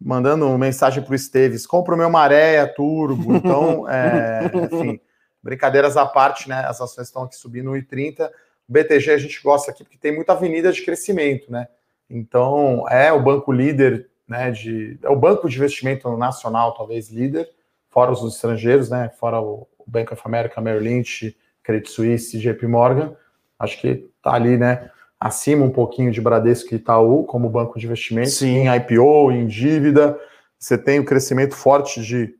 Mandando 0.00 0.56
mensagem 0.56 1.02
para 1.02 1.12
o 1.12 1.14
Esteves, 1.14 1.66
compra 1.66 1.94
o 1.94 1.98
meu 1.98 2.08
Maré 2.08 2.64
Turbo. 2.66 3.34
Então, 3.36 3.86
é, 3.90 4.50
enfim, 4.54 5.00
brincadeiras 5.42 5.96
à 5.96 6.06
parte, 6.06 6.48
né? 6.48 6.64
As 6.66 6.80
ações 6.80 7.08
estão 7.08 7.24
aqui 7.24 7.36
subindo 7.36 7.70
1,30. 7.72 8.28
O 8.68 8.72
BTG 8.72 9.10
a 9.10 9.18
gente 9.18 9.42
gosta 9.42 9.70
aqui 9.70 9.84
porque 9.84 9.98
tem 9.98 10.14
muita 10.14 10.32
avenida 10.32 10.72
de 10.72 10.82
crescimento, 10.82 11.52
né? 11.52 11.68
Então, 12.08 12.88
é 12.88 13.12
o 13.12 13.22
banco 13.22 13.52
líder, 13.52 14.08
né? 14.26 14.50
De, 14.50 14.98
é 15.02 15.10
o 15.10 15.16
banco 15.16 15.48
de 15.48 15.56
investimento 15.56 16.16
nacional, 16.16 16.72
talvez 16.74 17.10
líder, 17.10 17.48
fora 17.90 18.10
os 18.10 18.22
estrangeiros, 18.34 18.88
né? 18.88 19.10
Fora 19.20 19.40
o, 19.40 19.68
o 19.78 19.84
Bank 19.86 20.12
of 20.12 20.22
America, 20.24 20.60
Merrill 20.60 20.82
Lynch, 20.82 21.36
Credit 21.62 21.90
Suisse, 21.90 22.38
JP 22.38 22.66
Morgan. 22.66 23.14
Acho 23.58 23.78
que 23.78 24.10
tá 24.22 24.32
ali, 24.32 24.56
né? 24.56 24.90
Acima 25.20 25.66
um 25.66 25.70
pouquinho 25.70 26.10
de 26.10 26.20
Bradesco 26.20 26.72
e 26.72 26.76
Itaú 26.76 27.24
como 27.24 27.50
banco 27.50 27.78
de 27.78 27.84
investimento, 27.84 28.30
Sim. 28.30 28.60
em 28.60 28.74
IPO, 28.74 29.30
em 29.30 29.46
dívida. 29.46 30.18
Você 30.58 30.78
tem 30.78 30.98
o 30.98 31.04
crescimento 31.04 31.54
forte 31.54 32.02
de 32.02 32.34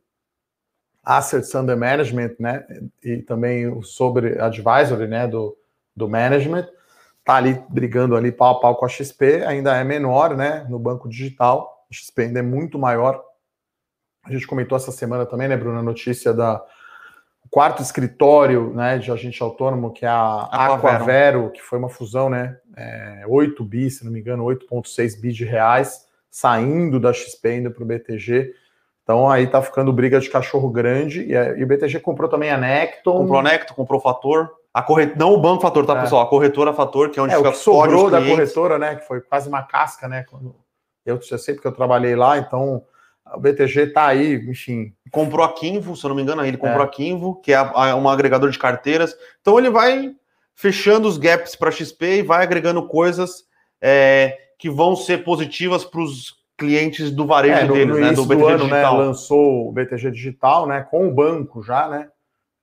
assets 1.05 1.55
under 1.55 1.77
management, 1.77 2.37
né? 2.38 2.64
E 3.05 3.19
também 3.19 3.66
o 3.66 3.83
sobre 3.83 4.40
advisory, 4.40 5.07
né? 5.07 5.29
Do, 5.29 5.57
do 5.95 6.09
management. 6.09 6.66
Tá 7.23 7.35
ali 7.35 7.62
brigando 7.69 8.16
ali 8.16 8.33
pau 8.33 8.57
a 8.57 8.61
pau 8.61 8.77
com 8.77 8.87
a 8.87 8.88
XP, 8.88 9.45
ainda 9.45 9.77
é 9.77 9.85
menor, 9.85 10.35
né? 10.35 10.66
No 10.71 10.79
banco 10.79 11.07
digital. 11.07 11.87
A 11.90 11.95
XP 11.95 12.23
ainda 12.23 12.38
é 12.38 12.43
muito 12.43 12.79
maior. 12.79 13.23
A 14.25 14.33
gente 14.33 14.47
comentou 14.47 14.77
essa 14.77 14.90
semana 14.90 15.27
também, 15.27 15.49
né, 15.49 15.57
Bruno, 15.57 15.79
a 15.79 15.83
notícia 15.83 16.33
da 16.33 16.64
quarto 17.51 17.83
escritório, 17.83 18.73
né, 18.73 18.99
de 18.99 19.11
agente 19.11 19.43
autônomo, 19.43 19.93
que 19.93 20.05
é 20.05 20.09
a 20.09 20.49
Aquavero, 20.53 20.75
Aquavero 20.75 21.51
que 21.51 21.61
foi 21.61 21.79
uma 21.79 21.89
fusão, 21.89 22.31
né? 22.31 22.57
É, 22.77 23.25
8 23.27 23.65
bi, 23.65 23.91
se 23.91 24.05
não 24.05 24.13
me 24.13 24.21
engano, 24.21 24.45
8,6 24.45 25.21
bi 25.21 25.33
de 25.33 25.45
reais, 25.45 26.07
saindo 26.31 27.01
da 27.01 27.13
XP 27.13 27.57
indo 27.57 27.71
para 27.73 27.83
o 27.83 27.87
BTG. 27.87 28.55
Então 29.03 29.29
aí 29.29 29.49
tá 29.49 29.61
ficando 29.61 29.93
briga 29.93 30.21
de 30.21 30.31
cachorro 30.31 30.71
grande. 30.71 31.23
E, 31.23 31.33
e 31.33 31.65
o 31.65 31.67
BTG 31.67 31.99
comprou 31.99 32.29
também 32.29 32.51
a 32.51 32.57
Necton. 32.57 33.19
Comprou 33.19 33.41
a 33.41 33.43
Necton, 33.43 33.75
comprou 33.75 33.99
o 33.99 34.03
Fator. 34.03 34.49
A 34.73 34.83
corret... 34.83 35.17
Não 35.17 35.35
o 35.35 35.41
Banco 35.41 35.63
Fator, 35.63 35.85
tá, 35.85 35.99
é. 35.99 36.03
pessoal? 36.03 36.23
A 36.23 36.29
corretora 36.29 36.73
Fator, 36.73 37.11
que 37.11 37.19
é 37.19 37.23
onde 37.23 37.35
é, 37.35 37.37
fica 37.37 37.49
o 37.49 37.53
que 37.53 37.59
sobrou 37.59 38.09
da 38.09 38.25
corretora, 38.25 38.79
né? 38.79 38.95
Que 38.95 39.05
foi 39.05 39.21
quase 39.21 39.49
uma 39.49 39.65
casca, 39.65 40.07
né? 40.07 40.25
Quando... 40.31 40.55
Eu, 41.05 41.19
eu 41.29 41.39
sei 41.39 41.55
porque 41.55 41.67
eu 41.67 41.73
trabalhei 41.73 42.15
lá, 42.15 42.39
então 42.39 42.85
o 43.35 43.40
BTG 43.40 43.88
tá 43.88 44.07
aí, 44.07 44.35
enfim. 44.49 44.93
Comprou 45.11 45.45
a 45.45 45.53
Kinvo, 45.53 45.97
se 45.97 46.05
eu 46.05 46.09
não 46.09 46.16
me 46.16 46.23
engano, 46.23 46.45
ele 46.45 46.57
comprou 46.57 46.83
é. 46.83 46.85
a 46.85 46.88
Kinvo, 46.88 47.40
que 47.40 47.53
é 47.53 47.62
um 47.95 48.09
agregador 48.09 48.51
de 48.51 48.59
carteiras. 48.59 49.16
Então 49.40 49.59
ele 49.59 49.71
vai 49.71 50.14
fechando 50.55 51.09
os 51.09 51.16
gaps 51.16 51.57
para 51.57 51.71
XP 51.71 52.19
e 52.19 52.23
vai 52.23 52.43
agregando 52.43 52.87
coisas 52.87 53.45
é, 53.81 54.38
que 54.59 54.69
vão 54.69 54.95
ser 54.95 55.25
positivas 55.25 55.85
para 55.85 56.03
os 56.03 56.38
clientes 56.59 57.11
do 57.11 57.27
varejo 57.27 57.57
é, 57.57 57.64
no, 57.64 57.73
deles, 57.73 57.95
no 57.95 58.01
né? 58.01 58.12
Do 58.12 58.27
BTG 58.27 58.40
do 58.40 58.47
ano, 58.47 58.64
né, 58.64 58.71
Digital. 58.71 58.99
Né, 58.99 59.05
lançou 59.05 59.69
o 59.69 59.73
BTG 59.73 60.11
Digital, 60.11 60.66
né? 60.66 60.87
Com 60.90 61.09
o 61.09 61.14
banco 61.14 61.62
já, 61.62 61.88
né? 61.88 62.09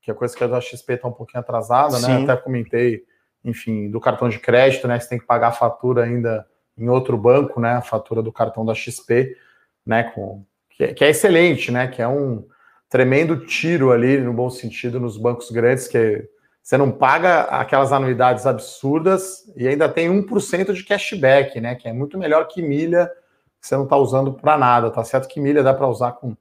Que 0.01 0.11
é 0.11 0.13
coisa 0.13 0.37
que 0.37 0.43
a 0.43 0.47
da 0.47 0.61
XP 0.61 0.93
está 0.93 1.07
um 1.07 1.11
pouquinho 1.11 1.39
atrasada, 1.39 1.93
né, 1.93 2.05
Sim. 2.05 2.25
né? 2.25 2.31
Até 2.31 2.41
comentei, 2.41 3.03
enfim, 3.43 3.89
do 3.89 3.99
cartão 3.99 4.29
de 4.29 4.37
crédito, 4.37 4.87
né? 4.87 4.99
Você 4.99 5.09
tem 5.09 5.17
que 5.17 5.25
pagar 5.25 5.47
a 5.47 5.51
fatura 5.51 6.03
ainda 6.03 6.45
em 6.77 6.87
outro 6.87 7.17
banco, 7.17 7.59
né? 7.59 7.71
A 7.71 7.81
fatura 7.81 8.21
do 8.21 8.31
cartão 8.31 8.63
da 8.63 8.75
XP, 8.75 9.35
né? 9.83 10.03
Com, 10.03 10.45
que, 10.77 10.83
é, 10.83 10.93
que 10.93 11.03
é 11.03 11.09
excelente, 11.09 11.71
né? 11.71 11.87
Que 11.87 12.01
é 12.01 12.07
um 12.07 12.45
tremendo 12.87 13.45
tiro 13.45 13.91
ali, 13.91 14.17
no 14.19 14.31
bom 14.31 14.49
sentido, 14.49 14.99
nos 14.99 15.17
bancos 15.17 15.49
grandes, 15.49 15.87
que 15.87 16.23
você 16.61 16.77
não 16.77 16.91
paga 16.91 17.41
aquelas 17.43 17.91
anuidades 17.91 18.45
absurdas 18.45 19.51
e 19.55 19.67
ainda 19.67 19.89
tem 19.89 20.09
1% 20.09 20.73
de 20.73 20.83
cashback, 20.83 21.59
né? 21.59 21.75
Que 21.75 21.89
é 21.89 21.93
muito 21.93 22.17
melhor 22.17 22.47
que 22.47 22.61
milha 22.61 23.11
que 23.59 23.67
você 23.67 23.75
não 23.75 23.85
está 23.85 23.97
usando 23.97 24.31
para 24.31 24.55
nada, 24.55 24.91
tá 24.91 25.03
certo 25.03 25.27
que 25.27 25.39
milha 25.39 25.63
dá 25.63 25.73
para 25.73 25.87
usar 25.87 26.11
com 26.11 26.37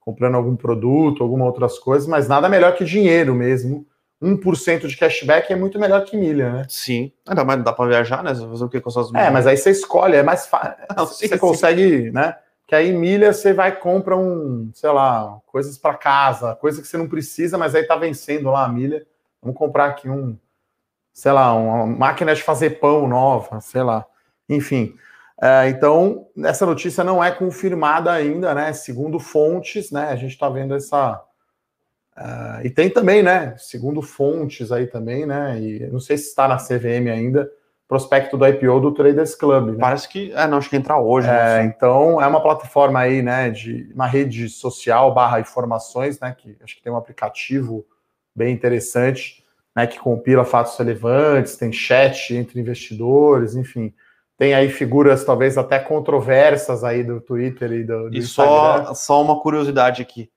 comprando 0.00 0.36
algum 0.36 0.54
produto, 0.54 1.22
alguma 1.22 1.44
outras 1.44 1.78
coisas, 1.78 2.06
mas 2.06 2.28
nada 2.28 2.48
melhor 2.48 2.74
que 2.74 2.84
dinheiro 2.84 3.34
mesmo. 3.34 3.86
1% 4.22 4.86
de 4.86 4.96
cashback 4.96 5.52
é 5.52 5.56
muito 5.56 5.78
melhor 5.78 6.04
que 6.04 6.16
milha, 6.16 6.50
né? 6.50 6.66
Sim, 6.68 7.12
ainda 7.26 7.44
mais 7.44 7.62
dá 7.62 7.72
para 7.72 7.88
viajar, 7.88 8.22
né? 8.22 8.34
Fazer 8.34 8.64
o 8.64 8.68
que 8.68 8.80
com 8.80 8.90
suas 8.90 9.12
milhas. 9.12 9.28
É, 9.28 9.30
mas 9.30 9.46
aí 9.46 9.56
você 9.56 9.70
escolhe, 9.70 10.16
é 10.16 10.22
mais 10.22 10.46
fácil. 10.46 10.74
Você 10.98 11.28
sim. 11.28 11.38
consegue, 11.38 12.10
né? 12.10 12.34
Que 12.68 12.74
aí 12.74 12.92
milha 12.92 13.32
você 13.32 13.54
vai 13.54 13.74
compra 13.74 14.14
um, 14.14 14.70
sei 14.74 14.90
lá, 14.90 15.40
coisas 15.46 15.78
para 15.78 15.94
casa, 15.94 16.54
coisa 16.54 16.82
que 16.82 16.86
você 16.86 16.98
não 16.98 17.08
precisa, 17.08 17.56
mas 17.56 17.74
aí 17.74 17.82
tá 17.82 17.96
vencendo 17.96 18.50
lá 18.50 18.66
a 18.66 18.68
milha. 18.68 19.06
Vamos 19.40 19.56
comprar 19.56 19.86
aqui 19.86 20.08
um, 20.08 20.38
sei 21.14 21.32
lá, 21.32 21.54
uma 21.54 21.86
máquina 21.86 22.34
de 22.34 22.42
fazer 22.42 22.78
pão 22.78 23.08
nova, 23.08 23.58
sei 23.62 23.82
lá. 23.82 24.04
Enfim, 24.46 24.94
é, 25.40 25.68
então, 25.70 26.26
essa 26.44 26.66
notícia 26.66 27.02
não 27.02 27.24
é 27.24 27.30
confirmada 27.30 28.12
ainda, 28.12 28.54
né? 28.54 28.72
Segundo 28.74 29.18
fontes, 29.18 29.90
né? 29.90 30.08
A 30.08 30.16
gente 30.16 30.32
está 30.32 30.50
vendo 30.50 30.74
essa. 30.74 31.24
Uh, 32.16 32.66
e 32.66 32.70
tem 32.70 32.90
também, 32.90 33.22
né? 33.22 33.54
Segundo 33.56 34.02
fontes 34.02 34.70
aí 34.72 34.86
também, 34.88 35.24
né? 35.24 35.58
E 35.58 35.86
não 35.86 36.00
sei 36.00 36.18
se 36.18 36.28
está 36.28 36.46
na 36.46 36.58
CVM 36.58 37.08
ainda, 37.10 37.50
prospecto 37.88 38.36
do 38.36 38.46
IPO 38.46 38.80
do 38.80 38.92
Traders 38.92 39.34
Club. 39.34 39.70
Né? 39.70 39.78
Parece 39.80 40.06
que. 40.06 40.30
É, 40.32 40.46
não, 40.46 40.58
acho 40.58 40.68
que 40.68 40.76
entra 40.76 40.98
hoje. 40.98 41.26
É, 41.26 41.64
então, 41.64 42.20
é 42.20 42.26
uma 42.26 42.42
plataforma 42.42 43.00
aí, 43.00 43.22
né? 43.22 43.50
De 43.50 43.90
uma 43.94 44.06
rede 44.06 44.48
social 44.50 45.12
barra 45.14 45.40
informações, 45.40 46.20
né? 46.20 46.36
Que 46.36 46.56
acho 46.62 46.76
que 46.76 46.82
tem 46.82 46.92
um 46.92 46.96
aplicativo 46.96 47.86
bem 48.36 48.52
interessante, 48.52 49.42
né? 49.74 49.86
Que 49.86 49.98
compila 49.98 50.44
fatos 50.44 50.76
relevantes, 50.76 51.56
tem 51.56 51.72
chat 51.72 52.34
entre 52.36 52.60
investidores, 52.60 53.56
enfim. 53.56 53.92
Tem 54.36 54.54
aí 54.54 54.68
figuras 54.68 55.24
talvez 55.24 55.56
até 55.56 55.80
controversas 55.80 56.84
aí 56.84 57.02
do 57.02 57.20
Twitter 57.20 57.72
e 57.72 57.84
do, 57.84 58.10
do 58.10 58.16
e 58.16 58.22
só, 58.22 58.94
só 58.94 59.20
uma 59.20 59.40
curiosidade 59.40 60.02
aqui. 60.02 60.30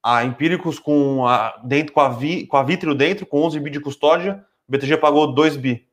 A 0.00 0.22
Empíricos 0.22 0.78
com 0.78 1.26
a, 1.26 1.58
dentro, 1.64 1.94
com, 1.94 2.00
a 2.00 2.10
vi, 2.10 2.46
com 2.46 2.58
a 2.58 2.62
Vitrio 2.62 2.94
dentro, 2.94 3.24
com 3.24 3.40
11 3.42 3.58
bi 3.58 3.70
de 3.70 3.80
custódia, 3.80 4.44
o 4.68 4.72
BTG 4.72 4.98
pagou 4.98 5.34
2 5.34 5.56
bi. 5.56 5.88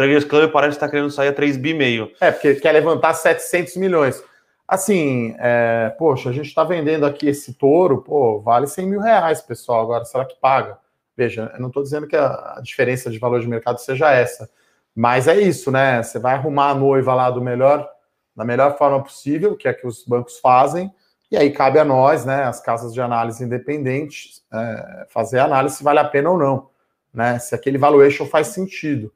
Traders 0.00 0.24
Club 0.24 0.50
parece 0.50 0.76
estar 0.76 0.88
querendo 0.88 1.10
sair 1.10 1.28
a 1.28 1.32
3 1.32 1.56
bi 1.56 1.74
meio. 1.74 2.10
É, 2.20 2.30
porque 2.30 2.54
quer 2.56 2.72
levantar 2.72 3.14
700 3.14 3.76
milhões. 3.76 4.22
Assim, 4.66 5.34
é, 5.38 5.94
poxa, 5.98 6.30
a 6.30 6.32
gente 6.32 6.46
está 6.46 6.62
vendendo 6.64 7.04
aqui 7.04 7.28
esse 7.28 7.54
touro, 7.54 8.02
pô, 8.02 8.40
vale 8.40 8.66
100 8.66 8.86
mil 8.86 9.00
reais, 9.00 9.40
pessoal. 9.42 9.82
Agora, 9.82 10.04
será 10.04 10.24
que 10.24 10.36
paga? 10.40 10.78
Veja, 11.16 11.50
eu 11.54 11.60
não 11.60 11.68
estou 11.68 11.82
dizendo 11.82 12.06
que 12.06 12.16
a, 12.16 12.54
a 12.56 12.60
diferença 12.62 13.10
de 13.10 13.18
valor 13.18 13.40
de 13.40 13.48
mercado 13.48 13.78
seja 13.78 14.10
essa 14.12 14.48
mas 14.94 15.28
é 15.28 15.40
isso, 15.40 15.70
né? 15.70 16.02
Você 16.02 16.18
vai 16.18 16.34
arrumar 16.34 16.70
a 16.70 16.74
noiva 16.74 17.14
lá 17.14 17.30
do 17.30 17.40
melhor, 17.40 17.88
da 18.34 18.44
melhor 18.44 18.76
forma 18.76 19.02
possível, 19.02 19.56
que 19.56 19.68
é 19.68 19.72
que 19.72 19.86
os 19.86 20.04
bancos 20.04 20.38
fazem, 20.38 20.92
e 21.30 21.36
aí 21.36 21.50
cabe 21.50 21.78
a 21.78 21.84
nós, 21.84 22.24
né, 22.24 22.42
as 22.42 22.60
casas 22.60 22.92
de 22.92 23.00
análise 23.00 23.42
independentes, 23.44 24.42
é, 24.52 25.06
fazer 25.08 25.38
a 25.38 25.44
análise 25.44 25.76
se 25.76 25.84
vale 25.84 26.00
a 26.00 26.04
pena 26.04 26.30
ou 26.30 26.38
não, 26.38 26.68
né? 27.14 27.38
Se 27.38 27.54
aquele 27.54 27.78
valuation 27.78 28.26
faz 28.26 28.48
sentido, 28.48 29.12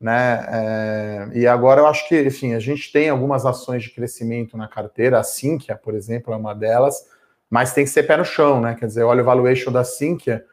né? 0.00 0.46
É, 0.48 1.28
e 1.34 1.46
agora 1.46 1.82
eu 1.82 1.86
acho 1.86 2.08
que, 2.08 2.20
enfim, 2.22 2.54
a 2.54 2.60
gente 2.60 2.90
tem 2.90 3.08
algumas 3.08 3.44
ações 3.44 3.82
de 3.82 3.90
crescimento 3.90 4.56
na 4.56 4.66
carteira, 4.66 5.18
a 5.18 5.22
Sinqia, 5.22 5.76
por 5.76 5.94
exemplo, 5.94 6.32
é 6.32 6.36
uma 6.36 6.54
delas, 6.54 7.06
mas 7.50 7.72
tem 7.72 7.84
que 7.84 7.90
ser 7.90 8.04
pé 8.04 8.16
no 8.16 8.24
chão, 8.24 8.60
né? 8.60 8.74
Quer 8.78 8.86
dizer, 8.86 9.02
olha 9.02 9.22
o 9.22 9.26
valuation 9.26 9.70
da 9.70 9.84
Sinqia, 9.84 10.44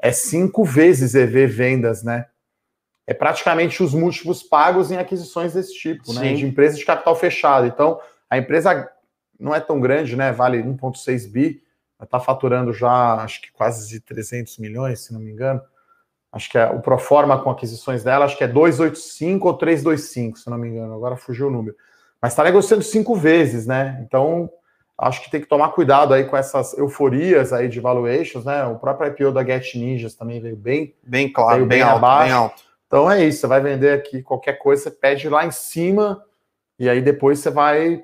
é 0.00 0.12
cinco 0.12 0.64
vezes 0.64 1.14
EV 1.14 1.46
vendas, 1.46 2.02
né? 2.02 2.26
é 3.06 3.14
praticamente 3.14 3.82
os 3.82 3.94
múltiplos 3.94 4.42
pagos 4.42 4.90
em 4.90 4.96
aquisições 4.96 5.54
desse 5.54 5.74
tipo, 5.74 6.12
né? 6.12 6.34
De 6.34 6.46
empresas 6.46 6.78
de 6.78 6.84
capital 6.84 7.16
fechado. 7.16 7.66
Então, 7.66 8.00
a 8.30 8.38
empresa 8.38 8.90
não 9.38 9.54
é 9.54 9.60
tão 9.60 9.80
grande, 9.80 10.16
né? 10.16 10.30
Vale 10.32 10.62
1,6 10.62 11.30
bi, 11.30 11.62
está 12.00 12.20
faturando 12.20 12.72
já 12.72 13.14
acho 13.16 13.42
que 13.42 13.52
quase 13.52 14.00
300 14.00 14.58
milhões, 14.58 15.00
se 15.00 15.12
não 15.12 15.20
me 15.20 15.30
engano. 15.30 15.60
Acho 16.32 16.50
que 16.50 16.56
é 16.56 16.66
o 16.66 16.80
Proforma 16.80 17.38
com 17.38 17.50
aquisições 17.50 18.02
dela, 18.02 18.24
acho 18.24 18.38
que 18.38 18.44
é 18.44 18.48
285 18.48 19.46
ou 19.46 19.54
325, 19.54 20.38
se 20.38 20.48
não 20.48 20.56
me 20.56 20.68
engano. 20.68 20.94
Agora 20.94 21.14
fugiu 21.14 21.48
o 21.48 21.50
número. 21.50 21.76
Mas 22.20 22.32
está 22.32 22.42
negociando 22.42 22.82
cinco 22.82 23.14
vezes, 23.14 23.66
né? 23.66 24.02
Então, 24.06 24.48
acho 24.96 25.22
que 25.22 25.30
tem 25.30 25.40
que 25.40 25.48
tomar 25.48 25.70
cuidado 25.70 26.14
aí 26.14 26.24
com 26.24 26.36
essas 26.36 26.76
euforias 26.78 27.52
aí 27.52 27.68
de 27.68 27.80
valuations, 27.80 28.44
né? 28.44 28.64
O 28.64 28.78
próprio 28.78 29.08
IPO 29.08 29.32
da 29.32 29.44
Get 29.44 29.74
Ninjas 29.74 30.14
também 30.14 30.40
veio 30.40 30.56
bem, 30.56 30.94
bem 31.02 31.30
claro, 31.30 31.66
bem, 31.66 31.68
bem, 31.68 31.82
alto, 31.82 31.96
abaixo. 31.96 32.24
bem 32.24 32.32
alto. 32.32 32.62
Então 32.86 33.10
é 33.10 33.24
isso, 33.24 33.40
você 33.40 33.46
vai 33.46 33.60
vender 33.60 33.92
aqui 33.92 34.22
qualquer 34.22 34.54
coisa, 34.54 34.84
você 34.84 34.90
pede 34.90 35.28
lá 35.28 35.44
em 35.44 35.50
cima 35.50 36.22
e 36.78 36.88
aí 36.88 37.00
depois 37.02 37.40
você 37.40 37.50
vai. 37.50 38.02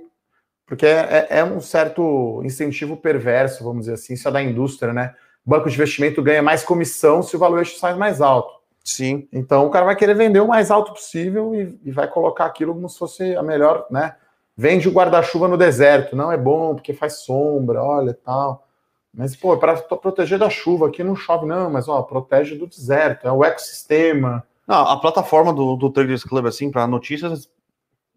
Porque 0.66 0.84
é, 0.84 1.26
é, 1.30 1.38
é 1.38 1.44
um 1.44 1.60
certo 1.60 2.42
incentivo 2.44 2.96
perverso, 2.96 3.64
vamos 3.64 3.80
dizer 3.80 3.94
assim, 3.94 4.14
isso 4.14 4.28
é 4.28 4.30
da 4.30 4.42
indústria, 4.42 4.92
né? 4.92 5.14
Banco 5.48 5.70
de 5.70 5.74
investimento 5.74 6.22
ganha 6.22 6.42
mais 6.42 6.62
comissão 6.62 7.22
se 7.22 7.34
o 7.34 7.38
valuation 7.38 7.78
sai 7.78 7.94
mais 7.94 8.20
alto. 8.20 8.52
Sim. 8.84 9.26
Então 9.32 9.66
o 9.66 9.70
cara 9.70 9.86
vai 9.86 9.96
querer 9.96 10.14
vender 10.14 10.40
o 10.40 10.48
mais 10.48 10.70
alto 10.70 10.92
possível 10.92 11.54
e, 11.54 11.78
e 11.84 11.90
vai 11.90 12.06
colocar 12.06 12.44
aquilo 12.44 12.74
como 12.74 12.86
se 12.86 12.98
fosse 12.98 13.34
a 13.34 13.42
melhor, 13.42 13.86
né? 13.90 14.14
Vende 14.54 14.88
o 14.88 14.92
guarda-chuva 14.92 15.48
no 15.48 15.56
deserto, 15.56 16.14
não 16.14 16.30
é 16.30 16.36
bom 16.36 16.74
porque 16.74 16.92
faz 16.92 17.20
sombra, 17.20 17.82
olha 17.82 18.12
tal. 18.12 18.66
Mas, 19.14 19.34
pô, 19.34 19.56
para 19.56 19.74
proteger 19.74 20.38
da 20.38 20.50
chuva, 20.50 20.88
aqui 20.88 21.02
não 21.02 21.16
chove, 21.16 21.46
não, 21.46 21.70
mas 21.70 21.88
ó, 21.88 22.02
protege 22.02 22.54
do 22.54 22.66
deserto, 22.66 23.26
é 23.26 23.32
o 23.32 23.42
ecossistema. 23.42 24.44
Não, 24.66 24.86
a 24.86 25.00
plataforma 25.00 25.50
do, 25.50 25.76
do 25.76 25.88
Traders 25.88 26.24
Club, 26.24 26.46
assim, 26.46 26.70
para 26.70 26.86
notícias, 26.86 27.48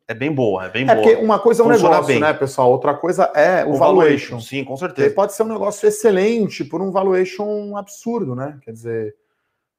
é 0.07 0.13
bem 0.13 0.33
boa, 0.33 0.65
é 0.65 0.69
bem 0.69 0.83
é 0.83 0.95
boa. 0.95 0.97
Porque 0.97 1.15
uma 1.23 1.39
coisa 1.39 1.63
é 1.63 1.65
um 1.65 1.69
Funciona 1.69 1.89
negócio, 1.95 2.13
bem. 2.13 2.19
né, 2.19 2.33
pessoal? 2.33 2.71
Outra 2.71 2.93
coisa 2.93 3.31
é 3.35 3.63
o, 3.65 3.71
o 3.71 3.77
valuation. 3.77 3.79
valuation. 3.79 4.39
Sim, 4.39 4.63
com 4.63 4.75
certeza. 4.75 5.07
Ele 5.07 5.15
pode 5.15 5.33
ser 5.33 5.43
um 5.43 5.47
negócio 5.47 5.87
excelente 5.87 6.63
por 6.63 6.81
um 6.81 6.91
valuation 6.91 7.75
absurdo, 7.77 8.35
né? 8.35 8.59
Quer 8.63 8.71
dizer, 8.71 9.15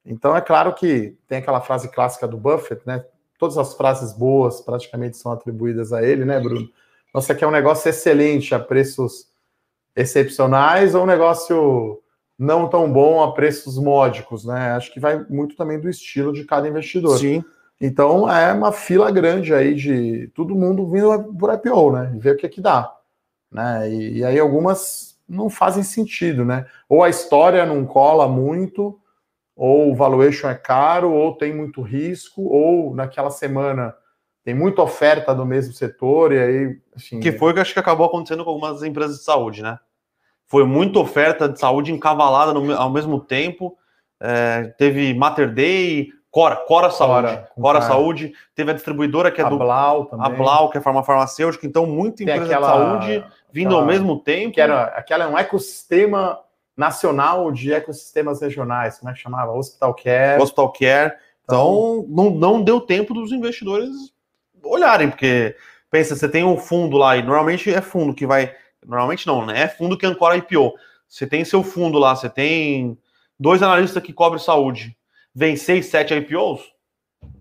então 0.04 0.36
é 0.36 0.40
claro 0.40 0.74
que 0.74 1.16
tem 1.28 1.38
aquela 1.38 1.60
frase 1.60 1.90
clássica 1.90 2.26
do 2.26 2.36
Buffett, 2.36 2.82
né? 2.86 3.04
todas 3.42 3.58
as 3.58 3.74
frases 3.74 4.12
boas 4.12 4.60
praticamente 4.60 5.16
são 5.16 5.32
atribuídas 5.32 5.92
a 5.92 6.00
ele, 6.00 6.24
né, 6.24 6.38
Bruno? 6.38 6.70
Então, 7.08 7.20
você 7.20 7.34
quer 7.34 7.48
um 7.48 7.50
negócio 7.50 7.88
excelente 7.88 8.54
a 8.54 8.60
preços 8.60 9.26
excepcionais 9.96 10.94
ou 10.94 11.02
um 11.02 11.06
negócio 11.06 12.00
não 12.38 12.68
tão 12.68 12.90
bom 12.90 13.20
a 13.20 13.32
preços 13.34 13.76
módicos, 13.78 14.44
né? 14.44 14.74
Acho 14.74 14.92
que 14.92 15.00
vai 15.00 15.26
muito 15.28 15.56
também 15.56 15.80
do 15.80 15.88
estilo 15.90 16.32
de 16.32 16.44
cada 16.44 16.68
investidor. 16.68 17.18
Sim. 17.18 17.44
Então 17.84 18.30
é 18.30 18.52
uma 18.52 18.70
fila 18.70 19.10
grande 19.10 19.52
aí 19.52 19.74
de 19.74 20.28
todo 20.28 20.54
mundo 20.54 20.88
vindo 20.88 21.34
por 21.34 21.52
IPO, 21.52 21.90
né? 21.90 22.12
Ver 22.16 22.36
o 22.36 22.36
que 22.36 22.48
que 22.48 22.60
dá, 22.60 22.96
né? 23.50 23.90
E, 23.90 24.18
e 24.18 24.24
aí 24.24 24.38
algumas 24.38 25.18
não 25.28 25.50
fazem 25.50 25.82
sentido, 25.82 26.44
né? 26.44 26.64
Ou 26.88 27.02
a 27.02 27.08
história 27.08 27.66
não 27.66 27.84
cola 27.84 28.28
muito, 28.28 29.00
ou 29.56 29.90
o 29.90 29.96
valuation 29.96 30.48
é 30.48 30.54
caro, 30.54 31.10
ou 31.10 31.34
tem 31.34 31.52
muito 31.52 31.82
risco, 31.82 32.42
ou 32.42 32.94
naquela 32.94 33.30
semana 33.30 33.92
tem 34.44 34.54
muita 34.54 34.82
oferta 34.82 35.34
do 35.34 35.44
mesmo 35.44 35.72
setor, 35.72 36.32
e 36.32 36.38
aí. 36.38 36.78
Assim, 36.94 37.18
que 37.18 37.32
foi 37.32 37.50
o 37.50 37.54
que 37.54 37.60
acho 37.60 37.72
que 37.72 37.80
acabou 37.80 38.06
acontecendo 38.06 38.44
com 38.44 38.50
algumas 38.50 38.84
empresas 38.84 39.18
de 39.18 39.24
saúde, 39.24 39.60
né? 39.60 39.76
Foi 40.46 40.64
muita 40.64 41.00
oferta 41.00 41.48
de 41.48 41.58
saúde 41.58 41.90
encavalada 41.92 42.54
no, 42.54 42.72
ao 42.74 42.90
mesmo 42.90 43.18
tempo. 43.18 43.76
É, 44.20 44.72
teve 44.78 45.12
Mater 45.14 45.52
Day, 45.52 46.10
Cora, 46.32 46.56
Cora 46.56 46.90
Saúde. 46.90 47.28
Cora, 47.28 47.50
Cora 47.60 47.82
Saúde. 47.82 48.32
Teve 48.54 48.70
a 48.70 48.74
distribuidora 48.74 49.30
que 49.30 49.42
é 49.42 49.44
a 49.44 49.50
do. 49.50 49.58
Blau 49.58 50.06
também. 50.06 50.26
A 50.26 50.30
Blau, 50.30 50.70
que 50.70 50.78
é 50.78 50.80
farma 50.80 51.04
farmacêutica. 51.04 51.66
Então, 51.66 51.84
muita 51.84 52.22
empresa 52.22 52.44
aquela, 52.46 52.66
de 52.68 52.72
saúde 52.72 53.24
vindo 53.52 53.66
aquela, 53.66 53.82
ao 53.82 53.86
mesmo 53.86 54.18
tempo. 54.18 54.54
Que 54.54 54.60
era, 54.62 54.84
aquela 54.84 55.24
é 55.24 55.28
um 55.28 55.36
ecossistema 55.36 56.40
nacional 56.74 57.52
de 57.52 57.74
ecossistemas 57.74 58.40
regionais, 58.40 58.98
como 58.98 59.10
é 59.10 59.12
que 59.14 59.20
chamava? 59.20 59.52
Hospital 59.52 59.94
Care. 59.94 60.42
Hospital 60.42 60.72
Care. 60.72 61.12
Então, 61.44 62.06
não, 62.08 62.30
não 62.30 62.62
deu 62.62 62.80
tempo 62.80 63.12
dos 63.12 63.30
investidores 63.30 63.90
olharem, 64.64 65.10
porque 65.10 65.54
pensa, 65.90 66.16
você 66.16 66.26
tem 66.26 66.44
um 66.44 66.56
fundo 66.56 66.96
lá, 66.96 67.14
e 67.14 67.22
normalmente 67.22 67.70
é 67.70 67.82
fundo 67.82 68.14
que 68.14 68.26
vai. 68.26 68.54
Normalmente 68.86 69.26
não, 69.26 69.44
né? 69.44 69.64
É 69.64 69.68
fundo 69.68 69.98
que 69.98 70.06
ancora 70.06 70.38
IPO. 70.38 70.72
Você 71.06 71.26
tem 71.26 71.44
seu 71.44 71.62
fundo 71.62 71.98
lá, 71.98 72.16
você 72.16 72.30
tem 72.30 72.96
dois 73.38 73.62
analistas 73.62 74.02
que 74.02 74.14
cobrem 74.14 74.42
saúde. 74.42 74.96
Vem 75.34 75.56
seis, 75.56 75.86
sete 75.86 76.14
IPOs? 76.14 76.60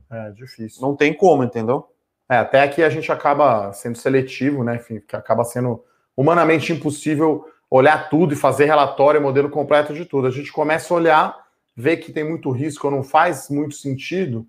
É 0.10 0.32
difícil. 0.32 0.82
Não 0.82 0.96
tem 0.96 1.14
como, 1.14 1.44
entendeu? 1.44 1.88
É, 2.30 2.38
até 2.38 2.62
aqui 2.62 2.82
a 2.84 2.90
gente 2.90 3.12
acaba 3.12 3.74
sendo 3.74 3.98
seletivo, 3.98 4.64
né? 4.64 4.76
Enfim, 4.76 5.02
que 5.06 5.16
acaba 5.16 5.44
sendo 5.44 5.84
humanamente 6.16 6.72
impossível 6.72 7.46
olhar 7.70 8.10
tudo 8.10 8.34
e 8.34 8.38
fazer 8.38 8.66
relatório, 8.66 9.22
modelo 9.22 9.50
completo 9.50 9.94
de 9.94 10.06
tudo. 10.06 10.28
A 10.28 10.32
gente 10.32 10.52
começa 10.52 10.94
a 10.94 10.98
olhar, 10.98 11.38
ver 11.76 11.98
que 11.98 12.12
tem 12.12 12.24
muito 12.24 12.52
risco 12.52 12.92
não 12.92 13.04
faz 13.04 13.50
muito 13.50 13.76
sentido. 13.76 14.46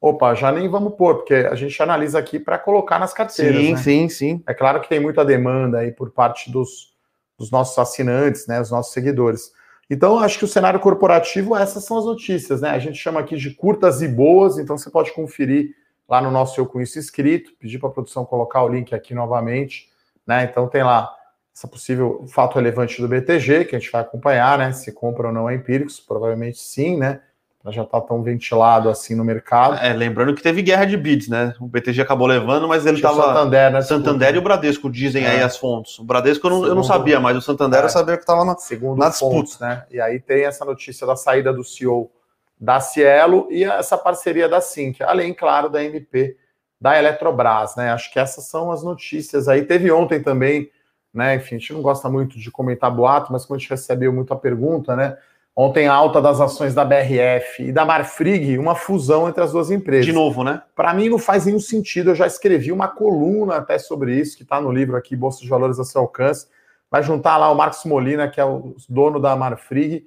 Opa, 0.00 0.34
já 0.34 0.50
nem 0.50 0.68
vamos 0.68 0.94
pôr, 0.94 1.16
porque 1.16 1.34
a 1.34 1.54
gente 1.54 1.80
analisa 1.82 2.18
aqui 2.18 2.38
para 2.38 2.58
colocar 2.58 2.98
nas 2.98 3.12
carteiras. 3.12 3.60
Sim, 3.60 3.72
né? 3.72 3.76
sim, 3.76 4.08
sim. 4.08 4.42
É 4.46 4.54
claro 4.54 4.80
que 4.80 4.88
tem 4.88 4.98
muita 4.98 5.24
demanda 5.24 5.78
aí 5.78 5.92
por 5.92 6.10
parte 6.10 6.50
dos, 6.50 6.94
dos 7.38 7.50
nossos 7.50 7.78
assinantes, 7.78 8.46
né, 8.46 8.60
os 8.60 8.70
nossos 8.70 8.92
seguidores. 8.92 9.52
Então, 9.90 10.20
acho 10.20 10.38
que 10.38 10.44
o 10.44 10.48
cenário 10.48 10.78
corporativo, 10.78 11.56
essas 11.56 11.84
são 11.84 11.98
as 11.98 12.04
notícias, 12.04 12.60
né? 12.60 12.70
A 12.70 12.78
gente 12.78 12.96
chama 12.96 13.18
aqui 13.18 13.36
de 13.36 13.50
curtas 13.50 14.00
e 14.00 14.06
boas, 14.06 14.56
então 14.56 14.78
você 14.78 14.88
pode 14.88 15.12
conferir 15.12 15.74
lá 16.08 16.22
no 16.22 16.30
nosso 16.30 16.60
Eu 16.60 16.66
Conheço 16.66 16.96
Escrito, 16.96 17.52
pedir 17.58 17.80
para 17.80 17.88
a 17.88 17.92
produção 17.92 18.24
colocar 18.24 18.62
o 18.62 18.68
link 18.68 18.94
aqui 18.94 19.12
novamente, 19.14 19.88
né? 20.24 20.44
Então 20.44 20.68
tem 20.68 20.84
lá 20.84 21.12
essa 21.52 21.66
possível 21.66 22.24
fato 22.28 22.54
relevante 22.54 23.02
do 23.02 23.08
BTG, 23.08 23.64
que 23.64 23.74
a 23.74 23.78
gente 23.80 23.90
vai 23.90 24.02
acompanhar, 24.02 24.56
né? 24.56 24.72
Se 24.72 24.92
compra 24.92 25.26
ou 25.26 25.34
não 25.34 25.50
é 25.50 25.56
empíricos, 25.56 25.98
provavelmente 25.98 26.58
sim, 26.58 26.96
né? 26.96 27.20
Já 27.66 27.82
estar 27.82 28.00
tá 28.00 28.06
tão 28.06 28.22
ventilado 28.22 28.88
assim 28.88 29.14
no 29.14 29.22
mercado. 29.22 29.74
É, 29.74 29.92
lembrando 29.92 30.34
que 30.34 30.42
teve 30.42 30.62
guerra 30.62 30.86
de 30.86 30.96
bids, 30.96 31.28
né? 31.28 31.54
O 31.60 31.66
BTG 31.66 32.00
acabou 32.00 32.26
levando, 32.26 32.66
mas 32.66 32.86
ele 32.86 32.96
estava. 32.96 33.22
Santander, 33.22 33.70
né? 33.70 33.82
Santander 33.82 34.34
e 34.34 34.38
o 34.38 34.42
Bradesco 34.42 34.90
dizem 34.90 35.24
é. 35.24 35.30
aí 35.30 35.42
as 35.42 35.58
fontes. 35.58 35.98
O 35.98 36.04
Bradesco 36.04 36.46
eu 36.46 36.50
não, 36.50 36.66
eu 36.66 36.74
não 36.74 36.82
sabia, 36.82 37.20
mas 37.20 37.36
o 37.36 37.42
Santander 37.42 37.80
é. 37.80 37.84
eu 37.84 37.88
sabia 37.90 38.16
que 38.16 38.22
estava 38.22 38.44
na, 38.44 38.56
Segundo 38.56 38.98
na 38.98 39.10
disputa. 39.10 39.34
Fontes, 39.34 39.58
né? 39.58 39.84
E 39.90 40.00
aí 40.00 40.18
tem 40.18 40.44
essa 40.44 40.64
notícia 40.64 41.06
da 41.06 41.16
saída 41.16 41.52
do 41.52 41.62
CEO 41.62 42.10
da 42.58 42.80
Cielo 42.80 43.46
e 43.50 43.64
essa 43.64 43.98
parceria 43.98 44.48
da 44.48 44.60
Cinq, 44.60 45.02
além, 45.02 45.34
claro, 45.34 45.68
da 45.68 45.84
MP 45.84 46.36
da 46.80 46.98
Eletrobras, 46.98 47.76
né? 47.76 47.90
Acho 47.90 48.10
que 48.10 48.18
essas 48.18 48.46
são 48.46 48.72
as 48.72 48.82
notícias 48.82 49.48
aí. 49.48 49.64
Teve 49.64 49.92
ontem 49.92 50.22
também 50.22 50.70
né? 51.12 51.34
Enfim, 51.34 51.56
a 51.56 51.58
gente 51.58 51.72
não 51.72 51.82
gosta 51.82 52.08
muito 52.08 52.38
de 52.38 52.50
comentar 52.50 52.90
boato, 52.90 53.32
mas 53.32 53.44
como 53.44 53.56
a 53.56 53.58
gente 53.58 53.70
recebeu 53.70 54.12
muita 54.12 54.36
pergunta, 54.36 54.94
né? 54.94 55.18
Ontem 55.54 55.88
a 55.88 55.92
alta 55.92 56.22
das 56.22 56.40
ações 56.40 56.74
da 56.74 56.84
BRF 56.84 57.64
e 57.64 57.72
da 57.72 57.84
Marfrig, 57.84 58.56
uma 58.56 58.74
fusão 58.74 59.28
entre 59.28 59.42
as 59.42 59.52
duas 59.52 59.70
empresas. 59.70 60.06
De 60.06 60.12
novo, 60.12 60.44
né? 60.44 60.62
Para 60.74 60.94
mim 60.94 61.08
não 61.08 61.18
faz 61.18 61.46
nenhum 61.46 61.60
sentido. 61.60 62.10
Eu 62.10 62.14
já 62.14 62.26
escrevi 62.26 62.70
uma 62.72 62.88
coluna 62.88 63.56
até 63.56 63.78
sobre 63.78 64.14
isso, 64.14 64.36
que 64.36 64.42
está 64.42 64.60
no 64.60 64.72
livro 64.72 64.96
aqui, 64.96 65.16
Bolsa 65.16 65.40
de 65.42 65.48
Valores 65.48 65.78
a 65.78 65.84
seu 65.84 66.00
alcance. 66.02 66.46
Vai 66.90 67.02
juntar 67.02 67.36
lá 67.36 67.50
o 67.50 67.54
Marcos 67.54 67.84
Molina, 67.84 68.28
que 68.28 68.40
é 68.40 68.44
o 68.44 68.74
dono 68.88 69.20
da 69.20 69.36
Marfrig, 69.36 70.06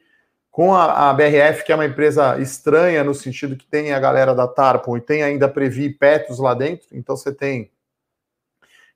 com 0.49 0.73
a, 0.73 1.09
a, 1.09 1.13
BRF, 1.13 1.63
que 1.65 1.71
é 1.71 1.75
uma 1.75 1.85
empresa 1.85 2.39
estranha 2.39 3.03
no 3.03 3.13
sentido 3.13 3.55
que 3.55 3.65
tem 3.65 3.91
a 3.91 3.99
galera 3.99 4.35
da 4.35 4.47
Tarpon 4.47 4.97
e 4.97 5.01
tem 5.01 5.23
ainda 5.23 5.49
Previ 5.49 5.85
e 5.85 5.93
Petros 5.93 6.39
lá 6.39 6.53
dentro. 6.53 6.87
Então 6.91 7.17
você 7.17 7.33
tem 7.33 7.71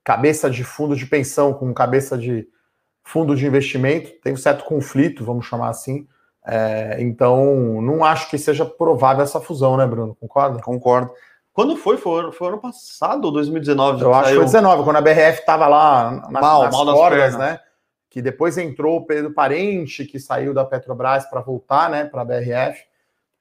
cabeça 0.03 0.49
de 0.49 0.63
fundo 0.63 0.95
de 0.95 1.05
pensão 1.05 1.53
com 1.53 1.73
cabeça 1.73 2.17
de 2.17 2.47
fundo 3.03 3.35
de 3.35 3.45
investimento, 3.45 4.11
tem 4.21 4.33
um 4.33 4.37
certo 4.37 4.65
conflito, 4.65 5.25
vamos 5.25 5.45
chamar 5.45 5.69
assim. 5.69 6.07
É, 6.47 6.97
então, 6.99 7.81
não 7.81 8.05
acho 8.05 8.29
que 8.29 8.37
seja 8.37 8.65
provável 8.65 9.23
essa 9.23 9.41
fusão, 9.41 9.75
né, 9.75 9.85
Bruno? 9.85 10.15
Concorda? 10.15 10.61
Concordo. 10.61 11.11
Quando 11.51 11.75
foi? 11.75 11.97
Foi, 11.97 12.31
foi 12.31 12.47
ano 12.47 12.59
passado 12.59 13.25
ou 13.25 13.31
2019? 13.31 14.01
Eu 14.01 14.13
acho 14.13 14.29
que 14.29 14.35
foi 14.35 14.45
19, 14.45 14.83
quando 14.83 14.97
a 14.97 15.01
BRF 15.01 15.39
estava 15.39 15.67
lá 15.67 16.11
na, 16.29 16.39
mal, 16.39 16.63
nas 16.63 16.71
mal 16.71 16.85
cordas, 16.93 17.37
né? 17.37 17.59
Que 18.09 18.21
depois 18.21 18.57
entrou 18.57 18.97
o 18.97 19.05
Pedro 19.05 19.33
Parente, 19.33 20.05
que 20.05 20.19
saiu 20.19 20.53
da 20.53 20.63
Petrobras 20.63 21.25
para 21.25 21.41
voltar, 21.41 21.89
né, 21.89 22.05
para 22.05 22.21
a 22.21 22.25
BRF, 22.25 22.81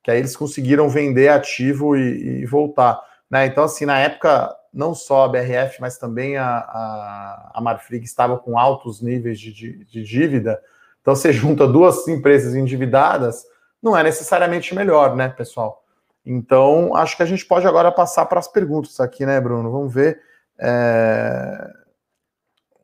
que 0.03 0.11
aí 0.11 0.19
eles 0.19 0.37
conseguiram 0.37 0.89
vender 0.89 1.29
ativo 1.29 1.97
e, 1.97 2.41
e 2.41 2.47
voltar. 2.47 3.01
Né? 3.31 3.47
Então, 3.47 3.65
assim, 3.65 3.85
na 3.85 3.99
época 3.99 4.55
não 4.73 4.95
só 4.95 5.25
a 5.25 5.29
BRF, 5.29 5.81
mas 5.81 5.97
também 5.97 6.37
a, 6.37 6.47
a, 6.47 7.51
a 7.55 7.61
Marfrig 7.61 8.05
estava 8.05 8.39
com 8.39 8.59
altos 8.59 9.01
níveis 9.01 9.41
de, 9.41 9.53
de, 9.53 9.85
de, 9.85 10.03
dívida. 10.03 10.61
Então, 11.07 11.15
você 11.15 11.33
junta 11.33 11.69
duas 11.69 12.09
empresas 12.09 12.57
endividadas, 12.57 13.47
não 13.81 13.97
é 13.97 14.03
necessariamente 14.03 14.75
melhor, 14.75 15.15
né, 15.15 15.29
pessoal? 15.29 15.85
Então, 16.25 16.97
acho 16.97 17.17
que 17.17 17.23
a 17.23 17.27
gente 17.27 17.47
pode 17.47 17.65
agora 17.65 17.93
passar 17.93 18.27
para 18.27 18.41
as 18.41 18.49
perguntas 18.49 18.99
aqui, 18.99 19.25
né, 19.25 19.41
Bruno? 19.41 19.71
Vamos 19.71 19.95
ver. 19.95 20.21
É... 20.59 21.71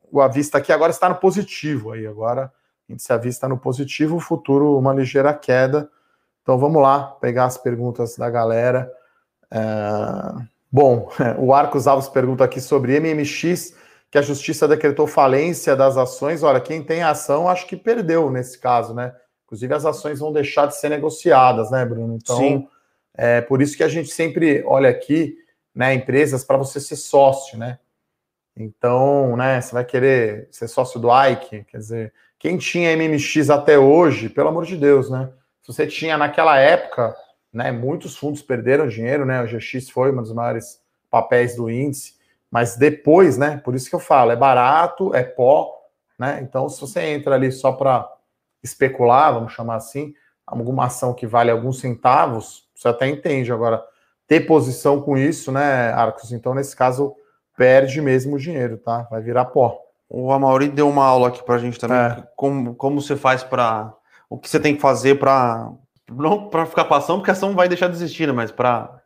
O 0.09 0.21
avista 0.21 0.57
aqui 0.57 0.71
agora 0.71 0.91
está 0.91 1.09
no 1.09 1.15
positivo 1.15 1.91
aí, 1.91 2.07
agora 2.07 2.49
se 2.97 3.11
avista 3.11 3.45
no 3.45 3.57
positivo, 3.57 4.15
o 4.15 4.21
futuro 4.21 4.77
uma 4.77 4.93
ligeira 4.93 5.33
queda. 5.33 5.89
Então 6.43 6.57
vamos 6.57 6.81
lá, 6.81 7.03
pegar 7.19 7.43
as 7.43 7.57
perguntas 7.57 8.15
da 8.15 8.29
galera. 8.29 8.89
É... 9.51 9.59
Bom, 10.71 11.11
o 11.39 11.53
Arcos 11.53 11.87
Alves 11.87 12.07
pergunta 12.07 12.45
aqui 12.45 12.61
sobre 12.61 12.97
MMX, 13.01 13.75
que 14.13 14.17
a 14.19 14.21
justiça 14.21 14.67
decretou 14.67 15.07
falência 15.07 15.75
das 15.75 15.97
ações. 15.97 16.43
Olha, 16.43 16.61
quem 16.61 16.83
tem 16.83 17.01
ação 17.01 17.49
acho 17.49 17.65
que 17.65 17.75
perdeu 17.75 18.29
nesse 18.29 18.59
caso, 18.59 18.93
né? 18.93 19.11
Inclusive 19.43 19.73
as 19.73 19.87
ações 19.87 20.19
vão 20.19 20.31
deixar 20.31 20.67
de 20.67 20.77
ser 20.77 20.89
negociadas, 20.89 21.71
né, 21.71 21.83
Bruno? 21.83 22.19
Então, 22.21 22.37
Sim. 22.37 22.67
é 23.15 23.41
por 23.41 23.59
isso 23.59 23.75
que 23.75 23.83
a 23.83 23.87
gente 23.87 24.09
sempre 24.11 24.63
olha 24.67 24.87
aqui, 24.87 25.35
né, 25.73 25.95
empresas 25.95 26.43
para 26.43 26.57
você 26.57 26.79
ser 26.79 26.95
sócio, 26.95 27.57
né? 27.57 27.79
Então, 28.55 29.35
né, 29.35 29.59
você 29.59 29.73
vai 29.73 29.83
querer 29.83 30.47
ser 30.51 30.67
sócio 30.67 30.99
do 30.99 31.09
Ike, 31.09 31.63
quer 31.63 31.77
dizer, 31.79 32.13
quem 32.37 32.55
tinha 32.55 32.95
MMX 32.95 33.49
até 33.49 33.79
hoje, 33.79 34.29
pelo 34.29 34.49
amor 34.49 34.65
de 34.67 34.77
Deus, 34.77 35.09
né? 35.09 35.31
Se 35.63 35.73
você 35.73 35.87
tinha 35.87 36.19
naquela 36.19 36.59
época, 36.59 37.15
né, 37.51 37.71
muitos 37.71 38.15
fundos 38.15 38.43
perderam 38.43 38.87
dinheiro, 38.87 39.25
né? 39.25 39.41
O 39.41 39.47
GX 39.47 39.89
foi 39.89 40.11
um 40.11 40.21
dos 40.21 40.33
maiores 40.33 40.79
papéis 41.09 41.55
do 41.55 41.67
índice, 41.67 42.21
mas 42.53 42.75
depois, 42.75 43.35
né? 43.35 43.57
Por 43.57 43.73
isso 43.73 43.89
que 43.89 43.95
eu 43.95 43.99
falo, 43.99 44.29
é 44.29 44.35
barato, 44.35 45.11
é 45.15 45.23
pó, 45.23 45.73
né? 46.19 46.39
Então, 46.43 46.69
se 46.69 46.79
você 46.79 47.01
entra 47.01 47.33
ali 47.33 47.51
só 47.51 47.71
para 47.71 48.07
especular, 48.61 49.33
vamos 49.33 49.53
chamar 49.53 49.77
assim, 49.77 50.13
alguma 50.45 50.85
ação 50.85 51.15
que 51.15 51.25
vale 51.25 51.49
alguns 51.49 51.79
centavos, 51.79 52.69
você 52.75 52.89
até 52.89 53.07
entende. 53.07 53.51
Agora, 53.51 53.83
ter 54.27 54.41
posição 54.41 55.01
com 55.01 55.17
isso, 55.17 55.51
né, 55.51 55.91
Arcos? 55.93 56.31
Então, 56.31 56.53
nesse 56.53 56.75
caso, 56.75 57.15
perde 57.57 57.99
mesmo 57.99 58.35
o 58.35 58.39
dinheiro, 58.39 58.77
tá? 58.77 59.07
Vai 59.09 59.19
virar 59.19 59.45
pó. 59.45 59.79
O 60.07 60.31
Amauri 60.31 60.69
deu 60.69 60.87
uma 60.87 61.05
aula 61.05 61.29
aqui 61.29 61.41
para 61.41 61.55
a 61.55 61.57
gente 61.57 61.79
também. 61.79 61.97
É. 61.97 62.23
Como, 62.35 62.75
como 62.75 63.01
você 63.01 63.15
faz 63.15 63.43
para. 63.43 63.91
O 64.29 64.37
que 64.37 64.47
você 64.47 64.59
tem 64.59 64.75
que 64.75 64.81
fazer 64.81 65.17
para. 65.17 65.71
Não 66.07 66.49
para 66.49 66.67
ficar 66.67 66.85
passando, 66.85 67.17
porque 67.17 67.31
a 67.31 67.33
ação 67.33 67.55
vai 67.55 67.67
deixar 67.67 67.87
de 67.87 67.95
existir, 67.95 68.27
né? 68.27 68.33
Mas 68.33 68.51
para 68.51 69.01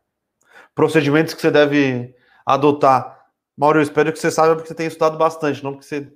procedimentos 0.76 1.34
que 1.34 1.40
você 1.40 1.50
deve 1.50 2.14
adotar. 2.46 3.17
Mauro, 3.58 3.80
eu 3.80 3.84
espero 3.84 4.14
que 4.14 4.20
você 4.20 4.30
saiba 4.30 4.56
porque 4.56 4.68
você 4.68 4.76
tem 4.76 4.88
estudado 4.88 5.18
bastante, 5.18 5.64
não 5.64 5.72
porque 5.72 5.86
você 5.86 6.12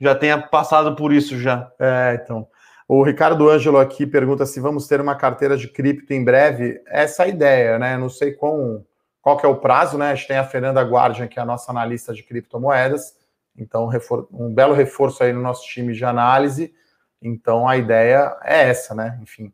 já 0.00 0.14
tenha 0.14 0.40
passado 0.40 0.96
por 0.96 1.12
isso 1.12 1.38
já. 1.38 1.70
É, 1.78 2.18
então. 2.22 2.48
O 2.88 3.02
Ricardo 3.02 3.48
Ângelo 3.48 3.78
aqui 3.78 4.06
pergunta 4.06 4.44
se 4.44 4.60
vamos 4.60 4.86
ter 4.86 5.00
uma 5.00 5.14
carteira 5.14 5.56
de 5.56 5.68
cripto 5.68 6.12
em 6.12 6.24
breve. 6.24 6.82
Essa 6.86 7.22
é 7.22 7.26
a 7.26 7.28
ideia, 7.28 7.78
né? 7.78 7.96
Não 7.96 8.10
sei 8.10 8.32
qual, 8.32 8.84
qual 9.20 9.36
que 9.36 9.46
é 9.46 9.48
o 9.48 9.56
prazo, 9.56 9.96
né? 9.96 10.10
A 10.10 10.14
gente 10.14 10.28
tem 10.28 10.36
a 10.36 10.44
Fernanda 10.44 10.82
Guardian, 10.82 11.28
que 11.28 11.38
é 11.38 11.42
a 11.42 11.46
nossa 11.46 11.70
analista 11.70 12.12
de 12.12 12.22
criptomoedas. 12.22 13.16
Então, 13.56 13.88
um 14.30 14.52
belo 14.52 14.74
reforço 14.74 15.22
aí 15.22 15.32
no 15.32 15.40
nosso 15.40 15.64
time 15.66 15.94
de 15.94 16.04
análise. 16.04 16.74
Então, 17.20 17.68
a 17.68 17.76
ideia 17.76 18.36
é 18.42 18.68
essa, 18.68 18.94
né? 18.94 19.18
Enfim, 19.22 19.52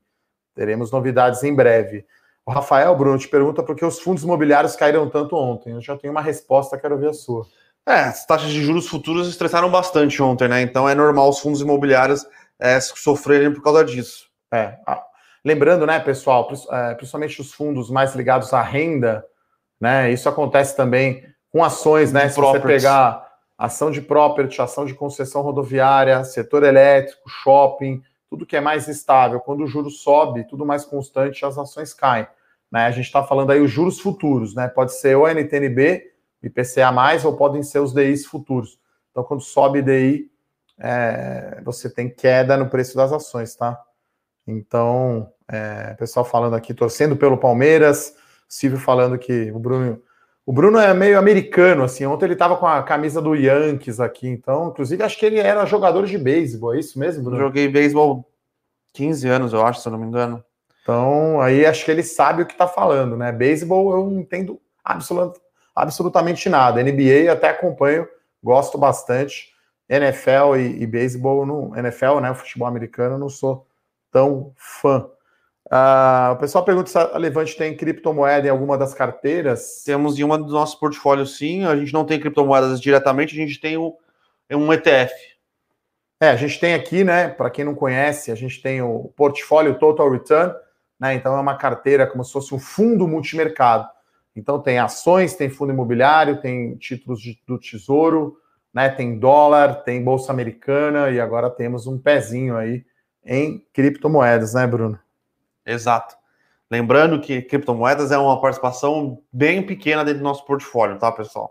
teremos 0.54 0.90
novidades 0.90 1.44
em 1.44 1.54
breve. 1.54 2.07
O 2.48 2.50
Rafael 2.50 2.96
Bruno 2.96 3.18
te 3.18 3.28
pergunta 3.28 3.62
por 3.62 3.76
que 3.76 3.84
os 3.84 4.00
fundos 4.00 4.24
imobiliários 4.24 4.74
caíram 4.74 5.06
tanto 5.06 5.37
ontem. 5.37 5.74
Eu 5.74 5.82
já 5.82 5.98
tenho 5.98 6.12
uma 6.12 6.22
resposta, 6.22 6.78
quero 6.78 6.96
ver 6.96 7.11
a 7.11 7.12
sua. 7.12 7.46
É, 7.87 8.04
as 8.04 8.24
taxas 8.24 8.48
de 8.48 8.62
juros 8.62 8.88
futuros 8.88 9.28
estressaram 9.28 9.70
bastante 9.70 10.22
ontem, 10.22 10.48
né? 10.48 10.62
Então 10.62 10.88
é 10.88 10.94
normal 10.94 11.28
os 11.28 11.40
fundos 11.40 11.61
imobiliários 11.61 12.26
é, 12.58 12.80
sofrerem 12.80 13.52
por 13.52 13.62
causa 13.62 13.84
disso. 13.84 14.30
É. 14.50 14.78
Lembrando, 15.44 15.84
né, 15.84 16.00
pessoal, 16.00 16.50
é, 16.72 16.94
principalmente 16.94 17.38
os 17.38 17.52
fundos 17.52 17.90
mais 17.90 18.14
ligados 18.14 18.54
à 18.54 18.62
renda, 18.62 19.26
né? 19.78 20.11
Isso 20.11 20.26
acontece 20.26 20.74
também 20.74 21.22
com 21.52 21.62
ações, 21.62 22.14
né? 22.14 22.30
Se 22.30 22.40
você 22.40 22.61
pegar 22.61 23.28
ação 23.58 23.90
de 23.90 24.00
property, 24.00 24.62
ação 24.62 24.87
de 24.87 24.94
concessão 24.94 25.42
rodoviária, 25.42 26.24
setor 26.24 26.62
elétrico, 26.62 27.28
shopping, 27.28 28.02
tudo 28.30 28.46
que 28.46 28.56
é 28.56 28.61
mais 28.62 28.88
estável. 28.88 29.38
Quando 29.38 29.64
o 29.64 29.66
juro 29.66 29.90
sobe, 29.90 30.44
tudo 30.44 30.64
mais 30.64 30.87
constante, 30.87 31.44
as 31.44 31.58
ações 31.58 31.92
caem. 31.92 32.26
Né? 32.70 32.87
A 32.87 32.90
gente 32.90 33.07
está 33.07 33.22
falando 33.22 33.50
aí 33.50 33.61
os 33.61 33.70
juros 33.70 33.98
futuros, 34.00 34.54
né? 34.54 34.68
Pode 34.68 34.94
ser 34.94 35.16
o 35.16 35.26
NTNB, 35.26 36.11
IPCA, 36.42 36.90
ou 37.24 37.37
podem 37.37 37.62
ser 37.62 37.81
os 37.81 37.92
DIs 37.92 38.26
futuros. 38.26 38.78
Então, 39.11 39.24
quando 39.24 39.42
sobe 39.42 39.83
DI, 39.83 40.31
é, 40.78 41.61
você 41.64 41.90
tem 41.90 42.09
queda 42.09 42.57
no 42.57 42.68
preço 42.68 42.96
das 42.96 43.12
ações, 43.12 43.54
tá? 43.57 43.78
Então, 44.46 45.33
é, 45.48 45.94
pessoal 45.94 46.24
falando 46.24 46.54
aqui, 46.54 46.72
torcendo 46.72 47.16
pelo 47.16 47.37
Palmeiras, 47.37 48.14
Silvio 48.48 48.78
falando 48.78 49.18
que 49.18 49.50
o 49.52 49.59
Bruno. 49.59 50.02
O 50.46 50.52
Bruno 50.52 50.78
é 50.78 50.94
meio 50.94 51.18
americano, 51.18 51.85
assim. 51.85 52.07
Ontem 52.07 52.24
ele 52.24 52.33
estava 52.33 52.57
com 52.57 52.66
a 52.66 52.83
camisa 52.83 53.20
do 53.20 53.35
Yankees 53.35 54.00
aqui, 54.00 54.26
então, 54.26 54.68
inclusive, 54.68 55.02
acho 55.02 55.18
que 55.18 55.26
ele 55.26 55.38
era 55.38 55.66
jogador 55.66 56.07
de 56.07 56.16
beisebol, 56.16 56.74
é 56.74 56.78
isso 56.78 56.98
mesmo, 56.98 57.22
Bruno? 57.22 57.38
Joguei 57.38 57.68
beisebol 57.68 58.26
15 58.94 59.28
anos, 59.28 59.52
eu 59.52 59.66
acho, 59.66 59.83
se 59.83 59.88
eu 59.88 59.92
não 59.92 59.98
me 59.98 60.07
engano. 60.07 60.42
Então, 60.88 61.38
aí 61.42 61.66
acho 61.66 61.85
que 61.85 61.90
ele 61.90 62.03
sabe 62.03 62.42
o 62.42 62.46
que 62.46 62.55
está 62.55 62.66
falando, 62.66 63.14
né? 63.14 63.31
Beisebol 63.31 63.92
eu 63.92 64.11
não 64.11 64.20
entendo 64.20 64.59
absolut, 64.83 65.38
absolutamente 65.77 66.48
nada. 66.48 66.83
NBA 66.83 67.31
até 67.31 67.51
acompanho, 67.51 68.09
gosto 68.42 68.79
bastante. 68.79 69.53
NFL 69.87 70.57
e, 70.57 70.83
e 70.83 70.87
beisebol, 70.87 71.44
no 71.44 71.77
NFL, 71.77 72.20
né? 72.20 72.33
Futebol 72.33 72.66
americano, 72.66 73.18
não 73.18 73.29
sou 73.29 73.66
tão 74.11 74.55
fã. 74.57 75.11
Uh, 75.66 76.33
o 76.33 76.37
pessoal 76.37 76.64
pergunta 76.64 76.88
se 76.88 76.96
a 76.96 77.18
Levante 77.18 77.55
tem 77.55 77.77
criptomoeda 77.77 78.46
em 78.46 78.51
alguma 78.51 78.79
das 78.79 78.94
carteiras. 78.94 79.83
Temos 79.85 80.18
em 80.18 80.24
uma 80.24 80.38
dos 80.38 80.55
nossos 80.55 80.74
portfólios, 80.81 81.37
sim. 81.37 81.66
A 81.66 81.77
gente 81.77 81.92
não 81.92 82.07
tem 82.07 82.18
criptomoedas 82.18 82.81
diretamente, 82.81 83.35
a 83.35 83.46
gente 83.46 83.61
tem 83.61 83.77
o, 83.77 83.94
um 84.51 84.72
ETF. 84.72 85.12
É, 86.18 86.31
a 86.31 86.37
gente 86.37 86.59
tem 86.59 86.72
aqui, 86.72 87.05
né? 87.05 87.29
Para 87.29 87.51
quem 87.51 87.62
não 87.62 87.74
conhece, 87.74 88.33
a 88.33 88.35
gente 88.35 88.62
tem 88.62 88.81
o 88.81 89.12
portfólio 89.14 89.79
Total 89.79 90.11
Return, 90.11 90.55
né? 90.98 91.14
Então 91.14 91.37
é 91.37 91.40
uma 91.40 91.56
carteira 91.56 92.06
como 92.06 92.24
se 92.24 92.32
fosse 92.32 92.54
um 92.54 92.58
fundo 92.58 93.06
multimercado. 93.06 93.88
Então 94.34 94.61
tem 94.61 94.78
ações, 94.78 95.34
tem 95.34 95.48
fundo 95.48 95.72
imobiliário, 95.72 96.40
tem 96.40 96.76
títulos 96.76 97.20
de, 97.20 97.40
do 97.46 97.58
tesouro, 97.58 98.38
né? 98.72 98.88
Tem 98.88 99.18
dólar, 99.18 99.82
tem 99.82 100.02
bolsa 100.02 100.32
americana 100.32 101.11
e 101.11 101.20
agora 101.20 101.50
temos 101.50 101.87
um 101.87 101.98
pezinho 101.98 102.56
aí 102.56 102.84
em 103.24 103.64
criptomoedas, 103.72 104.54
né, 104.54 104.66
Bruno? 104.66 104.98
Exato. 105.66 106.16
Lembrando 106.70 107.20
que 107.20 107.42
criptomoedas 107.42 108.12
é 108.12 108.18
uma 108.18 108.40
participação 108.40 109.22
bem 109.32 109.64
pequena 109.64 110.04
dentro 110.04 110.20
do 110.20 110.24
nosso 110.24 110.44
portfólio, 110.44 110.98
tá, 110.98 111.11
pessoal? 111.11 111.50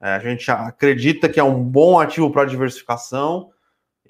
É, 0.00 0.10
a 0.14 0.18
gente 0.18 0.50
acredita 0.50 1.28
que 1.28 1.40
é 1.40 1.44
um 1.44 1.62
bom 1.62 1.98
ativo 1.98 2.30
para 2.30 2.44
diversificação, 2.44 3.50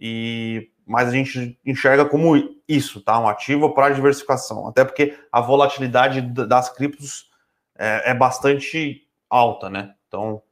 e 0.04 0.71
mas 0.86 1.08
a 1.08 1.12
gente 1.12 1.58
enxerga 1.64 2.04
como 2.04 2.34
isso, 2.68 3.00
tá? 3.00 3.18
Um 3.18 3.28
ativo 3.28 3.74
para 3.74 3.94
diversificação. 3.94 4.66
Até 4.68 4.84
porque 4.84 5.16
a 5.30 5.40
volatilidade 5.40 6.20
das 6.20 6.68
criptos 6.68 7.30
é, 7.78 8.10
é 8.10 8.14
bastante 8.14 9.02
alta, 9.28 9.70
né? 9.70 9.94
Então. 10.08 10.42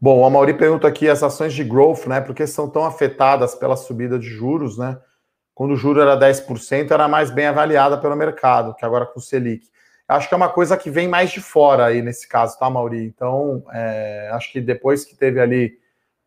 Bom, 0.00 0.24
a 0.24 0.30
Mauri 0.30 0.54
pergunta 0.54 0.86
aqui 0.86 1.08
as 1.08 1.22
ações 1.22 1.52
de 1.52 1.64
growth, 1.64 2.06
né? 2.06 2.20
Porque 2.20 2.46
são 2.46 2.70
tão 2.70 2.84
afetadas 2.84 3.54
pela 3.54 3.76
subida 3.76 4.18
de 4.18 4.28
juros, 4.28 4.78
né? 4.78 4.98
quando 5.58 5.72
o 5.72 5.76
juro 5.76 6.00
era 6.00 6.16
10%, 6.16 6.92
era 6.92 7.08
mais 7.08 7.32
bem 7.32 7.46
avaliada 7.46 7.98
pelo 7.98 8.14
mercado, 8.14 8.76
que 8.76 8.84
agora 8.84 9.04
com 9.04 9.18
o 9.18 9.20
Selic. 9.20 9.66
Acho 10.06 10.28
que 10.28 10.34
é 10.34 10.36
uma 10.36 10.50
coisa 10.50 10.76
que 10.76 10.88
vem 10.88 11.08
mais 11.08 11.32
de 11.32 11.40
fora 11.40 11.86
aí 11.86 12.00
nesse 12.00 12.28
caso, 12.28 12.56
tá, 12.56 12.70
Mauri? 12.70 13.04
Então, 13.04 13.64
é, 13.72 14.30
acho 14.34 14.52
que 14.52 14.60
depois 14.60 15.04
que 15.04 15.16
teve 15.16 15.40
ali, 15.40 15.76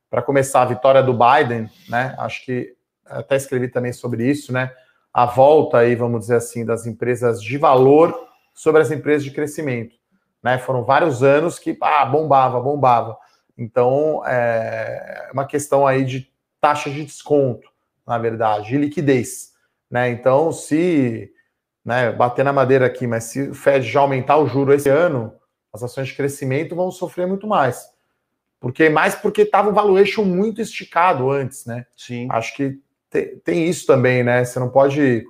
para 0.09 0.21
começar, 0.21 0.63
a 0.63 0.65
vitória 0.65 1.01
do 1.01 1.13
Biden, 1.13 1.69
né? 1.87 2.13
Acho 2.17 2.43
que 2.43 2.75
até 3.11 3.35
escrevi 3.35 3.67
também 3.67 3.93
sobre 3.93 4.29
isso, 4.29 4.51
né? 4.51 4.71
A 5.13 5.25
volta 5.25 5.79
aí, 5.79 5.95
vamos 5.95 6.21
dizer 6.21 6.35
assim, 6.35 6.65
das 6.65 6.85
empresas 6.85 7.41
de 7.41 7.57
valor 7.57 8.17
sobre 8.53 8.81
as 8.81 8.91
empresas 8.91 9.23
de 9.23 9.31
crescimento. 9.31 9.95
Né? 10.41 10.57
Foram 10.57 10.83
vários 10.83 11.21
anos 11.21 11.59
que 11.59 11.77
ah, 11.81 12.05
bombava, 12.05 12.59
bombava. 12.59 13.17
Então, 13.57 14.23
é 14.25 15.29
uma 15.33 15.45
questão 15.45 15.85
aí 15.85 16.05
de 16.05 16.31
taxa 16.59 16.89
de 16.89 17.03
desconto 17.03 17.71
na 18.05 18.17
verdade, 18.17 18.69
de 18.69 18.77
liquidez. 18.77 19.53
Né? 19.89 20.09
Então, 20.09 20.51
se 20.51 21.31
né, 21.83 22.11
bater 22.11 22.43
na 22.43 22.53
madeira 22.53 22.85
aqui, 22.85 23.07
mas 23.07 23.25
se 23.25 23.49
o 23.49 23.53
Fed 23.53 23.89
já 23.89 24.01
aumentar 24.01 24.37
o 24.37 24.47
juro 24.47 24.73
esse 24.73 24.89
ano, 24.89 25.33
as 25.73 25.83
ações 25.83 26.09
de 26.09 26.15
crescimento 26.15 26.75
vão 26.75 26.91
sofrer 26.91 27.27
muito 27.27 27.47
mais. 27.47 27.89
Porque 28.59 28.89
mais 28.89 29.15
porque 29.15 29.41
estava 29.41 29.69
o 29.69 29.73
valuation 29.73 30.23
muito 30.23 30.61
esticado 30.61 31.31
antes, 31.31 31.65
né? 31.65 31.85
Sim. 31.95 32.27
Acho 32.29 32.55
que 32.55 32.79
te, 33.11 33.41
tem 33.43 33.67
isso 33.67 33.85
também, 33.85 34.23
né? 34.23 34.43
Você 34.43 34.59
não 34.59 34.69
pode 34.69 35.27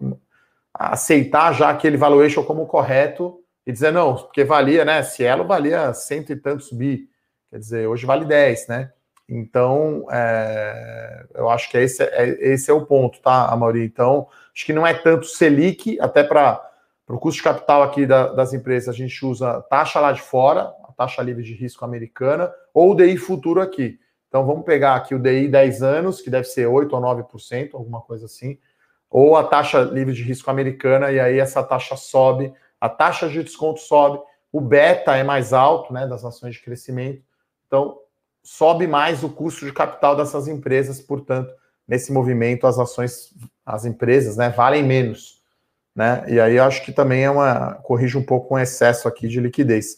aceitar 0.73 1.53
já 1.53 1.69
aquele 1.69 1.97
valuation 1.97 2.43
como 2.43 2.67
correto 2.67 3.39
e 3.65 3.71
dizer 3.71 3.91
não, 3.91 4.15
porque 4.15 4.43
valia, 4.43 4.85
né? 4.85 5.03
Cielo 5.03 5.45
valia 5.45 5.93
cento 5.93 6.31
e 6.31 6.35
tantos 6.35 6.71
bi, 6.71 7.09
quer 7.49 7.59
dizer, 7.59 7.87
hoje 7.87 8.05
vale 8.05 8.25
10, 8.25 8.67
né? 8.67 8.91
Então, 9.27 10.05
é, 10.11 11.25
eu 11.35 11.49
acho 11.49 11.69
que 11.69 11.77
esse 11.77 12.03
é, 12.03 12.53
esse 12.53 12.69
é 12.69 12.73
o 12.73 12.85
ponto, 12.85 13.21
tá, 13.21 13.47
Amaury? 13.47 13.83
Então, 13.83 14.27
acho 14.53 14.65
que 14.65 14.73
não 14.73 14.86
é 14.86 14.93
tanto 14.93 15.25
Selic, 15.25 15.97
até 16.01 16.23
para 16.23 16.61
o 17.07 17.17
custo 17.17 17.38
de 17.38 17.43
capital 17.43 17.82
aqui 17.82 18.05
da, 18.05 18.27
das 18.34 18.53
empresas, 18.53 18.93
a 18.93 18.97
gente 18.97 19.25
usa 19.25 19.61
taxa 19.69 19.99
lá 19.99 20.11
de 20.11 20.21
fora, 20.21 20.73
a 20.84 20.91
taxa 20.91 21.21
livre 21.21 21.43
de 21.43 21.53
risco 21.53 21.86
americana, 21.86 22.51
ou 22.73 22.93
DI 22.93 23.15
futuro 23.17 23.61
aqui. 23.61 24.01
Então, 24.32 24.45
vamos 24.45 24.63
pegar 24.63 24.95
aqui 24.95 25.13
o 25.13 25.19
DI 25.19 25.49
10 25.49 25.84
anos, 25.84 26.21
que 26.21 26.29
deve 26.29 26.45
ser 26.45 26.65
8 26.65 26.95
ou 26.95 27.01
9%, 27.01 27.71
alguma 27.73 27.99
coisa 27.99 28.27
assim, 28.27 28.57
ou 29.09 29.36
a 29.36 29.43
taxa 29.43 29.82
livre 29.82 30.13
de 30.13 30.23
risco 30.23 30.49
americana, 30.49 31.11
e 31.11 31.19
aí 31.19 31.38
essa 31.38 31.61
taxa 31.61 31.97
sobe, 31.97 32.53
a 32.79 32.88
taxa 32.88 33.27
de 33.27 33.43
desconto 33.43 33.82
sobe, 33.82 34.21
o 34.49 34.61
beta 34.61 35.17
é 35.17 35.21
mais 35.21 35.51
alto, 35.51 35.91
né, 35.91 36.07
das 36.07 36.23
ações 36.23 36.55
de 36.55 36.61
crescimento. 36.61 37.21
Então, 37.67 37.99
sobe 38.41 38.88
mais 38.88 39.21
o 39.21 39.27
custo 39.27 39.65
de 39.65 39.73
capital 39.73 40.15
dessas 40.15 40.47
empresas, 40.47 41.01
portanto, 41.01 41.53
nesse 41.86 42.13
movimento 42.13 42.65
as 42.65 42.79
ações, 42.79 43.34
as 43.65 43.84
empresas, 43.84 44.38
né, 44.38 44.49
valem 44.49 44.82
menos, 44.82 45.41
né? 45.93 46.23
E 46.29 46.39
aí 46.39 46.55
eu 46.55 46.63
acho 46.63 46.86
que 46.86 46.93
também 46.93 47.25
é 47.25 47.29
uma 47.29 47.73
corrige 47.84 48.17
um 48.17 48.23
pouco 48.23 48.55
o 48.55 48.57
excesso 48.57 49.09
aqui 49.09 49.27
de 49.27 49.41
liquidez. 49.41 49.97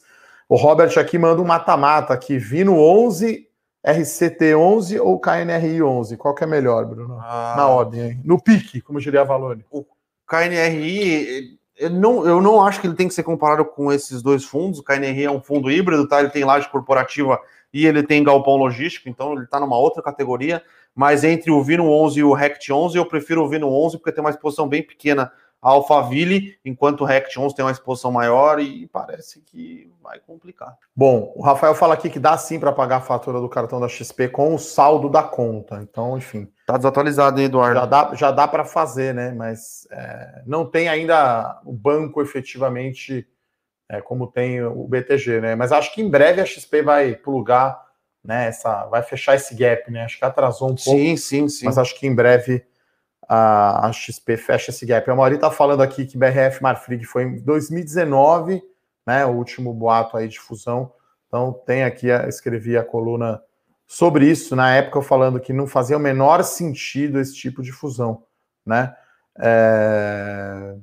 O 0.49 0.55
Robert 0.55 0.97
aqui 0.97 1.19
manda 1.19 1.39
um 1.39 1.45
mata-mata 1.45 2.15
aqui, 2.15 2.39
vi 2.39 2.63
no 2.63 2.79
11 2.79 3.47
RCT11 3.85 4.99
ou 5.01 5.19
KNRI11? 5.19 6.17
Qual 6.17 6.33
que 6.33 6.43
é 6.43 6.47
melhor, 6.47 6.85
Bruno? 6.85 7.17
Ah, 7.19 7.53
Na 7.57 7.67
ordem, 7.67 8.01
hein? 8.01 8.21
No 8.23 8.41
pique, 8.41 8.81
como 8.81 8.99
diria 8.99 9.21
a 9.21 9.25
Valone. 9.25 9.65
O 9.69 9.85
KNRI, 10.27 11.57
eu 11.77 11.89
não, 11.89 12.25
eu 12.25 12.41
não 12.41 12.61
acho 12.65 12.79
que 12.79 12.87
ele 12.87 12.95
tem 12.95 13.07
que 13.07 13.13
ser 13.13 13.23
comparado 13.23 13.65
com 13.65 13.91
esses 13.91 14.21
dois 14.21 14.45
fundos. 14.45 14.79
O 14.79 14.83
KNRI 14.83 15.25
é 15.25 15.31
um 15.31 15.41
fundo 15.41 15.69
híbrido, 15.69 16.07
tá? 16.07 16.19
Ele 16.19 16.29
tem 16.29 16.43
laje 16.43 16.69
corporativa 16.69 17.39
e 17.73 17.85
ele 17.85 18.03
tem 18.03 18.23
galpão 18.23 18.55
logístico, 18.55 19.09
então 19.09 19.33
ele 19.33 19.43
está 19.43 19.59
numa 19.59 19.77
outra 19.77 20.01
categoria. 20.01 20.61
Mas 20.95 21.23
entre 21.23 21.51
o 21.51 21.63
Vino 21.63 21.89
11 21.89 22.19
e 22.19 22.23
o 22.23 22.33
Rect 22.33 22.71
11, 22.71 22.97
eu 22.97 23.05
prefiro 23.05 23.43
o 23.43 23.49
Vino 23.49 23.67
11 23.67 23.97
porque 23.97 24.11
tem 24.11 24.23
uma 24.23 24.29
exposição 24.29 24.67
bem 24.67 24.83
pequena 24.83 25.31
a 25.63 25.69
Alphaville, 25.69 26.57
enquanto 26.65 27.01
o 27.01 27.05
Rect 27.05 27.39
11 27.39 27.55
tem 27.55 27.63
uma 27.63 27.71
exposição 27.71 28.11
maior 28.11 28.59
e 28.59 28.85
parece 28.87 29.39
que 29.39 29.89
vai 30.03 30.19
complicar. 30.19 30.77
Bom, 30.93 31.31
o 31.37 31.41
Rafael 31.41 31.73
fala 31.73 31.93
aqui 31.93 32.09
que 32.09 32.19
dá 32.19 32.37
sim 32.37 32.59
para 32.59 32.73
pagar 32.73 32.97
a 32.97 33.01
fatura 33.01 33.39
do 33.39 33.47
cartão 33.47 33.79
da 33.79 33.87
XP 33.87 34.27
com 34.27 34.53
o 34.53 34.59
saldo 34.59 35.09
da 35.09 35.23
conta. 35.23 35.79
Então, 35.81 36.17
enfim. 36.17 36.51
Tá 36.67 36.75
desatualizado, 36.75 37.39
hein, 37.39 37.45
Eduardo? 37.45 37.79
Já 37.79 37.85
dá, 37.85 38.15
já 38.15 38.31
dá 38.31 38.45
para 38.45 38.65
fazer, 38.65 39.13
né? 39.13 39.31
Mas 39.31 39.87
é, 39.89 40.41
não 40.45 40.65
tem 40.65 40.89
ainda 40.89 41.61
o 41.63 41.71
banco 41.71 42.21
efetivamente 42.21 43.25
é, 43.89 44.01
como 44.01 44.27
tem 44.27 44.61
o 44.61 44.85
BTG, 44.85 45.39
né? 45.39 45.55
Mas 45.55 45.71
acho 45.71 45.93
que 45.93 46.01
em 46.01 46.09
breve 46.09 46.41
a 46.41 46.45
XP 46.45 46.81
vai 46.81 47.15
plugar, 47.15 47.81
né? 48.21 48.47
Essa, 48.47 48.85
vai 48.87 49.01
fechar 49.01 49.35
esse 49.35 49.55
gap, 49.55 49.89
né? 49.89 50.03
Acho 50.03 50.17
que 50.17 50.25
atrasou 50.25 50.71
um 50.71 50.75
pouco. 50.75 50.99
Sim, 50.99 51.15
sim, 51.15 51.47
sim. 51.47 51.65
Mas 51.65 51.77
acho 51.77 51.97
que 51.97 52.05
em 52.05 52.13
breve 52.13 52.65
a, 53.27 53.87
a 53.87 53.91
XP 53.91 54.37
fecha 54.37 54.71
esse 54.71 54.85
gap. 54.85 55.09
A 55.09 55.15
Mauri 55.15 55.35
está 55.35 55.51
falando 55.51 55.81
aqui 55.81 56.05
que 56.05 56.17
BRF 56.17 56.61
Marfrig 56.61 57.05
foi 57.05 57.23
em 57.23 57.41
2019, 57.41 58.61
né? 59.05 59.25
O 59.25 59.31
último 59.31 59.73
boato 59.73 60.17
aí 60.17 60.27
de 60.27 60.39
fusão. 60.39 60.91
Então 61.27 61.53
tem 61.65 61.83
aqui, 61.83 62.07
escrevi 62.27 62.77
a 62.77 62.83
coluna 62.83 63.41
sobre 63.87 64.29
isso 64.29 64.55
na 64.55 64.73
época 64.75 65.01
falando 65.01 65.39
que 65.39 65.53
não 65.53 65.67
fazia 65.67 65.97
o 65.97 65.99
menor 65.99 66.43
sentido 66.43 67.19
esse 67.19 67.35
tipo 67.35 67.61
de 67.61 67.71
fusão, 67.71 68.23
né? 68.65 68.95
É... 69.39 70.75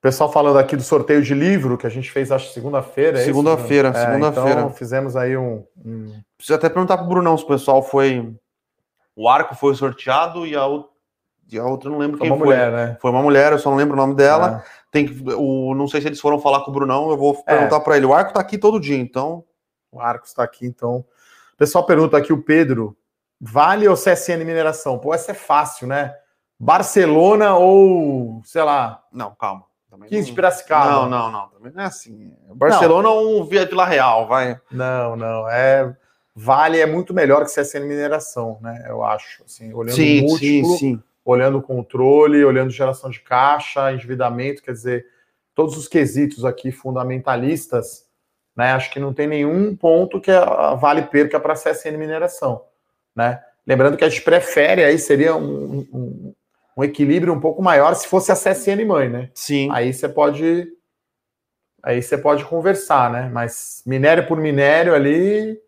Pessoal 0.00 0.30
falando 0.30 0.58
aqui 0.58 0.76
do 0.76 0.82
sorteio 0.82 1.22
de 1.22 1.32
livro 1.32 1.78
que 1.78 1.86
a 1.86 1.90
gente 1.90 2.10
fez, 2.10 2.30
acho, 2.30 2.52
segunda-feira. 2.52 3.18
É 3.18 3.24
segunda-feira, 3.24 3.88
é, 3.88 3.92
segunda-feira. 3.94 4.60
Então, 4.60 4.70
fizemos 4.70 5.16
aí 5.16 5.34
um. 5.34 5.64
um... 5.82 6.20
Preciso 6.36 6.56
até 6.56 6.68
perguntar 6.68 6.98
para 6.98 7.06
o 7.06 7.08
Brunão 7.08 7.38
se 7.38 7.44
o 7.44 7.46
pessoal 7.46 7.82
foi 7.82 8.36
o 9.16 9.28
arco 9.28 9.54
foi 9.54 9.74
sorteado 9.74 10.46
e 10.46 10.56
a, 10.56 10.62
e 11.50 11.58
a 11.58 11.64
outra 11.64 11.90
não 11.90 11.98
lembro 11.98 12.18
foi 12.18 12.26
quem 12.26 12.32
uma 12.32 12.38
foi. 12.38 12.46
mulher, 12.46 12.72
né? 12.72 12.96
Foi 13.00 13.10
uma 13.10 13.22
mulher, 13.22 13.52
eu 13.52 13.58
só 13.58 13.70
não 13.70 13.76
lembro 13.76 13.94
o 13.94 13.96
nome 13.96 14.14
dela. 14.14 14.62
É. 14.64 14.84
Tem 14.90 15.06
que, 15.06 15.32
o, 15.32 15.74
não 15.74 15.88
sei 15.88 16.00
se 16.00 16.08
eles 16.08 16.20
foram 16.20 16.38
falar 16.38 16.60
com 16.60 16.70
o 16.70 16.74
Brunão, 16.74 17.10
eu 17.10 17.16
vou 17.16 17.42
é. 17.46 17.54
perguntar 17.54 17.80
para 17.80 17.96
ele. 17.96 18.06
O 18.06 18.14
arco 18.14 18.30
está 18.30 18.40
aqui 18.40 18.58
todo 18.58 18.80
dia, 18.80 18.96
então. 18.96 19.44
O 19.90 20.00
arco 20.00 20.26
está 20.26 20.42
aqui, 20.42 20.66
então. 20.66 21.04
O 21.52 21.56
pessoal 21.56 21.86
pergunta 21.86 22.16
aqui, 22.16 22.32
o 22.32 22.42
Pedro, 22.42 22.96
Vale 23.40 23.86
ou 23.86 23.96
CSN 23.96 24.38
Mineração? 24.44 24.98
Pô, 24.98 25.14
essa 25.14 25.32
é 25.32 25.34
fácil, 25.34 25.86
né? 25.86 26.14
Barcelona 26.58 27.56
ou, 27.56 28.40
sei 28.44 28.62
lá. 28.62 29.02
Não, 29.12 29.34
calma. 29.34 29.64
15 30.08 30.26
de 30.26 30.32
Piracicaba. 30.32 30.90
Não, 30.90 31.08
não, 31.08 31.30
não. 31.30 31.48
Também 31.48 31.72
não 31.72 31.82
é 31.82 31.86
assim. 31.86 32.34
Barcelona 32.54 33.08
não. 33.08 33.16
ou 33.16 33.44
Vila 33.44 33.84
Real, 33.84 34.26
vai. 34.26 34.60
Não, 34.70 35.14
não. 35.14 35.48
É 35.48 35.94
Vale 36.34 36.80
é 36.80 36.86
muito 36.86 37.14
melhor 37.14 37.44
que 37.44 37.54
CSN 37.54 37.86
Mineração, 37.86 38.58
né? 38.60 38.84
Eu 38.88 39.04
acho. 39.04 39.44
Assim, 39.44 39.72
olhando 39.72 39.94
sim, 39.94 40.22
múltiplo, 40.22 40.70
sim, 40.72 40.78
sim. 40.78 41.02
olhando 41.24 41.58
o 41.58 41.62
controle, 41.62 42.44
olhando 42.44 42.70
geração 42.70 43.08
de 43.08 43.20
caixa, 43.20 43.92
endividamento, 43.92 44.62
quer 44.62 44.72
dizer, 44.72 45.06
todos 45.54 45.76
os 45.76 45.86
quesitos 45.86 46.44
aqui 46.44 46.72
fundamentalistas, 46.72 48.06
né? 48.56 48.72
Acho 48.72 48.90
que 48.90 48.98
não 48.98 49.14
tem 49.14 49.28
nenhum 49.28 49.76
ponto 49.76 50.20
que 50.20 50.30
a 50.30 50.74
Vale 50.74 51.02
perca 51.02 51.38
para 51.38 51.52
a 51.52 51.56
CSN 51.56 51.96
Mineração, 51.96 52.64
né? 53.14 53.40
Lembrando 53.64 53.96
que 53.96 54.04
a 54.04 54.08
gente 54.08 54.22
prefere 54.22 54.84
aí 54.84 54.98
seria 54.98 55.36
um, 55.36 55.86
um, 55.92 56.34
um, 56.76 56.84
equilíbrio 56.84 57.32
um 57.32 57.40
pouco 57.40 57.62
maior 57.62 57.94
se 57.94 58.08
fosse 58.08 58.32
a 58.32 58.34
CSN 58.34 58.84
mãe, 58.84 59.08
né? 59.08 59.30
Sim. 59.34 59.68
Aí 59.70 59.92
você 59.92 60.08
pode 60.08 60.66
aí 61.80 62.02
você 62.02 62.18
pode 62.18 62.44
conversar, 62.44 63.10
né? 63.10 63.30
Mas 63.32 63.82
minério 63.86 64.26
por 64.26 64.38
minério 64.38 64.94
ali 64.94 65.58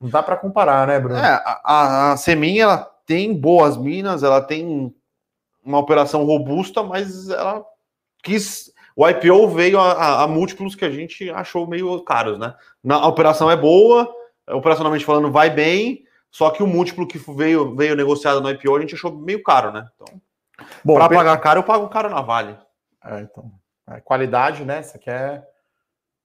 não 0.00 0.08
dá 0.08 0.22
para 0.22 0.36
comparar, 0.36 0.86
né, 0.86 0.98
Bruno? 0.98 1.18
É, 1.18 1.42
a, 1.44 2.12
a 2.12 2.16
Semin 2.16 2.58
ela 2.58 2.78
tem 3.06 3.34
boas 3.34 3.76
minas, 3.76 4.22
ela 4.22 4.40
tem 4.40 4.94
uma 5.64 5.78
operação 5.78 6.24
robusta, 6.24 6.82
mas 6.82 7.28
ela 7.28 7.64
quis. 8.22 8.72
O 8.94 9.08
IPO 9.08 9.48
veio 9.48 9.78
a, 9.78 9.92
a, 9.92 10.22
a 10.24 10.28
múltiplos 10.28 10.74
que 10.74 10.84
a 10.84 10.90
gente 10.90 11.30
achou 11.30 11.66
meio 11.66 12.02
caros, 12.02 12.38
né? 12.38 12.54
Na, 12.82 12.96
a 12.96 13.06
operação 13.06 13.50
é 13.50 13.56
boa, 13.56 14.12
operacionalmente 14.48 15.04
falando, 15.04 15.30
vai 15.30 15.50
bem, 15.50 16.04
só 16.30 16.50
que 16.50 16.62
o 16.62 16.66
múltiplo 16.66 17.06
que 17.06 17.18
veio, 17.18 17.74
veio 17.74 17.96
negociado 17.96 18.40
no 18.40 18.50
IPO 18.50 18.76
a 18.76 18.80
gente 18.80 18.94
achou 18.94 19.14
meio 19.14 19.42
caro, 19.42 19.72
né? 19.72 19.88
Então, 19.94 20.20
para 20.84 21.08
pagar 21.08 21.38
caro, 21.38 21.60
eu 21.60 21.64
pago 21.64 21.88
caro 21.88 22.10
na 22.10 22.20
Vale. 22.20 22.56
É, 23.04 23.20
então. 23.20 23.50
É, 23.88 24.00
qualidade, 24.00 24.64
né? 24.64 24.82
Você 24.82 24.98
quer. 24.98 25.46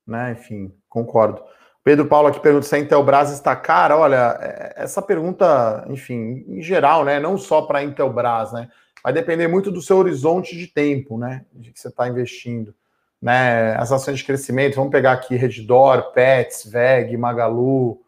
Né? 0.05 0.33
Enfim, 0.33 0.73
concordo. 0.89 1.43
Pedro 1.83 2.05
Paulo 2.05 2.29
aqui 2.29 2.39
pergunta 2.39 2.65
se 2.65 2.75
a 2.75 2.79
Intelbras 2.79 3.31
está 3.31 3.55
cara. 3.55 3.97
Olha, 3.97 4.37
é, 4.39 4.73
essa 4.77 5.01
pergunta, 5.01 5.85
enfim, 5.89 6.45
em 6.47 6.61
geral, 6.61 7.03
né? 7.03 7.19
Não 7.19 7.37
só 7.37 7.63
para 7.63 7.79
a 7.79 7.83
Intelbras, 7.83 8.53
né? 8.53 8.69
Vai 9.03 9.11
depender 9.11 9.47
muito 9.47 9.69
do 9.69 9.81
seu 9.81 9.97
horizonte 9.97 10.57
de 10.57 10.67
tempo, 10.67 11.17
né? 11.17 11.45
De 11.51 11.71
que 11.71 11.79
você 11.79 11.89
está 11.89 12.07
investindo. 12.07 12.73
Né? 13.21 13.75
As 13.75 13.91
ações 13.91 14.19
de 14.19 14.25
crescimento, 14.25 14.75
vamos 14.75 14.91
pegar 14.91 15.13
aqui 15.13 15.35
Redditor, 15.35 16.11
Pets, 16.11 16.69
VEG, 16.69 17.15
Magalu, 17.15 18.01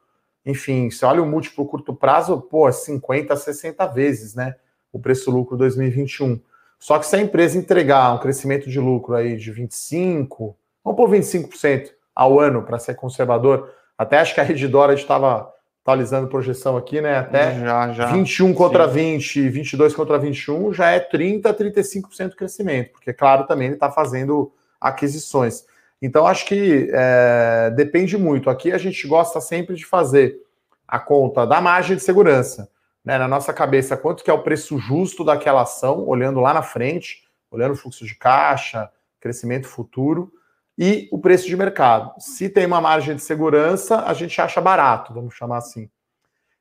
enfim, 0.46 0.92
se 0.92 1.04
olha 1.04 1.24
o 1.24 1.26
múltiplo 1.26 1.66
curto 1.66 1.94
prazo, 1.94 2.40
pô, 2.40 2.72
50, 2.72 3.36
60 3.36 3.88
vezes, 3.88 4.36
né? 4.36 4.56
O 4.94 5.00
preço-lucro 5.00 5.58
2021. 5.58 6.40
Só 6.78 7.00
que 7.00 7.08
se 7.08 7.16
a 7.16 7.22
empresa 7.22 7.58
entregar 7.58 8.14
um 8.14 8.20
crescimento 8.20 8.70
de 8.70 8.80
lucro 8.80 9.16
aí 9.16 9.36
de 9.36 9.52
25, 9.52 10.56
vamos 10.84 10.98
por 10.98 11.10
25%, 11.10 11.90
ao 12.16 12.40
ano, 12.40 12.64
para 12.64 12.80
ser 12.80 12.96
conservador. 12.96 13.70
Até 13.98 14.20
acho 14.20 14.34
que 14.34 14.40
a 14.40 14.44
Redidora 14.44 14.94
estava 14.94 15.54
atualizando 15.82 16.28
projeção 16.28 16.76
aqui, 16.78 17.00
né? 17.00 17.18
Até 17.18 17.60
já, 17.60 17.92
já. 17.92 18.06
21 18.08 18.54
contra 18.54 18.88
Sim. 18.88 18.94
20, 18.94 19.50
22 19.50 19.94
contra 19.94 20.18
21 20.18 20.74
já 20.74 20.90
é 20.90 21.00
30, 21.00 21.54
35% 21.54 22.30
de 22.30 22.36
crescimento, 22.36 22.92
porque, 22.92 23.14
claro, 23.14 23.46
também 23.46 23.68
ele 23.68 23.76
está 23.76 23.92
fazendo 23.92 24.52
aquisições. 24.82 25.66
Então, 26.02 26.26
acho 26.26 26.46
que 26.46 26.90
é, 26.92 27.72
depende 27.76 28.18
muito. 28.18 28.50
Aqui 28.50 28.72
a 28.72 28.78
gente 28.78 29.08
gosta 29.08 29.40
sempre 29.40 29.76
de 29.76 29.86
fazer 29.86 30.40
a 30.88 31.00
conta 31.00 31.46
da 31.46 31.62
margem 31.62 31.96
de 31.96 32.02
segurança. 32.02 32.70
Né? 33.04 33.18
Na 33.18 33.28
nossa 33.28 33.54
cabeça, 33.54 33.96
quanto 33.96 34.24
que 34.24 34.30
é 34.30 34.34
o 34.34 34.42
preço 34.42 34.80
justo 34.80 35.24
daquela 35.24 35.62
ação, 35.62 36.08
olhando 36.08 36.40
lá 36.40 36.54
na 36.54 36.64
frente, 36.64 37.24
olhando 37.52 37.74
o 37.74 37.78
fluxo 37.78 38.06
de 38.06 38.16
caixa, 38.16 38.90
crescimento 39.20 39.68
futuro 39.68 40.32
e 40.78 41.08
o 41.12 41.18
preço 41.18 41.48
de 41.48 41.56
mercado. 41.56 42.14
Se 42.20 42.50
tem 42.50 42.66
uma 42.66 42.82
margem 42.82 43.16
de 43.16 43.22
segurança, 43.22 44.02
a 44.02 44.14
gente 44.14 44.40
acha 44.42 44.60
barato, 44.60 45.14
vamos 45.14 45.34
chamar 45.34 45.58
assim. 45.58 45.90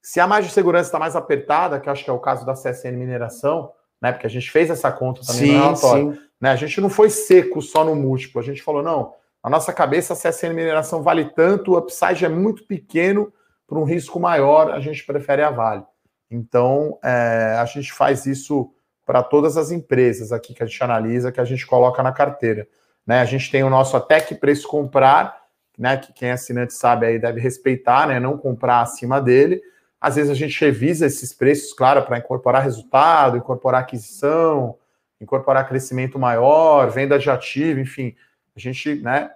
Se 0.00 0.20
a 0.20 0.26
margem 0.26 0.48
de 0.48 0.54
segurança 0.54 0.88
está 0.88 0.98
mais 0.98 1.16
apertada, 1.16 1.80
que 1.80 1.88
acho 1.88 2.04
que 2.04 2.10
é 2.10 2.12
o 2.12 2.18
caso 2.18 2.44
da 2.44 2.52
CSN 2.52 2.92
Mineração, 2.92 3.72
né? 4.00 4.12
Porque 4.12 4.26
a 4.26 4.30
gente 4.30 4.50
fez 4.50 4.70
essa 4.70 4.92
conta 4.92 5.22
também 5.22 5.50
sim, 5.50 5.56
no 5.56 5.62
relatório. 5.62 6.18
Né, 6.40 6.50
a 6.50 6.56
gente 6.56 6.78
não 6.80 6.90
foi 6.90 7.08
seco 7.08 7.62
só 7.62 7.84
no 7.84 7.94
múltiplo, 7.94 8.38
a 8.38 8.44
gente 8.44 8.62
falou, 8.62 8.82
não, 8.82 9.14
na 9.42 9.48
nossa 9.48 9.72
cabeça 9.72 10.12
a 10.12 10.16
CSN 10.16 10.52
Mineração 10.52 11.02
vale 11.02 11.24
tanto, 11.30 11.72
o 11.72 11.78
upside 11.78 12.24
é 12.24 12.28
muito 12.28 12.66
pequeno 12.66 13.32
para 13.66 13.78
um 13.78 13.84
risco 13.84 14.20
maior, 14.20 14.70
a 14.70 14.80
gente 14.80 15.06
prefere 15.06 15.42
a 15.42 15.50
Vale. 15.50 15.84
Então, 16.30 16.98
é, 17.02 17.56
a 17.58 17.64
gente 17.64 17.92
faz 17.92 18.26
isso 18.26 18.70
para 19.06 19.22
todas 19.22 19.56
as 19.56 19.70
empresas 19.70 20.32
aqui 20.32 20.52
que 20.52 20.62
a 20.62 20.66
gente 20.66 20.82
analisa, 20.82 21.32
que 21.32 21.40
a 21.40 21.44
gente 21.44 21.66
coloca 21.66 22.02
na 22.02 22.12
carteira. 22.12 22.66
Né? 23.06 23.20
A 23.20 23.24
gente 23.24 23.50
tem 23.50 23.62
o 23.62 23.70
nosso 23.70 23.96
até 23.96 24.20
que 24.20 24.34
preço 24.34 24.66
comprar, 24.68 25.42
né? 25.78 25.96
Que 25.96 26.12
quem 26.12 26.28
é 26.28 26.32
assinante 26.32 26.72
sabe 26.72 27.06
aí 27.06 27.18
deve 27.18 27.40
respeitar, 27.40 28.06
né? 28.06 28.18
Não 28.18 28.38
comprar 28.38 28.80
acima 28.80 29.20
dele. 29.20 29.62
Às 30.00 30.16
vezes 30.16 30.30
a 30.30 30.34
gente 30.34 30.60
revisa 30.60 31.06
esses 31.06 31.32
preços, 31.32 31.72
claro, 31.72 32.02
para 32.02 32.18
incorporar 32.18 32.62
resultado, 32.62 33.36
incorporar 33.36 33.82
aquisição, 33.82 34.78
incorporar 35.20 35.68
crescimento 35.68 36.18
maior, 36.18 36.90
venda 36.90 37.18
de 37.18 37.30
ativo, 37.30 37.80
enfim, 37.80 38.14
a 38.54 38.60
gente 38.60 38.96
né, 38.96 39.30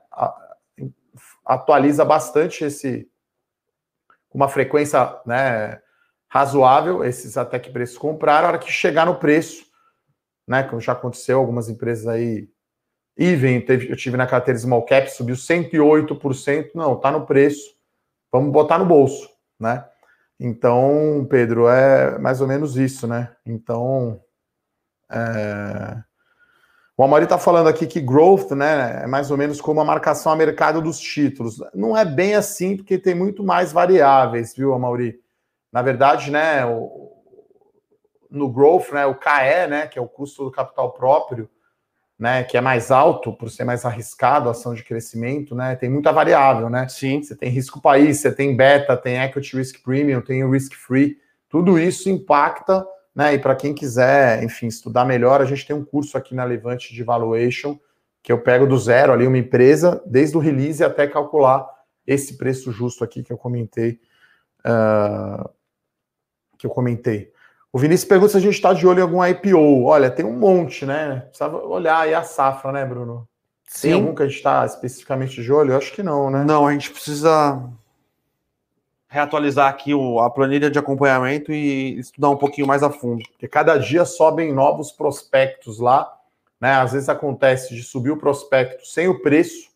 atualiza 1.45 2.05
bastante 2.05 2.65
esse 2.65 3.09
com 4.29 4.37
uma 4.37 4.49
frequência 4.49 5.19
né, 5.25 5.81
razoável, 6.29 7.03
esses 7.03 7.39
até 7.39 7.59
que 7.59 7.71
preço 7.71 7.99
comprar, 7.99 8.45
a 8.45 8.49
hora 8.49 8.59
que 8.59 8.71
chegar 8.71 9.07
no 9.07 9.17
preço, 9.17 9.65
né? 10.47 10.63
Como 10.63 10.81
já 10.81 10.93
aconteceu, 10.93 11.39
algumas 11.39 11.71
empresas 11.71 12.07
aí 12.07 12.49
Even, 13.19 13.65
eu 13.69 13.97
tive 13.97 14.17
na 14.17 14.27
carteira 14.27 14.59
Small 14.59 14.85
Cap, 14.85 15.11
subiu 15.11 15.35
108%. 15.35 16.71
Não, 16.75 16.95
tá 16.97 17.11
no 17.11 17.27
preço. 17.27 17.77
Vamos 18.31 18.53
botar 18.53 18.79
no 18.79 18.87
bolso, 18.87 19.29
né? 19.59 19.85
Então, 20.39 21.27
Pedro, 21.29 21.69
é 21.69 22.17
mais 22.19 22.41
ou 22.41 22.47
menos 22.47 22.77
isso, 22.77 23.09
né? 23.09 23.35
Então, 23.45 24.21
é... 25.11 26.03
O 26.97 27.05
Amari 27.05 27.25
está 27.25 27.39
falando 27.39 27.69
aqui 27.69 27.87
que 27.87 28.01
growth, 28.01 28.51
né, 28.51 29.05
é 29.05 29.07
mais 29.07 29.31
ou 29.31 29.37
menos 29.37 29.61
como 29.61 29.81
a 29.81 29.85
marcação 29.85 30.33
a 30.33 30.37
mercado 30.37 30.83
dos 30.83 30.99
títulos. 30.99 31.63
Não 31.73 31.97
é 31.97 32.05
bem 32.05 32.35
assim, 32.35 32.77
porque 32.77 32.99
tem 32.99 33.15
muito 33.15 33.45
mais 33.45 33.73
variáveis, 33.73 34.53
viu, 34.53 34.75
Amaury? 34.75 35.21
Na 35.73 35.81
verdade, 35.81 36.29
né, 36.29 36.67
o, 36.67 37.13
no 38.29 38.49
growth, 38.51 38.91
né, 38.91 39.07
o 39.07 39.15
KE, 39.15 39.69
né, 39.71 39.87
que 39.87 39.97
é 39.97 40.03
o 40.03 40.09
custo 40.09 40.45
do 40.45 40.51
capital 40.51 40.93
próprio, 40.93 41.49
né, 42.19 42.43
que 42.43 42.57
é 42.57 42.61
mais 42.61 42.91
alto 42.91 43.33
por 43.33 43.51
ser 43.51 43.65
mais 43.65 43.85
arriscado 43.85 44.49
a 44.49 44.53
ação 44.53 44.75
de 44.75 44.83
crescimento, 44.83 45.55
né, 45.55 45.77
tem 45.77 45.89
muita 45.89 46.13
variável, 46.13 46.69
né? 46.69 46.89
Sim. 46.89 47.23
Você 47.23 47.37
tem 47.37 47.49
risco 47.49 47.81
país, 47.81 48.19
você 48.19 48.33
tem 48.33 48.57
beta, 48.57 48.97
tem 48.97 49.19
equity 49.23 49.57
risk 49.57 49.83
premium, 49.83 50.21
tem 50.21 50.43
o 50.43 50.51
risk 50.51 50.75
free, 50.75 51.17
tudo 51.49 51.79
isso 51.79 52.11
impacta 52.11 52.85
né? 53.19 53.35
E 53.35 53.39
para 53.41 53.57
quem 53.57 53.75
quiser, 53.75 54.45
enfim, 54.45 54.69
estudar 54.69 55.05
melhor, 55.05 55.43
a 55.43 55.45
gente 55.45 55.67
tem 55.67 55.75
um 55.75 55.85
curso 55.85 56.17
aqui 56.17 56.37
na 56.37 56.45
Levante 56.45 56.95
de 56.95 57.03
Valuation, 57.03 57.77
que 58.23 58.31
eu 58.31 58.41
pego 58.41 58.65
do 58.65 58.79
zero 58.79 59.13
ali 59.13 59.27
uma 59.27 59.37
empresa, 59.37 60.01
desde 60.07 60.37
o 60.37 60.41
release 60.41 60.85
até 60.85 61.05
calcular 61.05 61.67
esse 62.07 62.39
preço 62.39 62.71
justo 62.71 63.03
aqui 63.03 63.25
que 63.25 63.33
eu 63.33 63.37
comentei. 63.37 63.99
Uh, 64.61 65.51
que 66.57 66.65
eu 66.65 66.71
comentei. 66.71 67.33
O 67.73 67.79
Vinícius 67.79 68.09
pergunta 68.09 68.33
se 68.33 68.37
a 68.39 68.41
gente 68.41 68.55
está 68.55 68.73
de 68.73 68.87
olho 68.87 69.01
em 69.01 69.03
algum 69.03 69.25
IPO. 69.25 69.85
Olha, 69.85 70.11
tem 70.11 70.25
um 70.25 70.33
monte, 70.33 70.87
né? 70.87 71.27
Precisa 71.29 71.49
olhar 71.49 72.01
aí 72.01 72.15
a 72.15 72.23
safra, 72.23 72.73
né, 72.73 72.85
Bruno? 72.85 73.29
Sim. 73.67 73.89
Tem 73.89 73.93
algum 73.93 74.15
que 74.15 74.23
a 74.23 74.27
gente 74.27 74.37
está 74.37 74.65
especificamente 74.65 75.43
de 75.43 75.53
olho? 75.53 75.73
Eu 75.73 75.79
acho 75.79 75.93
que 75.93 76.03
não, 76.03 76.31
né? 76.31 76.45
Não, 76.45 76.67
a 76.67 76.73
gente 76.73 76.91
precisa 76.91 77.63
reatualizar 79.07 79.69
aqui 79.69 79.93
o, 79.95 80.19
a 80.21 80.31
planilha 80.31 80.71
de 80.71 80.79
acompanhamento 80.79 81.53
e 81.53 81.99
estudar 81.99 82.31
um 82.31 82.37
pouquinho 82.37 82.67
mais 82.67 82.83
a 82.83 82.91
fundo. 82.91 83.23
Porque 83.31 83.47
cada 83.47 83.77
dia 83.77 84.05
sobem 84.07 84.53
novos 84.53 84.91
prospectos 84.91 85.79
lá, 85.79 86.11
né? 86.59 86.73
Às 86.73 86.93
vezes 86.93 87.09
acontece 87.11 87.75
de 87.75 87.83
subir 87.83 88.11
o 88.11 88.17
prospecto 88.19 88.87
sem 88.87 89.09
o 89.09 89.21
preço. 89.21 89.69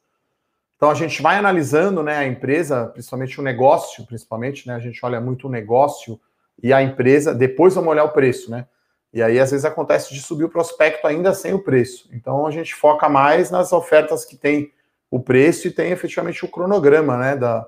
Então 0.76 0.90
a 0.90 0.94
gente 0.94 1.22
vai 1.22 1.36
analisando, 1.36 2.02
né, 2.02 2.16
a 2.16 2.26
empresa, 2.26 2.86
principalmente 2.86 3.38
o 3.38 3.42
negócio, 3.42 4.04
principalmente, 4.06 4.66
né? 4.66 4.74
A 4.74 4.80
gente 4.80 4.98
olha 5.04 5.20
muito 5.20 5.46
o 5.46 5.50
negócio 5.50 6.18
e 6.60 6.72
a 6.72 6.82
empresa, 6.82 7.34
depois 7.34 7.74
vamos 7.74 7.90
olhar 7.90 8.04
o 8.04 8.12
preço, 8.12 8.50
né? 8.50 8.66
E 9.12 9.22
aí 9.22 9.38
às 9.38 9.50
vezes 9.50 9.64
acontece 9.64 10.12
de 10.14 10.20
subir 10.20 10.44
o 10.44 10.48
prospecto 10.48 11.06
ainda 11.06 11.34
sem 11.34 11.52
o 11.52 11.62
preço. 11.62 12.08
Então 12.12 12.46
a 12.46 12.50
gente 12.50 12.74
foca 12.74 13.08
mais 13.08 13.50
nas 13.50 13.72
ofertas 13.72 14.24
que 14.24 14.36
tem 14.36 14.72
o 15.10 15.20
preço 15.20 15.68
e 15.68 15.70
tem 15.70 15.92
efetivamente 15.92 16.44
o 16.44 16.48
cronograma, 16.48 17.18
né, 17.18 17.36
da, 17.36 17.66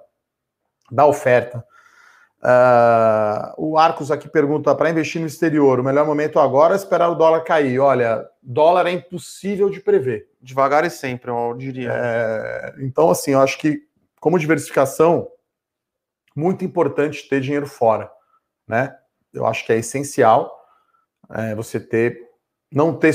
da 0.90 1.06
oferta. 1.06 1.64
Uh, 2.44 3.54
o 3.56 3.78
Arcos 3.78 4.10
aqui 4.10 4.28
pergunta: 4.28 4.74
para 4.74 4.90
investir 4.90 5.20
no 5.20 5.26
exterior, 5.26 5.80
o 5.80 5.84
melhor 5.84 6.06
momento 6.06 6.38
agora 6.38 6.74
é 6.74 6.76
esperar 6.76 7.08
o 7.08 7.14
dólar 7.14 7.40
cair. 7.42 7.78
Olha, 7.78 8.26
dólar 8.42 8.86
é 8.86 8.92
impossível 8.92 9.70
de 9.70 9.80
prever. 9.80 10.28
Devagar 10.42 10.84
e 10.84 10.90
sempre, 10.90 11.30
eu 11.30 11.54
diria. 11.56 11.90
É, 11.90 12.74
então, 12.80 13.10
assim, 13.10 13.30
eu 13.30 13.40
acho 13.40 13.58
que, 13.58 13.82
como 14.20 14.38
diversificação, 14.38 15.26
muito 16.36 16.64
importante 16.64 17.26
ter 17.28 17.40
dinheiro 17.40 17.66
fora. 17.66 18.10
Né? 18.66 18.94
Eu 19.32 19.46
acho 19.46 19.64
que 19.66 19.72
é 19.72 19.78
essencial 19.78 20.54
é, 21.30 21.54
você 21.54 21.80
ter, 21.80 22.18
não 22.72 22.94
ter 22.94 23.14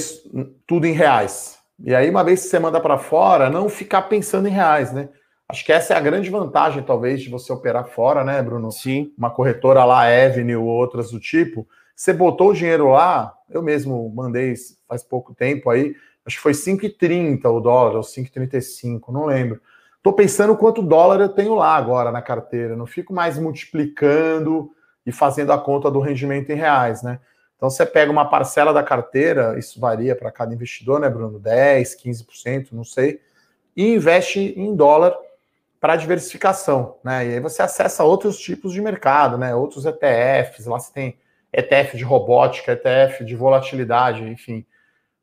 tudo 0.67 0.85
em 0.85 0.93
reais. 0.93 1.57
E 1.79 1.95
aí, 1.95 2.09
uma 2.09 2.23
vez 2.23 2.43
que 2.43 2.49
você 2.49 2.59
manda 2.59 2.79
para 2.79 2.97
fora, 2.97 3.49
não 3.49 3.69
ficar 3.69 4.03
pensando 4.03 4.47
em 4.47 4.51
reais, 4.51 4.91
né? 4.91 5.09
Acho 5.47 5.65
que 5.65 5.71
essa 5.71 5.93
é 5.93 5.97
a 5.97 6.01
grande 6.01 6.29
vantagem, 6.29 6.83
talvez, 6.83 7.21
de 7.21 7.29
você 7.29 7.51
operar 7.51 7.87
fora, 7.87 8.23
né, 8.23 8.41
Bruno? 8.41 8.71
Sim. 8.71 9.13
Uma 9.17 9.31
corretora 9.31 9.83
lá, 9.83 10.03
Avenue 10.03 10.57
ou 10.57 10.65
outras 10.65 11.11
do 11.11 11.19
tipo. 11.19 11.67
Você 11.95 12.13
botou 12.13 12.49
o 12.49 12.53
dinheiro 12.53 12.91
lá, 12.91 13.33
eu 13.49 13.61
mesmo 13.61 14.11
mandei 14.15 14.53
faz 14.87 15.03
pouco 15.03 15.33
tempo 15.33 15.69
aí, 15.69 15.95
acho 16.25 16.37
que 16.37 16.41
foi 16.41 16.53
5,30 16.53 17.45
o 17.49 17.59
dólar, 17.59 17.95
ou 17.95 18.01
5,35, 18.01 19.11
não 19.11 19.25
lembro. 19.25 19.59
Estou 19.97 20.13
pensando 20.13 20.55
quanto 20.55 20.81
dólar 20.81 21.19
eu 21.19 21.29
tenho 21.29 21.55
lá 21.55 21.75
agora 21.75 22.11
na 22.11 22.21
carteira. 22.21 22.75
Não 22.75 22.85
fico 22.85 23.13
mais 23.13 23.37
multiplicando 23.37 24.71
e 25.09 25.11
fazendo 25.11 25.51
a 25.51 25.57
conta 25.57 25.89
do 25.91 25.99
rendimento 25.99 26.51
em 26.51 26.55
reais, 26.55 27.03
né? 27.03 27.19
Então 27.57 27.69
você 27.69 27.85
pega 27.85 28.09
uma 28.09 28.29
parcela 28.29 28.71
da 28.71 28.81
carteira, 28.81 29.59
isso 29.59 29.79
varia 29.79 30.15
para 30.15 30.31
cada 30.31 30.53
investidor, 30.53 30.99
né, 30.99 31.09
Bruno? 31.09 31.39
10, 31.39 31.95
15%, 32.01 32.69
não 32.71 32.85
sei, 32.85 33.19
e 33.75 33.95
investe 33.95 34.53
em 34.57 34.73
dólar 34.73 35.13
para 35.79 35.95
diversificação, 35.95 36.97
né? 37.03 37.27
E 37.27 37.33
aí 37.33 37.39
você 37.39 37.61
acessa 37.61 38.03
outros 38.03 38.39
tipos 38.39 38.71
de 38.71 38.81
mercado, 38.81 39.37
né? 39.37 39.53
Outros 39.55 39.85
ETFs, 39.85 40.65
lá 40.65 40.79
você 40.79 40.93
tem 40.93 41.17
ETF 41.51 41.97
de 41.97 42.03
robótica, 42.03 42.73
ETF 42.73 43.25
de 43.25 43.35
volatilidade, 43.35 44.23
enfim, 44.23 44.65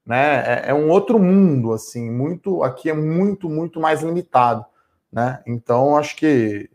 né? 0.05 0.63
É, 0.65 0.71
é 0.71 0.75
um 0.75 0.91
outro 0.91 1.19
mundo, 1.19 1.73
assim, 1.73 2.11
muito 2.11 2.63
aqui 2.63 2.91
é 2.91 2.95
muito, 2.95 3.49
muito 3.49 3.81
mais 3.81 4.03
limitado, 4.03 4.65
né? 5.13 5.43
Então 5.47 5.97
acho 5.97 6.17
que 6.17 6.69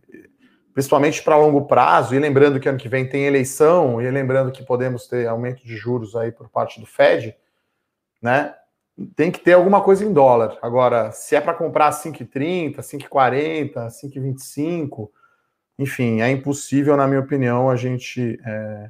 principalmente 0.74 1.22
para 1.24 1.36
longo 1.36 1.66
prazo, 1.66 2.16
e 2.16 2.20
lembrando 2.20 2.60
que 2.60 2.70
ano 2.70 2.78
que 2.78 2.90
vem 2.90 3.08
tem 3.08 3.26
eleição, 3.26 4.02
e 4.02 4.10
lembrando 4.10 4.52
que 4.52 4.64
podemos 4.64 5.08
ter 5.08 5.28
aumento 5.28 5.66
de 5.66 5.76
juros 5.76 6.16
aí 6.16 6.32
por 6.32 6.50
parte 6.50 6.80
do 6.80 6.86
Fed, 6.86 7.36
né? 8.22 8.54
tem 9.16 9.32
que 9.32 9.40
ter 9.40 9.54
alguma 9.54 9.82
coisa 9.82 10.04
em 10.06 10.14
dólar. 10.14 10.58
Agora, 10.62 11.12
se 11.12 11.36
é 11.36 11.42
para 11.42 11.54
comprar 11.54 11.92
5,30, 11.92 12.78
5,40, 12.80 13.88
5,25, 13.88 15.10
enfim, 15.80 16.22
é 16.22 16.30
impossível, 16.30 16.96
na 16.96 17.08
minha 17.08 17.20
opinião, 17.20 17.70
a 17.70 17.76
gente 17.76 18.40
é, 18.46 18.90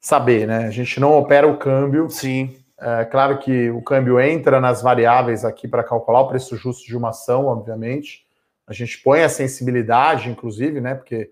saber, 0.00 0.46
né? 0.46 0.66
A 0.66 0.70
gente 0.70 0.98
não 0.98 1.12
opera 1.12 1.46
o 1.46 1.58
câmbio. 1.58 2.08
Sim. 2.08 2.56
É 2.78 3.04
claro 3.04 3.38
que 3.38 3.70
o 3.70 3.82
câmbio 3.82 4.18
entra 4.18 4.60
nas 4.60 4.80
variáveis 4.80 5.44
aqui 5.44 5.68
para 5.68 5.84
calcular 5.84 6.20
o 6.20 6.28
preço 6.28 6.56
justo 6.56 6.86
de 6.86 6.96
uma 6.96 7.10
ação, 7.10 7.46
obviamente. 7.46 8.26
A 8.70 8.72
gente 8.72 9.02
põe 9.02 9.24
a 9.24 9.28
sensibilidade, 9.28 10.30
inclusive, 10.30 10.80
né? 10.80 10.94
Porque, 10.94 11.28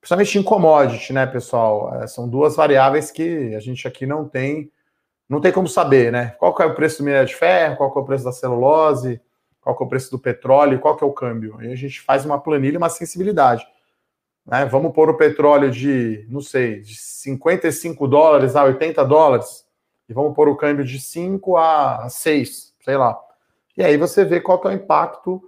principalmente 0.00 0.36
em 0.36 0.42
commodity, 0.42 1.12
né, 1.12 1.24
pessoal? 1.24 2.02
É, 2.02 2.08
são 2.08 2.28
duas 2.28 2.56
variáveis 2.56 3.12
que 3.12 3.54
a 3.54 3.60
gente 3.60 3.86
aqui 3.86 4.04
não 4.04 4.28
tem 4.28 4.72
não 5.28 5.40
tem 5.40 5.52
como 5.52 5.68
saber, 5.68 6.10
né? 6.10 6.34
Qual 6.40 6.52
que 6.52 6.60
é 6.60 6.66
o 6.66 6.74
preço 6.74 6.98
do 6.98 7.04
minério 7.04 7.28
de 7.28 7.36
ferro, 7.36 7.76
qual 7.76 7.92
que 7.92 7.98
é 8.00 8.02
o 8.02 8.04
preço 8.04 8.24
da 8.24 8.32
celulose, 8.32 9.20
qual 9.60 9.76
que 9.76 9.84
é 9.84 9.86
o 9.86 9.88
preço 9.88 10.10
do 10.10 10.18
petróleo, 10.18 10.80
qual 10.80 10.96
que 10.96 11.04
é 11.04 11.06
o 11.06 11.12
câmbio. 11.12 11.56
Aí 11.60 11.72
a 11.72 11.76
gente 11.76 12.00
faz 12.00 12.24
uma 12.24 12.40
planilha, 12.40 12.78
uma 12.78 12.88
sensibilidade. 12.88 13.64
Né? 14.44 14.64
Vamos 14.64 14.92
pôr 14.92 15.08
o 15.08 15.16
petróleo 15.16 15.70
de, 15.70 16.26
não 16.28 16.40
sei, 16.40 16.80
de 16.80 16.96
55 16.96 18.08
dólares 18.08 18.56
a 18.56 18.64
80 18.64 19.04
dólares, 19.04 19.64
e 20.08 20.12
vamos 20.12 20.34
pôr 20.34 20.48
o 20.48 20.56
câmbio 20.56 20.84
de 20.84 21.00
5 21.00 21.56
a 21.56 22.08
6, 22.08 22.74
sei 22.84 22.96
lá. 22.96 23.16
E 23.76 23.84
aí 23.84 23.96
você 23.96 24.24
vê 24.24 24.40
qual 24.40 24.60
que 24.60 24.66
é 24.66 24.70
o 24.72 24.74
impacto 24.74 25.40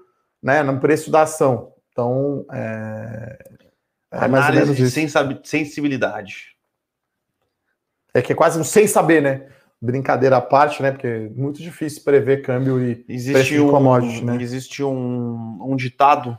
né, 0.43 0.63
no 0.63 0.81
preço 0.81 1.11
da 1.11 1.23
ação. 1.23 1.73
Então, 1.93 2.45
é, 2.53 3.39
é 4.11 4.19
Análise 4.19 4.75
de 4.75 5.49
sensibilidade. 5.49 6.57
É 8.15 8.21
que 8.21 8.33
é 8.33 8.37
quase 8.37 8.59
um 8.59 8.65
sem 8.65 8.87
saber, 8.87 9.23
né? 9.23 9.47
brincadeira 9.83 10.37
à 10.37 10.41
parte, 10.41 10.81
né? 10.81 10.93
Porque 10.93 11.09
é 11.09 11.29
muito 11.31 11.61
difícil 11.61 12.05
prever 12.05 12.43
câmbio 12.43 12.81
e 12.81 13.05
existe 13.09 13.59
um, 13.59 13.69
commodity, 13.69 14.25
né? 14.25 14.41
Existe 14.41 14.85
um, 14.85 15.59
um 15.61 15.75
ditado 15.75 16.39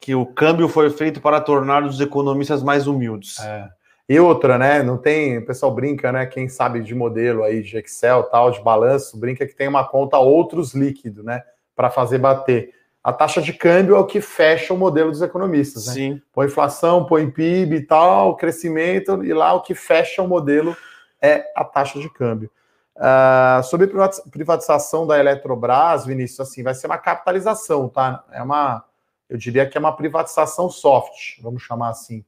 que 0.00 0.14
o 0.14 0.24
câmbio 0.24 0.66
foi 0.66 0.88
feito 0.88 1.20
para 1.20 1.38
tornar 1.38 1.84
os 1.84 2.00
economistas 2.00 2.62
mais 2.62 2.86
humildes. 2.86 3.38
É. 3.38 3.68
E 4.08 4.18
outra, 4.18 4.56
né? 4.56 4.82
Não 4.82 4.96
tem, 4.96 5.36
o 5.36 5.44
pessoal 5.44 5.74
brinca, 5.74 6.10
né? 6.10 6.24
Quem 6.24 6.48
sabe 6.48 6.80
de 6.80 6.94
modelo 6.94 7.44
aí 7.44 7.62
de 7.62 7.76
Excel, 7.76 8.22
tal, 8.24 8.50
de 8.50 8.62
balanço, 8.62 9.20
brinca 9.20 9.46
que 9.46 9.54
tem 9.54 9.68
uma 9.68 9.86
conta 9.86 10.18
outros 10.18 10.74
líquido, 10.74 11.22
né? 11.22 11.42
Para 11.76 11.90
fazer 11.90 12.16
bater. 12.16 12.72
A 13.02 13.12
taxa 13.12 13.40
de 13.40 13.52
câmbio 13.52 13.96
é 13.96 13.98
o 13.98 14.06
que 14.06 14.20
fecha 14.20 14.74
o 14.74 14.76
modelo 14.76 15.10
dos 15.10 15.22
economistas, 15.22 15.86
né? 15.86 15.92
Sim. 15.94 16.22
Põe 16.32 16.46
inflação, 16.46 17.06
põe 17.06 17.30
PIB 17.30 17.76
e 17.76 17.86
tal, 17.86 18.36
crescimento, 18.36 19.24
e 19.24 19.32
lá 19.32 19.54
o 19.54 19.62
que 19.62 19.74
fecha 19.74 20.22
o 20.22 20.28
modelo 20.28 20.76
é 21.20 21.50
a 21.56 21.64
taxa 21.64 21.98
de 21.98 22.10
câmbio. 22.10 22.50
Uh, 22.96 23.62
sobre 23.62 23.90
privatização 24.30 25.06
da 25.06 25.18
Eletrobras, 25.18 26.04
Vinícius, 26.04 26.40
assim, 26.40 26.62
vai 26.62 26.74
ser 26.74 26.86
uma 26.86 26.98
capitalização, 26.98 27.88
tá? 27.88 28.22
É 28.30 28.42
uma, 28.42 28.84
eu 29.28 29.38
diria 29.38 29.66
que 29.66 29.78
é 29.78 29.80
uma 29.80 29.96
privatização 29.96 30.68
soft, 30.68 31.40
vamos 31.40 31.62
chamar 31.62 31.88
assim, 31.88 32.22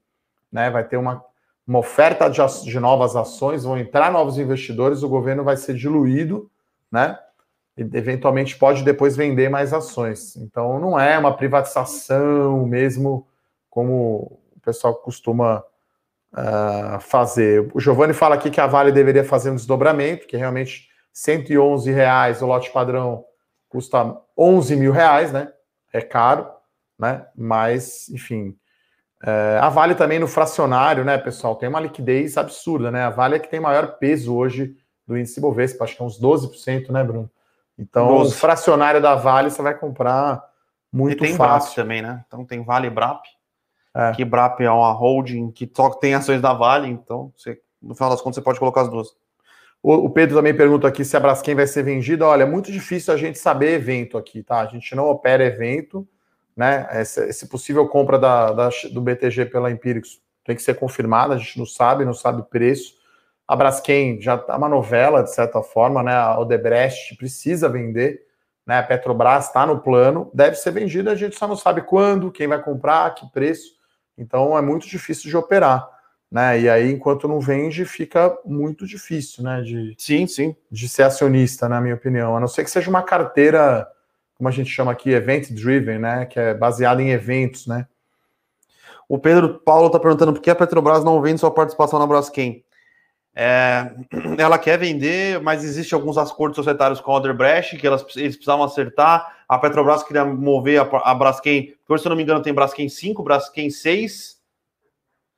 né? 0.50 0.70
Vai 0.70 0.84
ter 0.84 0.96
uma, 0.96 1.22
uma 1.66 1.80
oferta 1.80 2.30
de, 2.30 2.40
de 2.64 2.80
novas 2.80 3.14
ações, 3.14 3.64
vão 3.64 3.76
entrar 3.76 4.10
novos 4.10 4.38
investidores, 4.38 5.02
o 5.02 5.08
governo 5.10 5.44
vai 5.44 5.58
ser 5.58 5.74
diluído, 5.74 6.50
né? 6.90 7.18
Eventualmente 7.76 8.56
pode 8.58 8.82
depois 8.84 9.16
vender 9.16 9.48
mais 9.48 9.72
ações. 9.72 10.36
Então 10.36 10.78
não 10.78 10.98
é 10.98 11.18
uma 11.18 11.34
privatização 11.36 12.66
mesmo 12.66 13.26
como 13.70 14.38
o 14.54 14.60
pessoal 14.62 14.94
costuma 14.94 15.64
uh, 16.32 17.00
fazer. 17.00 17.70
O 17.72 17.80
Giovanni 17.80 18.12
fala 18.12 18.34
aqui 18.34 18.50
que 18.50 18.60
a 18.60 18.66
Vale 18.66 18.92
deveria 18.92 19.24
fazer 19.24 19.50
um 19.50 19.54
desdobramento, 19.54 20.26
que 20.26 20.36
realmente 20.36 20.88
111 21.12 21.90
reais 21.90 22.42
o 22.42 22.46
lote 22.46 22.70
padrão 22.70 23.24
custa 23.68 24.16
11 24.36 24.76
mil 24.76 24.92
reais, 24.92 25.32
né? 25.32 25.50
É 25.92 26.02
caro, 26.02 26.46
né? 26.98 27.26
Mas, 27.34 28.08
enfim. 28.10 28.56
Uh, 29.22 29.62
a 29.62 29.68
Vale 29.68 29.94
também 29.94 30.18
no 30.18 30.26
fracionário, 30.26 31.04
né, 31.04 31.16
pessoal, 31.16 31.54
tem 31.54 31.68
uma 31.68 31.80
liquidez 31.80 32.36
absurda, 32.36 32.90
né? 32.90 33.02
A 33.04 33.10
Vale 33.10 33.36
é 33.36 33.38
que 33.38 33.48
tem 33.48 33.60
maior 33.60 33.98
peso 33.98 34.34
hoje 34.34 34.76
do 35.06 35.16
índice 35.16 35.40
Bovespa, 35.40 35.84
acho 35.84 35.96
que 35.96 36.02
é 36.02 36.04
uns 36.04 36.20
12%, 36.20 36.90
né, 36.90 37.04
Bruno? 37.04 37.30
Então, 37.78 38.08
12. 38.08 38.34
o 38.34 38.36
fracionário 38.36 39.00
da 39.00 39.14
Vale 39.14 39.50
você 39.50 39.62
vai 39.62 39.76
comprar 39.76 40.42
muito 40.92 41.24
e 41.24 41.28
tem 41.28 41.36
fácil. 41.36 41.68
BRAP 41.68 41.76
também, 41.76 42.02
né? 42.02 42.24
Então 42.26 42.44
tem 42.44 42.62
Vale 42.62 42.86
e 42.86 42.90
BRAP. 42.90 43.24
É. 43.94 44.12
Que 44.12 44.24
BRAP 44.24 44.60
é 44.60 44.70
uma 44.70 44.92
holding 44.92 45.50
que 45.50 45.70
só 45.74 45.90
tem 45.90 46.14
ações 46.14 46.40
da 46.40 46.52
Vale, 46.52 46.88
então 46.88 47.32
você, 47.36 47.60
no 47.80 47.94
final 47.94 48.10
das 48.10 48.20
contas 48.20 48.36
você 48.36 48.42
pode 48.42 48.58
colocar 48.58 48.82
as 48.82 48.88
duas. 48.88 49.08
O, 49.82 50.08
Pedro 50.08 50.36
também 50.36 50.54
pergunta 50.54 50.86
aqui 50.86 51.04
se 51.04 51.16
a 51.16 51.20
Braskem 51.20 51.56
vai 51.56 51.66
ser 51.66 51.82
vendida. 51.82 52.24
Olha, 52.24 52.44
é 52.44 52.46
muito 52.46 52.70
difícil 52.70 53.12
a 53.12 53.16
gente 53.16 53.36
saber 53.36 53.72
evento 53.72 54.16
aqui, 54.16 54.40
tá? 54.40 54.60
A 54.60 54.66
gente 54.66 54.94
não 54.94 55.08
opera 55.08 55.44
evento, 55.44 56.06
né? 56.56 56.86
Esse, 57.00 57.28
esse 57.28 57.48
possível 57.48 57.88
compra 57.88 58.16
da, 58.16 58.52
da, 58.52 58.68
do 58.92 59.00
BTG 59.00 59.46
pela 59.46 59.72
Empíricos 59.72 60.22
tem 60.44 60.54
que 60.54 60.62
ser 60.62 60.74
confirmada, 60.74 61.34
a 61.34 61.36
gente 61.36 61.58
não 61.58 61.66
sabe, 61.66 62.04
não 62.04 62.14
sabe 62.14 62.44
preço. 62.44 62.94
A 63.52 63.56
Braskem 63.56 64.20
já 64.20 64.38
tá 64.38 64.56
uma 64.56 64.68
novela, 64.68 65.22
de 65.22 65.34
certa 65.34 65.62
forma, 65.62 66.02
né? 66.02 66.14
A 66.14 66.38
Odebrecht 66.38 67.16
precisa 67.16 67.68
vender, 67.68 68.22
né? 68.66 68.78
A 68.78 68.82
Petrobras 68.82 69.46
está 69.46 69.66
no 69.66 69.80
plano, 69.80 70.30
deve 70.32 70.56
ser 70.56 70.70
vendida, 70.70 71.12
a 71.12 71.16
gente 71.16 71.36
só 71.36 71.46
não 71.46 71.56
sabe 71.56 71.82
quando, 71.82 72.32
quem 72.32 72.48
vai 72.48 72.62
comprar, 72.62 73.14
que 73.14 73.30
preço. 73.30 73.74
Então 74.16 74.56
é 74.56 74.62
muito 74.62 74.86
difícil 74.86 75.28
de 75.28 75.36
operar 75.36 75.92
né? 76.32 76.58
E 76.58 76.70
aí, 76.70 76.90
enquanto 76.90 77.28
não 77.28 77.38
vende, 77.38 77.84
fica 77.84 78.34
muito 78.42 78.86
difícil, 78.86 79.44
né? 79.44 79.60
De, 79.60 79.94
sim, 79.98 80.26
sim. 80.26 80.56
De 80.70 80.88
ser 80.88 81.02
acionista, 81.02 81.68
na 81.68 81.78
minha 81.78 81.94
opinião. 81.94 82.34
A 82.34 82.40
não 82.40 82.48
ser 82.48 82.64
que 82.64 82.70
seja 82.70 82.88
uma 82.88 83.02
carteira, 83.02 83.86
como 84.34 84.48
a 84.48 84.50
gente 84.50 84.70
chama 84.70 84.90
aqui, 84.90 85.10
event 85.10 85.50
driven, 85.50 85.98
né? 85.98 86.24
Que 86.24 86.40
é 86.40 86.54
baseada 86.54 87.02
em 87.02 87.10
eventos, 87.10 87.66
né? 87.66 87.86
O 89.06 89.18
Pedro 89.18 89.58
Paulo 89.58 89.88
está 89.88 90.00
perguntando 90.00 90.32
por 90.32 90.40
que 90.40 90.48
a 90.48 90.54
Petrobras 90.54 91.04
não 91.04 91.20
vende 91.20 91.38
sua 91.38 91.50
participação 91.50 91.98
na 91.98 92.06
Braskem. 92.06 92.64
É, 93.34 93.90
ela 94.38 94.58
quer 94.58 94.78
vender, 94.78 95.40
mas 95.40 95.64
existe 95.64 95.94
alguns 95.94 96.18
acordos 96.18 96.56
societários 96.56 97.00
com 97.00 97.12
a 97.12 97.16
Odebrecht 97.16 97.76
que 97.76 97.86
elas, 97.86 98.04
eles 98.16 98.36
precisavam 98.36 98.64
acertar. 98.64 99.38
A 99.48 99.58
Petrobras 99.58 100.02
queria 100.02 100.24
mover 100.24 100.80
a, 100.80 101.10
a 101.10 101.14
Braskem, 101.14 101.74
porque 101.86 102.02
se 102.02 102.06
eu 102.06 102.10
não 102.10 102.16
me 102.16 102.22
engano 102.22 102.42
tem 102.42 102.52
Braskem 102.52 102.88
5, 102.88 103.22
Braskem 103.22 103.70
6 103.70 104.42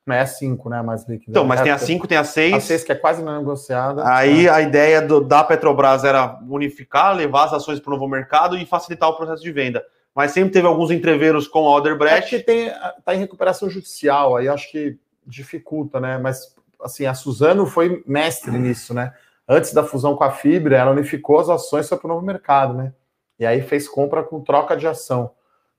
não 0.05 0.15
é 0.15 0.21
a 0.21 0.27
5, 0.27 0.69
né? 0.69 0.81
Mais 0.83 1.07
líquida. 1.07 1.31
Então, 1.31 1.43
mas 1.43 1.59
é 1.61 1.63
tem 1.63 1.71
a 1.71 1.79
5, 1.79 2.07
tem 2.07 2.17
a 2.17 2.23
6. 2.23 2.53
A 2.53 2.59
6 2.59 2.83
que 2.83 2.91
é 2.91 2.95
quase 2.95 3.23
não 3.23 3.39
negociada. 3.39 4.07
Aí 4.07 4.43
né? 4.43 4.49
a 4.49 4.61
ideia 4.61 5.01
do, 5.01 5.19
da 5.19 5.43
Petrobras 5.43 6.03
era 6.03 6.39
unificar, 6.47 7.15
levar 7.15 7.45
as 7.45 7.53
ações 7.53 7.79
para 7.79 7.89
o 7.91 7.95
novo 7.95 8.07
mercado 8.07 8.55
e 8.55 8.65
facilitar 8.65 9.09
o 9.09 9.17
processo 9.17 9.41
de 9.41 9.51
venda. 9.51 9.83
Mas 10.13 10.31
sempre 10.31 10.51
teve 10.51 10.67
alguns 10.67 10.91
entreveros 10.91 11.47
com 11.47 11.67
a 11.67 11.75
Odebrecht. 11.75 12.35
É 12.35 12.39
que 12.39 12.71
está 12.99 13.15
em 13.15 13.19
recuperação 13.19 13.67
judicial, 13.67 14.37
aí 14.37 14.47
acho 14.47 14.71
que 14.71 14.97
dificulta, 15.25 15.99
né? 15.99 16.19
Mas 16.19 16.54
assim, 16.85 17.05
a 17.05 17.13
Suzano 17.13 17.65
foi 17.65 18.03
mestre 18.07 18.57
nisso, 18.57 18.93
né? 18.93 19.13
Antes 19.47 19.73
da 19.73 19.83
fusão 19.83 20.15
com 20.15 20.23
a 20.23 20.31
Fibra, 20.31 20.77
ela 20.77 20.91
unificou 20.91 21.39
as 21.39 21.49
ações 21.49 21.89
para 21.89 21.99
o 22.03 22.07
novo 22.07 22.25
mercado, 22.25 22.73
né? 22.73 22.93
E 23.37 23.45
aí 23.45 23.61
fez 23.61 23.87
compra 23.87 24.23
com 24.23 24.41
troca 24.41 24.77
de 24.77 24.87
ação. 24.87 25.31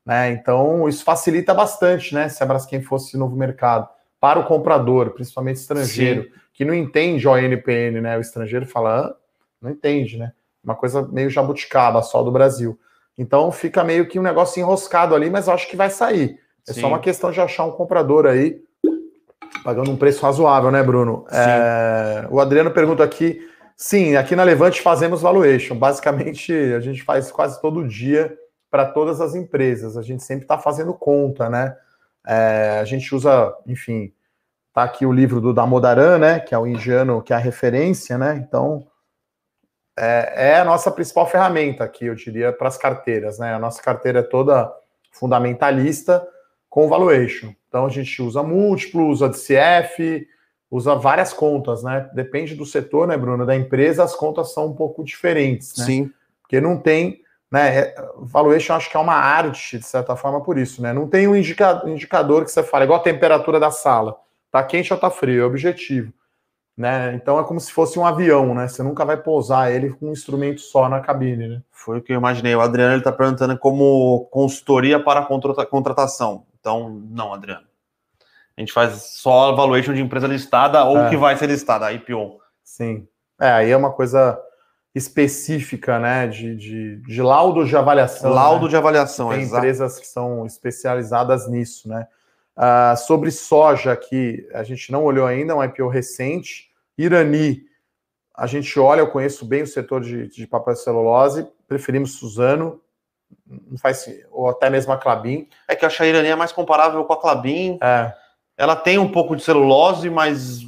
Né? 0.04 0.30
Então, 0.30 0.88
isso 0.88 1.02
facilita 1.02 1.52
bastante, 1.52 2.14
né? 2.14 2.28
Se 2.28 2.42
a 2.42 2.46
Braskem 2.46 2.82
fosse 2.82 3.16
novo 3.16 3.34
mercado 3.34 3.88
para 4.20 4.38
o 4.38 4.44
comprador, 4.44 5.10
principalmente 5.10 5.56
estrangeiro, 5.56 6.24
Sim. 6.24 6.30
que 6.52 6.64
não 6.64 6.74
entende 6.74 7.26
o 7.26 7.36
NPN, 7.36 8.00
né? 8.00 8.16
O 8.16 8.20
estrangeiro 8.20 8.66
fala, 8.66 9.00
ah, 9.00 9.16
não 9.60 9.70
entende, 9.70 10.16
né? 10.16 10.32
Uma 10.62 10.74
coisa 10.74 11.02
meio 11.02 11.30
jabuticaba, 11.30 12.02
só 12.02 12.22
do 12.22 12.30
Brasil. 12.30 12.78
Então 13.18 13.50
fica 13.50 13.82
meio 13.82 14.06
que 14.06 14.18
um 14.18 14.22
negócio 14.22 14.60
enroscado 14.60 15.14
ali, 15.14 15.30
mas 15.30 15.48
eu 15.48 15.54
acho 15.54 15.68
que 15.68 15.76
vai 15.76 15.90
sair. 15.90 16.38
É 16.68 16.72
Sim. 16.72 16.82
só 16.82 16.88
uma 16.88 16.98
questão 16.98 17.30
de 17.30 17.40
achar 17.40 17.64
um 17.64 17.72
comprador 17.72 18.26
aí, 18.26 18.60
pagando 19.62 19.90
um 19.90 19.96
preço 19.96 20.22
razoável, 20.22 20.70
né, 20.70 20.82
Bruno? 20.82 21.24
É... 21.30 22.26
o 22.30 22.40
Adriano 22.40 22.70
pergunta 22.70 23.02
aqui. 23.02 23.40
Sim, 23.76 24.16
aqui 24.16 24.34
na 24.34 24.42
Levante 24.42 24.80
fazemos 24.80 25.22
valuation. 25.22 25.76
Basicamente, 25.76 26.52
a 26.52 26.80
gente 26.80 27.02
faz 27.02 27.30
quase 27.30 27.60
todo 27.60 27.86
dia 27.86 28.36
para 28.70 28.86
todas 28.86 29.20
as 29.20 29.34
empresas. 29.34 29.96
A 29.96 30.02
gente 30.02 30.22
sempre 30.22 30.44
está 30.44 30.58
fazendo 30.58 30.94
conta, 30.94 31.50
né? 31.50 31.76
É, 32.26 32.78
a 32.80 32.84
gente 32.84 33.14
usa, 33.14 33.54
enfim, 33.66 34.12
tá 34.76 34.82
aqui 34.82 35.06
o 35.06 35.12
livro 35.12 35.40
do 35.40 35.54
Damodaran, 35.54 36.18
né, 36.18 36.40
que 36.40 36.54
é 36.54 36.58
o 36.58 36.66
indiano, 36.66 37.22
que 37.22 37.32
é 37.32 37.36
a 37.36 37.38
referência, 37.38 38.18
né, 38.18 38.36
então 38.36 38.86
é, 39.98 40.50
é 40.50 40.60
a 40.60 40.64
nossa 40.66 40.90
principal 40.90 41.26
ferramenta 41.26 41.82
aqui, 41.82 42.04
eu 42.04 42.14
diria, 42.14 42.52
para 42.52 42.68
as 42.68 42.76
carteiras, 42.76 43.38
né, 43.38 43.54
a 43.54 43.58
nossa 43.58 43.80
carteira 43.80 44.18
é 44.18 44.22
toda 44.22 44.70
fundamentalista 45.12 46.26
com 46.68 46.88
valuation, 46.88 47.54
então 47.76 47.86
a 47.86 47.90
gente 47.90 48.22
usa 48.22 48.42
múltiplo, 48.42 49.08
usa 49.08 49.28
DCF, 49.28 50.26
usa 50.70 50.94
várias 50.94 51.32
contas, 51.32 51.82
né, 51.82 52.08
depende 52.14 52.54
do 52.54 52.64
setor, 52.64 53.06
né, 53.06 53.16
Bruno, 53.18 53.44
da 53.44 53.54
empresa, 53.54 54.02
as 54.02 54.14
contas 54.14 54.54
são 54.54 54.68
um 54.68 54.74
pouco 54.74 55.04
diferentes, 55.04 55.76
né, 55.76 55.84
Sim. 55.84 56.10
porque 56.40 56.58
não 56.58 56.78
tem 56.78 57.20
né? 57.50 57.78
É, 57.78 57.94
valuation 58.16 58.74
acho 58.74 58.90
que 58.90 58.96
é 58.96 59.00
uma 59.00 59.14
arte, 59.14 59.78
de 59.78 59.86
certa 59.86 60.16
forma, 60.16 60.42
por 60.42 60.58
isso, 60.58 60.82
né? 60.82 60.92
Não 60.92 61.06
tem 61.06 61.28
um 61.28 61.36
indicador 61.36 62.44
que 62.44 62.50
você 62.50 62.62
fala, 62.62 62.84
igual 62.84 62.98
a 62.98 63.02
temperatura 63.02 63.60
da 63.60 63.70
sala. 63.70 64.16
Tá 64.50 64.62
quente 64.64 64.92
ou 64.92 64.98
tá 64.98 65.10
frio, 65.10 65.42
é 65.42 65.46
objetivo. 65.46 66.12
Né? 66.76 67.14
Então 67.14 67.38
é 67.38 67.44
como 67.44 67.58
se 67.58 67.72
fosse 67.72 67.98
um 67.98 68.04
avião, 68.04 68.54
né? 68.54 68.68
Você 68.68 68.82
nunca 68.82 69.04
vai 69.04 69.16
pousar 69.16 69.72
ele 69.72 69.90
com 69.90 70.08
um 70.08 70.12
instrumento 70.12 70.60
só 70.60 70.88
na 70.88 71.00
cabine, 71.00 71.48
né? 71.48 71.62
Foi 71.70 71.98
o 71.98 72.02
que 72.02 72.12
eu 72.12 72.18
imaginei. 72.18 72.54
O 72.54 72.60
Adriano 72.60 72.92
ele 72.92 73.00
está 73.00 73.12
perguntando 73.12 73.56
como 73.58 74.28
consultoria 74.30 75.02
para 75.02 75.24
contratação. 75.70 76.44
Então, 76.66 77.00
não, 77.08 77.32
Adriano. 77.32 77.64
A 78.56 78.60
gente 78.60 78.72
faz 78.72 78.94
só 79.20 79.54
valuation 79.54 79.94
de 79.94 80.02
empresa 80.02 80.26
listada 80.26 80.82
ou 80.82 80.98
é. 80.98 81.08
que 81.08 81.16
vai 81.16 81.36
ser 81.36 81.46
listada, 81.46 81.92
IPO. 81.92 82.40
Sim. 82.64 83.06
É, 83.40 83.50
aí 83.52 83.70
é 83.70 83.76
uma 83.76 83.92
coisa 83.92 84.36
específica, 84.92 86.00
né, 86.00 86.26
de, 86.26 86.56
de, 86.56 86.96
de 87.02 87.22
laudo 87.22 87.64
de 87.64 87.76
avaliação. 87.76 88.32
Laudo 88.32 88.64
né? 88.64 88.70
de 88.70 88.76
avaliação, 88.76 89.28
Tem 89.28 89.42
exato. 89.42 89.58
empresas 89.58 90.00
que 90.00 90.08
são 90.08 90.44
especializadas 90.44 91.48
nisso, 91.48 91.88
né. 91.88 92.08
Uh, 92.56 92.96
sobre 92.96 93.30
soja, 93.30 93.94
que 93.94 94.48
a 94.52 94.64
gente 94.64 94.90
não 94.90 95.04
olhou 95.04 95.26
ainda, 95.26 95.52
é 95.52 95.56
um 95.56 95.62
IPO 95.62 95.86
recente. 95.86 96.70
Irani, 96.98 97.62
a 98.34 98.48
gente 98.48 98.76
olha, 98.80 99.00
eu 99.00 99.10
conheço 99.10 99.44
bem 99.44 99.62
o 99.62 99.66
setor 99.68 100.00
de, 100.00 100.26
de 100.28 100.46
papel 100.48 100.72
e 100.72 100.76
celulose, 100.76 101.46
preferimos 101.68 102.14
Suzano, 102.14 102.80
não 103.46 103.78
faz, 103.78 104.08
ou 104.30 104.48
até 104.48 104.68
mesmo 104.68 104.92
a 104.92 104.96
Clabin. 104.96 105.48
É 105.68 105.74
que 105.74 105.84
a 105.84 106.06
Irani 106.06 106.28
é 106.28 106.36
mais 106.36 106.52
comparável 106.52 107.04
com 107.04 107.12
a 107.12 107.20
Clabin. 107.20 107.78
É. 107.82 108.12
Ela 108.56 108.74
tem 108.74 108.98
um 108.98 109.10
pouco 109.10 109.36
de 109.36 109.42
celulose, 109.42 110.08
mas 110.10 110.60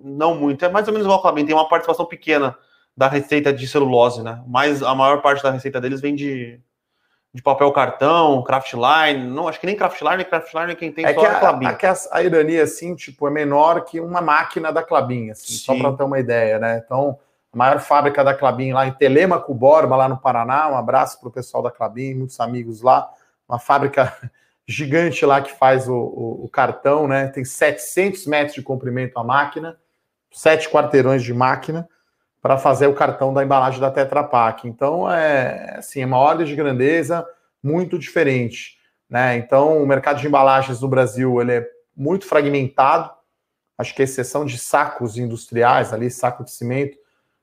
não 0.00 0.34
muito. 0.34 0.64
É 0.64 0.68
mais 0.68 0.86
ou 0.86 0.92
menos 0.92 1.06
igual 1.06 1.18
a 1.18 1.22
Clabin, 1.22 1.44
tem 1.44 1.54
uma 1.54 1.68
participação 1.68 2.06
pequena 2.06 2.56
da 2.96 3.08
receita 3.08 3.52
de 3.52 3.66
celulose, 3.66 4.22
né? 4.22 4.42
Mas 4.46 4.82
a 4.82 4.94
maior 4.94 5.20
parte 5.22 5.42
da 5.42 5.50
receita 5.50 5.80
deles 5.80 6.00
vem 6.00 6.14
de, 6.14 6.60
de 7.32 7.42
papel 7.42 7.70
cartão, 7.72 8.42
craftline. 8.42 9.28
Não, 9.28 9.46
acho 9.46 9.60
que 9.60 9.66
nem 9.66 9.76
craftline, 9.76 10.24
craftline 10.24 10.72
é 10.72 10.74
quem 10.74 10.90
tem 10.90 11.04
é 11.04 11.14
só 11.14 11.20
que 11.20 11.26
a, 11.26 11.36
a 11.36 11.40
Clabin. 11.40 11.66
A, 11.66 11.76
a, 12.12 12.22
ironia, 12.22 12.62
assim, 12.62 12.94
tipo, 12.94 13.26
é 13.28 13.30
menor 13.30 13.84
que 13.84 14.00
uma 14.00 14.20
máquina 14.20 14.72
da 14.72 14.82
Clabin, 14.82 15.30
assim, 15.30 15.52
só 15.52 15.76
para 15.76 15.92
ter 15.92 16.02
uma 16.04 16.18
ideia, 16.18 16.58
né? 16.58 16.82
Então, 16.84 17.18
a 17.52 17.56
maior 17.56 17.80
fábrica 17.80 18.22
da 18.22 18.34
Clabin 18.34 18.72
lá 18.72 18.86
em 18.86 18.92
Telemaco 18.92 19.54
Borba, 19.54 19.96
lá 19.96 20.08
no 20.08 20.18
Paraná, 20.18 20.68
um 20.68 20.76
abraço 20.76 21.18
para 21.18 21.28
o 21.28 21.32
pessoal 21.32 21.62
da 21.62 21.70
Clabin, 21.70 22.14
muitos 22.14 22.38
amigos 22.40 22.82
lá, 22.82 23.10
uma 23.48 23.58
fábrica 23.58 24.14
gigante 24.66 25.24
lá 25.24 25.40
que 25.40 25.52
faz 25.52 25.88
o, 25.88 25.94
o, 25.94 26.44
o 26.44 26.48
cartão, 26.48 27.08
né? 27.08 27.28
Tem 27.28 27.44
700 27.44 28.26
metros 28.26 28.54
de 28.54 28.62
comprimento 28.62 29.18
a 29.18 29.24
máquina, 29.24 29.78
sete 30.30 30.68
quarteirões 30.68 31.22
de 31.22 31.32
máquina, 31.32 31.88
para 32.40 32.58
fazer 32.58 32.86
o 32.86 32.94
cartão 32.94 33.32
da 33.32 33.42
embalagem 33.42 33.80
da 33.80 33.90
Tetra 33.90 34.22
Pak. 34.22 34.68
Então, 34.68 35.10
é 35.10 35.76
assim, 35.78 36.02
é 36.02 36.06
uma 36.06 36.18
ordem 36.18 36.46
de 36.46 36.54
grandeza 36.54 37.26
muito 37.62 37.98
diferente. 37.98 38.78
Né? 39.08 39.36
Então, 39.36 39.82
o 39.82 39.86
mercado 39.86 40.20
de 40.20 40.26
embalagens 40.26 40.80
no 40.80 40.88
Brasil 40.88 41.40
ele 41.40 41.52
é 41.52 41.68
muito 41.96 42.26
fragmentado. 42.26 43.10
Acho 43.76 43.94
que 43.94 44.02
a 44.02 44.04
exceção 44.04 44.44
de 44.44 44.58
sacos 44.58 45.16
industriais, 45.16 45.92
ali, 45.92 46.10
saco 46.10 46.44
de 46.44 46.50
cimento, 46.50 46.98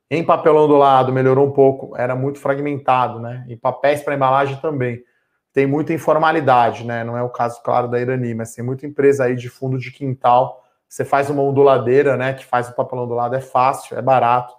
em 0.09 0.23
papelão 0.23 0.67
do 0.67 0.77
lado 0.77 1.11
melhorou 1.11 1.47
um 1.47 1.51
pouco, 1.51 1.95
era 1.97 2.15
muito 2.15 2.39
fragmentado, 2.39 3.19
né? 3.19 3.45
E 3.47 3.55
papéis 3.55 4.01
para 4.01 4.15
embalagem 4.15 4.57
também. 4.57 5.03
Tem 5.51 5.65
muita 5.65 5.93
informalidade, 5.93 6.85
né? 6.85 7.03
Não 7.03 7.17
é 7.17 7.23
o 7.23 7.29
caso, 7.29 7.61
claro, 7.63 7.87
da 7.87 7.99
Irani, 7.99 8.33
mas 8.33 8.53
tem 8.53 8.63
muita 8.63 8.85
empresa 8.85 9.25
aí 9.25 9.35
de 9.35 9.49
fundo 9.49 9.77
de 9.77 9.91
quintal. 9.91 10.63
Você 10.87 11.03
faz 11.03 11.29
uma 11.29 11.41
onduladeira, 11.41 12.15
né? 12.17 12.33
Que 12.33 12.45
faz 12.45 12.69
o 12.69 12.75
papelão 12.75 13.07
do 13.07 13.13
lado, 13.13 13.35
é 13.35 13.41
fácil, 13.41 13.97
é 13.97 14.01
barato 14.01 14.53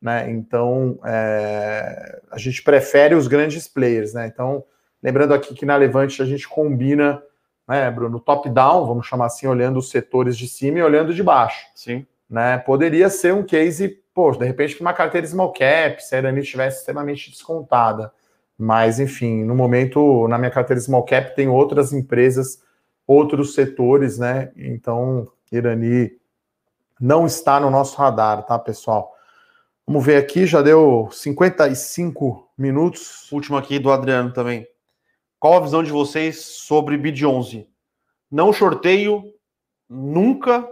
né? 0.00 0.30
Então 0.30 0.98
é, 1.04 2.20
a 2.30 2.38
gente 2.38 2.62
prefere 2.62 3.14
os 3.14 3.26
grandes 3.26 3.66
players, 3.68 4.14
né? 4.14 4.26
Então, 4.26 4.64
lembrando 5.02 5.34
aqui 5.34 5.54
que 5.54 5.66
na 5.66 5.76
Levante 5.76 6.22
a 6.22 6.24
gente 6.24 6.48
combina, 6.48 7.22
né, 7.66 7.90
Bruno, 7.90 8.20
top-down, 8.20 8.86
vamos 8.86 9.06
chamar 9.06 9.26
assim, 9.26 9.46
olhando 9.46 9.78
os 9.78 9.90
setores 9.90 10.36
de 10.36 10.48
cima 10.48 10.78
e 10.78 10.82
olhando 10.82 11.12
de 11.12 11.22
baixo. 11.22 11.66
Sim. 11.74 12.06
Né? 12.30 12.58
Poderia 12.58 13.08
ser 13.08 13.34
um 13.34 13.42
case, 13.42 14.02
pô, 14.18 14.32
de 14.32 14.44
repente, 14.44 14.80
uma 14.80 14.92
carteira 14.92 15.24
small 15.24 15.52
cap, 15.52 16.02
se 16.02 16.12
a 16.12 16.18
Irani 16.18 16.40
estivesse 16.40 16.78
extremamente 16.80 17.30
descontada. 17.30 18.12
Mas, 18.58 18.98
enfim, 18.98 19.44
no 19.44 19.54
momento, 19.54 20.26
na 20.26 20.36
minha 20.36 20.50
carteira 20.50 20.80
small 20.80 21.04
cap, 21.04 21.36
tem 21.36 21.46
outras 21.46 21.92
empresas, 21.92 22.60
outros 23.06 23.54
setores, 23.54 24.18
né? 24.18 24.50
Então, 24.56 25.30
Irani 25.52 26.18
não 27.00 27.26
está 27.26 27.60
no 27.60 27.70
nosso 27.70 27.96
radar, 27.96 28.44
tá, 28.44 28.58
pessoal? 28.58 29.14
Vamos 29.86 30.04
ver 30.04 30.16
aqui, 30.16 30.46
já 30.46 30.62
deu 30.62 31.08
55 31.12 32.50
minutos. 32.58 33.30
Último 33.30 33.56
aqui 33.56 33.78
do 33.78 33.92
Adriano 33.92 34.32
também. 34.32 34.66
Qual 35.38 35.54
a 35.54 35.60
visão 35.60 35.84
de 35.84 35.92
vocês 35.92 36.44
sobre 36.44 36.96
BID 36.96 37.24
11? 37.24 37.68
Não 38.28 38.52
sorteio 38.52 39.32
nunca, 39.88 40.68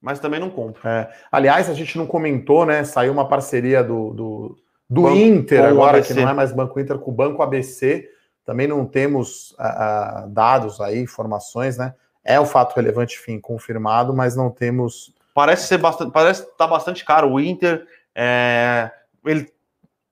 mas 0.00 0.18
também 0.18 0.40
não 0.40 0.50
compro. 0.50 0.88
É. 0.88 1.10
Aliás, 1.30 1.68
a 1.68 1.74
gente 1.74 1.98
não 1.98 2.06
comentou, 2.06 2.64
né? 2.64 2.84
Saiu 2.84 3.12
uma 3.12 3.28
parceria 3.28 3.84
do, 3.84 4.10
do, 4.10 4.58
do 4.88 5.02
Banco, 5.02 5.16
Inter 5.16 5.64
agora, 5.64 6.00
que 6.00 6.14
não 6.14 6.28
é 6.28 6.32
mais 6.32 6.52
Banco 6.52 6.80
Inter, 6.80 6.98
com 6.98 7.10
o 7.10 7.14
Banco 7.14 7.42
ABC. 7.42 8.08
Também 8.44 8.66
não 8.66 8.86
temos 8.86 9.52
uh, 9.52 10.28
dados 10.28 10.80
aí, 10.80 10.98
informações, 10.98 11.76
né? 11.76 11.94
É 12.24 12.40
um 12.40 12.46
fato 12.46 12.74
relevante, 12.74 13.18
enfim, 13.20 13.38
confirmado, 13.38 14.14
mas 14.14 14.34
não 14.34 14.50
temos. 14.50 15.14
Parece 15.34 15.66
ser 15.66 15.78
bastante, 15.78 16.12
parece 16.12 16.42
estar 16.42 16.54
tá 16.56 16.66
bastante 16.66 17.04
caro. 17.04 17.30
O 17.30 17.40
Inter, 17.40 17.86
é, 18.14 18.90
ele, 19.24 19.50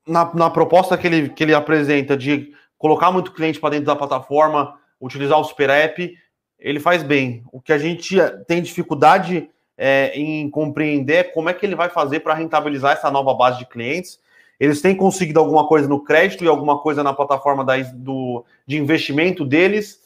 na, 0.06 0.32
na 0.34 0.50
proposta 0.50 0.96
que 0.96 1.06
ele, 1.06 1.28
que 1.30 1.42
ele 1.42 1.54
apresenta 1.54 2.16
de 2.16 2.52
colocar 2.76 3.10
muito 3.10 3.32
cliente 3.32 3.58
para 3.58 3.70
dentro 3.70 3.86
da 3.86 3.96
plataforma, 3.96 4.78
utilizar 5.00 5.38
o 5.38 5.44
Super 5.44 5.70
App, 5.70 6.14
ele 6.58 6.80
faz 6.80 7.02
bem. 7.02 7.42
O 7.52 7.60
que 7.60 7.72
a 7.72 7.78
gente 7.78 8.16
tem 8.46 8.62
dificuldade 8.62 9.50
é, 9.78 10.10
em 10.18 10.50
compreender 10.50 11.14
é 11.14 11.22
como 11.22 11.48
é 11.48 11.54
que 11.54 11.64
ele 11.64 11.76
vai 11.76 11.88
fazer 11.88 12.20
para 12.20 12.34
rentabilizar 12.34 12.92
essa 12.92 13.10
nova 13.10 13.32
base 13.32 13.60
de 13.60 13.66
clientes. 13.66 14.18
Eles 14.58 14.82
têm 14.82 14.96
conseguido 14.96 15.38
alguma 15.38 15.68
coisa 15.68 15.86
no 15.86 16.02
crédito 16.02 16.44
e 16.44 16.48
alguma 16.48 16.80
coisa 16.80 17.04
na 17.04 17.14
plataforma 17.14 17.64
da, 17.64 17.76
do, 17.94 18.44
de 18.66 18.76
investimento 18.76 19.44
deles, 19.44 20.00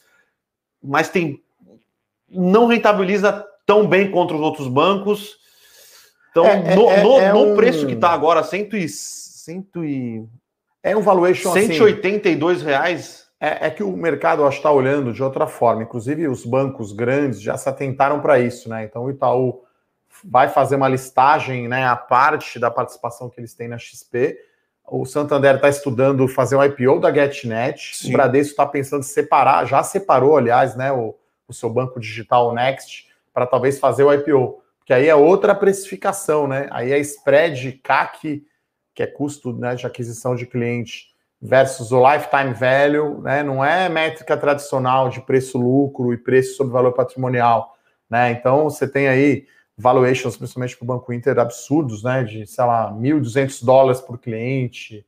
mas 0.83 1.09
tem 1.09 1.43
não 2.29 2.67
rentabiliza 2.67 3.47
tão 3.67 3.87
bem 3.87 4.11
contra 4.11 4.37
os 4.37 4.43
outros 4.43 4.69
bancos. 4.69 5.39
Então, 6.31 6.47
é, 6.47 6.75
no, 6.75 6.91
é, 6.91 7.03
no, 7.03 7.19
é 7.19 7.33
no 7.33 7.53
um... 7.53 7.57
preço 7.57 7.87
que 7.87 7.93
está 7.95 8.11
agora, 8.11 8.43
cento 8.43 8.77
e, 8.77 8.89
cento 8.89 9.85
e... 9.85 10.25
É 10.83 10.97
um 10.97 11.03
valuation 11.03 11.53
182 11.53 12.57
assim, 12.57 12.67
reais. 12.67 13.22
É, 13.45 13.67
é, 13.67 13.71
que 13.71 13.83
o 13.83 13.91
mercado 13.97 14.49
está 14.49 14.71
olhando 14.71 15.13
de 15.13 15.21
outra 15.21 15.49
forma. 15.49 15.83
Inclusive, 15.83 16.29
os 16.29 16.47
bancos 16.47 16.93
grandes 16.93 17.43
já 17.43 17.57
se 17.57 17.69
atentaram 17.69 18.21
para 18.21 18.39
isso, 18.39 18.69
né? 18.69 18.85
Então, 18.85 19.03
o 19.03 19.11
Itaú 19.11 19.65
vai 20.25 20.49
fazer 20.49 20.77
uma 20.77 20.87
listagem, 20.87 21.67
né? 21.67 21.85
A 21.85 21.97
parte 21.97 22.61
da 22.61 22.71
participação 22.71 23.29
que 23.29 23.41
eles 23.41 23.53
têm 23.53 23.67
na 23.67 23.79
XP. 23.79 24.39
O 24.87 25.05
Santander 25.05 25.57
está 25.57 25.69
estudando 25.69 26.29
fazer 26.29 26.55
um 26.55 26.63
IPO 26.63 27.01
da 27.01 27.13
GetNet. 27.13 27.97
Sim. 27.97 28.11
O 28.11 28.13
Bradesco 28.13 28.53
está 28.53 28.65
pensando 28.65 29.01
em 29.01 29.07
separar, 29.07 29.67
já 29.67 29.83
separou, 29.83 30.37
aliás, 30.37 30.77
né? 30.77 30.93
O, 30.93 31.13
o 31.49 31.53
seu 31.53 31.69
banco 31.69 31.99
digital 31.99 32.55
Next 32.55 33.09
para 33.35 33.45
talvez 33.45 33.81
fazer 33.81 34.05
o 34.05 34.15
IPO. 34.15 34.63
Porque 34.79 34.93
aí 34.93 35.09
é 35.09 35.17
outra 35.17 35.53
precificação, 35.53 36.47
né? 36.47 36.69
Aí 36.71 36.93
é 36.93 36.99
spread 37.01 37.73
CAC, 37.83 38.47
que 38.95 39.03
é 39.03 39.07
custo 39.09 39.53
né, 39.53 39.75
de 39.75 39.85
aquisição 39.85 40.37
de 40.37 40.47
cliente, 40.47 41.12
versus 41.43 41.91
o 41.91 42.01
lifetime 42.01 42.55
value, 42.55 43.21
né? 43.21 43.43
Não 43.43 43.65
é 43.65 43.89
métrica 43.89 44.37
tradicional 44.37 45.09
de 45.09 45.21
preço-lucro 45.21 46.15
e 46.15 46.17
preço 46.17 46.55
sobre 46.55 46.73
valor 46.73 46.93
patrimonial, 46.93 47.77
né? 48.09 48.31
Então 48.31 48.71
você 48.71 48.87
tem 48.87 49.09
aí 49.09 49.47
valuations, 49.77 50.37
principalmente 50.37 50.77
para 50.77 50.85
o 50.85 50.87
Banco 50.87 51.13
Inter, 51.13 51.37
absurdos, 51.41 52.05
né? 52.05 52.23
De, 52.23 52.47
sei 52.47 52.65
lá, 52.65 52.93
1.200 52.93 53.65
dólares 53.65 54.01
por 54.01 54.19
cliente, 54.19 55.05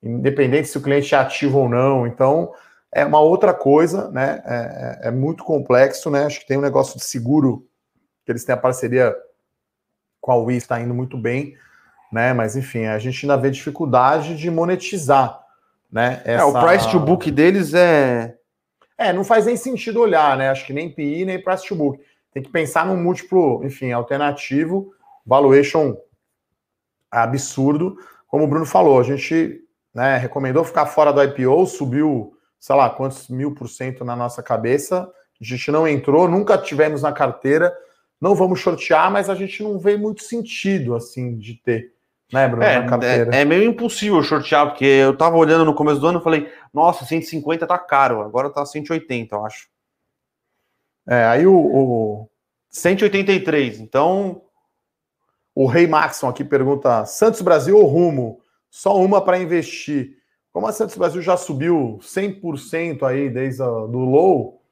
independente 0.00 0.68
se 0.68 0.78
o 0.78 0.82
cliente 0.82 1.12
é 1.16 1.18
ativo 1.18 1.58
ou 1.58 1.68
não. 1.68 2.06
Então, 2.06 2.52
é 2.92 3.04
uma 3.04 3.18
outra 3.18 3.52
coisa, 3.52 4.08
né? 4.12 4.40
É, 4.46 5.06
é, 5.06 5.08
é 5.08 5.10
muito 5.10 5.42
complexo, 5.42 6.10
né? 6.10 6.26
Acho 6.26 6.38
que 6.38 6.46
tem 6.46 6.58
um 6.58 6.62
negócio 6.62 6.96
de 6.96 7.04
seguro, 7.04 7.66
que 8.24 8.30
eles 8.30 8.44
têm 8.44 8.54
a 8.54 8.58
parceria 8.58 9.12
com 10.20 10.30
a 10.30 10.36
Wii, 10.36 10.58
está 10.58 10.80
indo 10.80 10.94
muito 10.94 11.18
bem, 11.18 11.56
né? 12.12 12.32
Mas 12.32 12.54
enfim, 12.54 12.84
a 12.84 13.00
gente 13.00 13.24
ainda 13.24 13.36
vê 13.36 13.50
dificuldade 13.50 14.36
de 14.36 14.48
monetizar 14.48 15.41
né? 15.92 16.22
Essa... 16.24 16.42
É, 16.42 16.44
o 16.44 16.52
price 16.64 16.90
to 16.90 16.98
book 16.98 17.30
deles 17.30 17.74
é. 17.74 18.34
É, 18.96 19.12
não 19.12 19.24
faz 19.24 19.44
nem 19.44 19.56
sentido 19.56 20.00
olhar, 20.00 20.36
né? 20.36 20.48
Acho 20.48 20.66
que 20.66 20.72
nem 20.72 20.90
PI, 20.90 21.26
nem 21.26 21.42
price 21.42 21.66
to 21.66 21.74
book. 21.74 22.00
Tem 22.32 22.42
que 22.42 22.50
pensar 22.50 22.86
num 22.86 22.96
múltiplo, 22.96 23.62
enfim, 23.62 23.92
alternativo, 23.92 24.92
valuation 25.26 25.96
absurdo. 27.10 27.96
Como 28.26 28.44
o 28.44 28.46
Bruno 28.46 28.64
falou, 28.64 28.98
a 28.98 29.02
gente 29.02 29.60
né, 29.94 30.16
recomendou 30.16 30.64
ficar 30.64 30.86
fora 30.86 31.12
do 31.12 31.22
IPO, 31.22 31.66
subiu, 31.66 32.32
sei 32.58 32.74
lá, 32.74 32.88
quantos 32.88 33.28
mil 33.28 33.54
por 33.54 33.68
cento 33.68 34.04
na 34.04 34.16
nossa 34.16 34.42
cabeça. 34.42 35.06
A 35.38 35.44
gente 35.44 35.70
não 35.70 35.86
entrou, 35.86 36.26
nunca 36.28 36.56
tivemos 36.56 37.02
na 37.02 37.12
carteira. 37.12 37.76
Não 38.18 38.34
vamos 38.34 38.60
shortear, 38.60 39.10
mas 39.10 39.28
a 39.28 39.34
gente 39.34 39.62
não 39.62 39.78
vê 39.78 39.96
muito 39.96 40.22
sentido, 40.22 40.94
assim, 40.94 41.36
de 41.36 41.54
ter 41.54 41.92
né, 42.32 42.48
Bruno, 42.48 42.64
é, 42.64 42.76
é, 42.76 43.40
é, 43.42 43.44
meio 43.44 43.64
impossível 43.64 44.22
shortear, 44.22 44.68
porque 44.68 44.84
eu 44.84 45.16
tava 45.16 45.36
olhando 45.36 45.64
no 45.64 45.74
começo 45.74 46.00
do 46.00 46.06
ano 46.06 46.20
e 46.20 46.22
falei, 46.22 46.52
nossa, 46.72 47.04
150 47.04 47.66
tá 47.66 47.78
caro, 47.78 48.22
agora 48.22 48.50
tá 48.50 48.64
180, 48.64 49.34
eu 49.34 49.44
acho. 49.44 49.68
É, 51.08 51.24
aí 51.24 51.46
o, 51.46 51.54
o... 51.54 52.30
183, 52.70 53.80
então... 53.80 54.42
O 55.54 55.66
Rei 55.66 55.86
Maxon 55.86 56.28
aqui 56.28 56.42
pergunta, 56.42 57.04
Santos 57.04 57.42
Brasil 57.42 57.76
ou 57.76 57.84
Rumo? 57.84 58.40
Só 58.70 58.96
uma 58.96 59.22
para 59.22 59.38
investir. 59.38 60.16
Como 60.50 60.66
a 60.66 60.72
Santos 60.72 60.96
Brasil 60.96 61.20
já 61.20 61.36
subiu 61.36 61.98
100% 62.02 63.02
aí 63.02 63.28
desde 63.28 63.62
a, 63.62 63.66
do 63.66 63.98
low, 63.98 64.62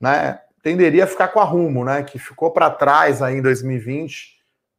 né, 0.00 0.40
tenderia 0.62 1.04
a 1.04 1.06
ficar 1.06 1.28
com 1.28 1.40
a 1.40 1.44
Rumo, 1.44 1.84
né, 1.84 2.02
que 2.02 2.18
ficou 2.18 2.50
para 2.50 2.70
trás 2.70 3.22
aí 3.22 3.36
em 3.36 3.42
2020, 3.42 4.33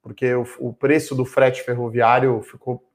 porque 0.05 0.35
o, 0.35 0.45
o 0.59 0.71
preço 0.71 1.15
do 1.15 1.25
frete 1.25 1.63
ferroviário 1.63 2.39
ficou 2.43 2.87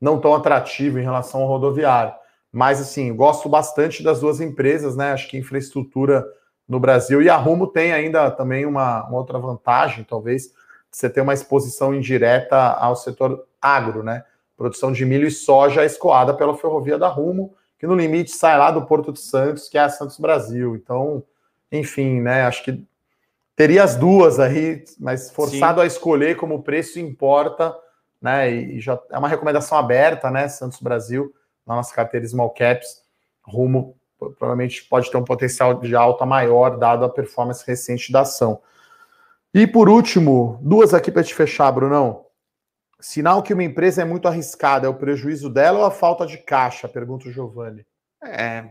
não 0.00 0.20
tão 0.20 0.34
atrativo 0.34 0.98
em 0.98 1.02
relação 1.02 1.42
ao 1.42 1.46
rodoviário. 1.46 2.12
Mas, 2.50 2.80
assim, 2.80 3.14
gosto 3.14 3.48
bastante 3.48 4.02
das 4.02 4.18
duas 4.18 4.40
empresas, 4.40 4.96
né? 4.96 5.12
Acho 5.12 5.28
que 5.28 5.38
infraestrutura 5.38 6.26
no 6.66 6.80
Brasil 6.80 7.22
e 7.22 7.30
a 7.30 7.36
Rumo 7.36 7.68
tem 7.68 7.92
ainda 7.92 8.28
também 8.32 8.66
uma, 8.66 9.06
uma 9.06 9.18
outra 9.18 9.38
vantagem, 9.38 10.02
talvez, 10.02 10.52
você 10.90 11.08
ter 11.08 11.20
uma 11.20 11.34
exposição 11.34 11.94
indireta 11.94 12.56
ao 12.56 12.96
setor 12.96 13.46
agro, 13.62 14.02
né? 14.02 14.24
Produção 14.56 14.90
de 14.90 15.06
milho 15.06 15.28
e 15.28 15.30
soja 15.30 15.84
escoada 15.84 16.34
pela 16.34 16.56
ferrovia 16.56 16.98
da 16.98 17.06
Rumo, 17.06 17.54
que 17.78 17.86
no 17.86 17.94
limite 17.94 18.32
sai 18.32 18.58
lá 18.58 18.72
do 18.72 18.86
Porto 18.86 19.12
de 19.12 19.20
Santos, 19.20 19.68
que 19.68 19.78
é 19.78 19.82
a 19.82 19.88
Santos 19.88 20.18
Brasil. 20.18 20.74
Então, 20.74 21.22
enfim, 21.70 22.20
né? 22.20 22.42
Acho 22.42 22.64
que 22.64 22.84
Teria 23.60 23.84
as 23.84 23.94
duas 23.94 24.40
aí, 24.40 24.82
mas 24.98 25.30
forçado 25.30 25.80
Sim. 25.80 25.84
a 25.84 25.86
escolher 25.86 26.34
como 26.34 26.54
o 26.54 26.62
preço 26.62 26.98
importa, 26.98 27.76
né? 28.18 28.50
E 28.50 28.80
já 28.80 28.98
é 29.10 29.18
uma 29.18 29.28
recomendação 29.28 29.76
aberta, 29.76 30.30
né? 30.30 30.48
Santos 30.48 30.80
Brasil, 30.80 31.30
na 31.66 31.74
nossa 31.74 31.94
carteira 31.94 32.26
Small 32.26 32.48
Caps, 32.54 33.02
rumo 33.46 33.98
provavelmente 34.18 34.82
pode 34.84 35.10
ter 35.10 35.16
um 35.18 35.24
potencial 35.24 35.74
de 35.74 35.94
alta 35.94 36.24
maior, 36.24 36.78
dado 36.78 37.04
a 37.04 37.08
performance 37.10 37.62
recente 37.66 38.10
da 38.10 38.22
ação. 38.22 38.62
E 39.52 39.66
por 39.66 39.90
último, 39.90 40.58
duas 40.62 40.94
aqui 40.94 41.12
para 41.12 41.22
te 41.22 41.34
fechar, 41.34 41.70
Brunão. 41.70 42.24
Sinal 42.98 43.42
que 43.42 43.52
uma 43.52 43.62
empresa 43.62 44.00
é 44.00 44.06
muito 44.06 44.26
arriscada, 44.26 44.86
é 44.86 44.88
o 44.88 44.94
prejuízo 44.94 45.50
dela 45.50 45.80
ou 45.80 45.84
a 45.84 45.90
falta 45.90 46.26
de 46.26 46.38
caixa? 46.38 46.88
Pergunta 46.88 47.28
o 47.28 47.30
Giovanni. 47.30 47.84
É. 48.24 48.70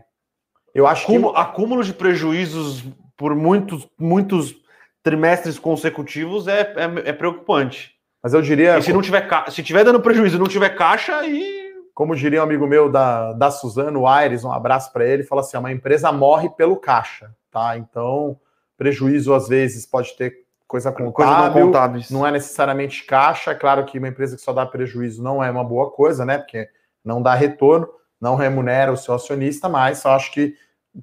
Eu 0.74 0.84
acho 0.84 1.04
Acúmulo, 1.04 1.32
que. 1.32 1.38
Acúmulo 1.38 1.84
de 1.84 1.94
prejuízos 1.94 2.84
por 3.16 3.36
muitos, 3.36 3.88
muitos 3.96 4.58
trimestres 5.02 5.58
consecutivos 5.58 6.46
é, 6.48 6.60
é, 6.60 7.10
é 7.10 7.12
preocupante. 7.12 7.94
Mas 8.22 8.34
eu 8.34 8.42
diria. 8.42 8.78
E 8.78 8.82
se 8.82 8.92
não 8.92 9.02
tiver 9.02 9.26
se 9.50 9.62
tiver 9.62 9.84
dando 9.84 10.00
prejuízo 10.00 10.36
e 10.36 10.38
não 10.38 10.46
tiver 10.46 10.70
caixa, 10.70 11.16
aí. 11.16 11.70
Como 11.94 12.14
diria 12.14 12.40
um 12.40 12.44
amigo 12.44 12.66
meu 12.66 12.90
da, 12.90 13.32
da 13.32 13.50
Suzano 13.50 14.06
Aires, 14.06 14.44
um 14.44 14.52
abraço 14.52 14.92
para 14.92 15.06
ele, 15.06 15.22
fala 15.22 15.40
assim: 15.40 15.56
uma 15.56 15.72
empresa 15.72 16.12
morre 16.12 16.48
pelo 16.50 16.76
caixa, 16.76 17.34
tá? 17.50 17.76
Então, 17.76 18.38
prejuízo 18.76 19.34
às 19.34 19.48
vezes 19.48 19.86
pode 19.86 20.16
ter 20.16 20.44
coisa 20.66 20.92
contábil, 20.92 21.12
coisa 21.12 21.30
não, 21.30 21.52
contábeis. 21.52 22.10
não 22.10 22.26
é 22.26 22.30
necessariamente 22.30 23.04
caixa. 23.04 23.50
É 23.50 23.54
claro 23.54 23.84
que 23.84 23.98
uma 23.98 24.08
empresa 24.08 24.36
que 24.36 24.42
só 24.42 24.52
dá 24.52 24.64
prejuízo 24.64 25.22
não 25.22 25.42
é 25.42 25.50
uma 25.50 25.64
boa 25.64 25.90
coisa, 25.90 26.24
né? 26.24 26.38
Porque 26.38 26.68
não 27.04 27.20
dá 27.20 27.34
retorno, 27.34 27.88
não 28.20 28.36
remunera 28.36 28.92
o 28.92 28.96
seu 28.96 29.14
acionista, 29.14 29.68
mas 29.68 30.04
eu 30.04 30.10
acho 30.12 30.32
que 30.32 30.54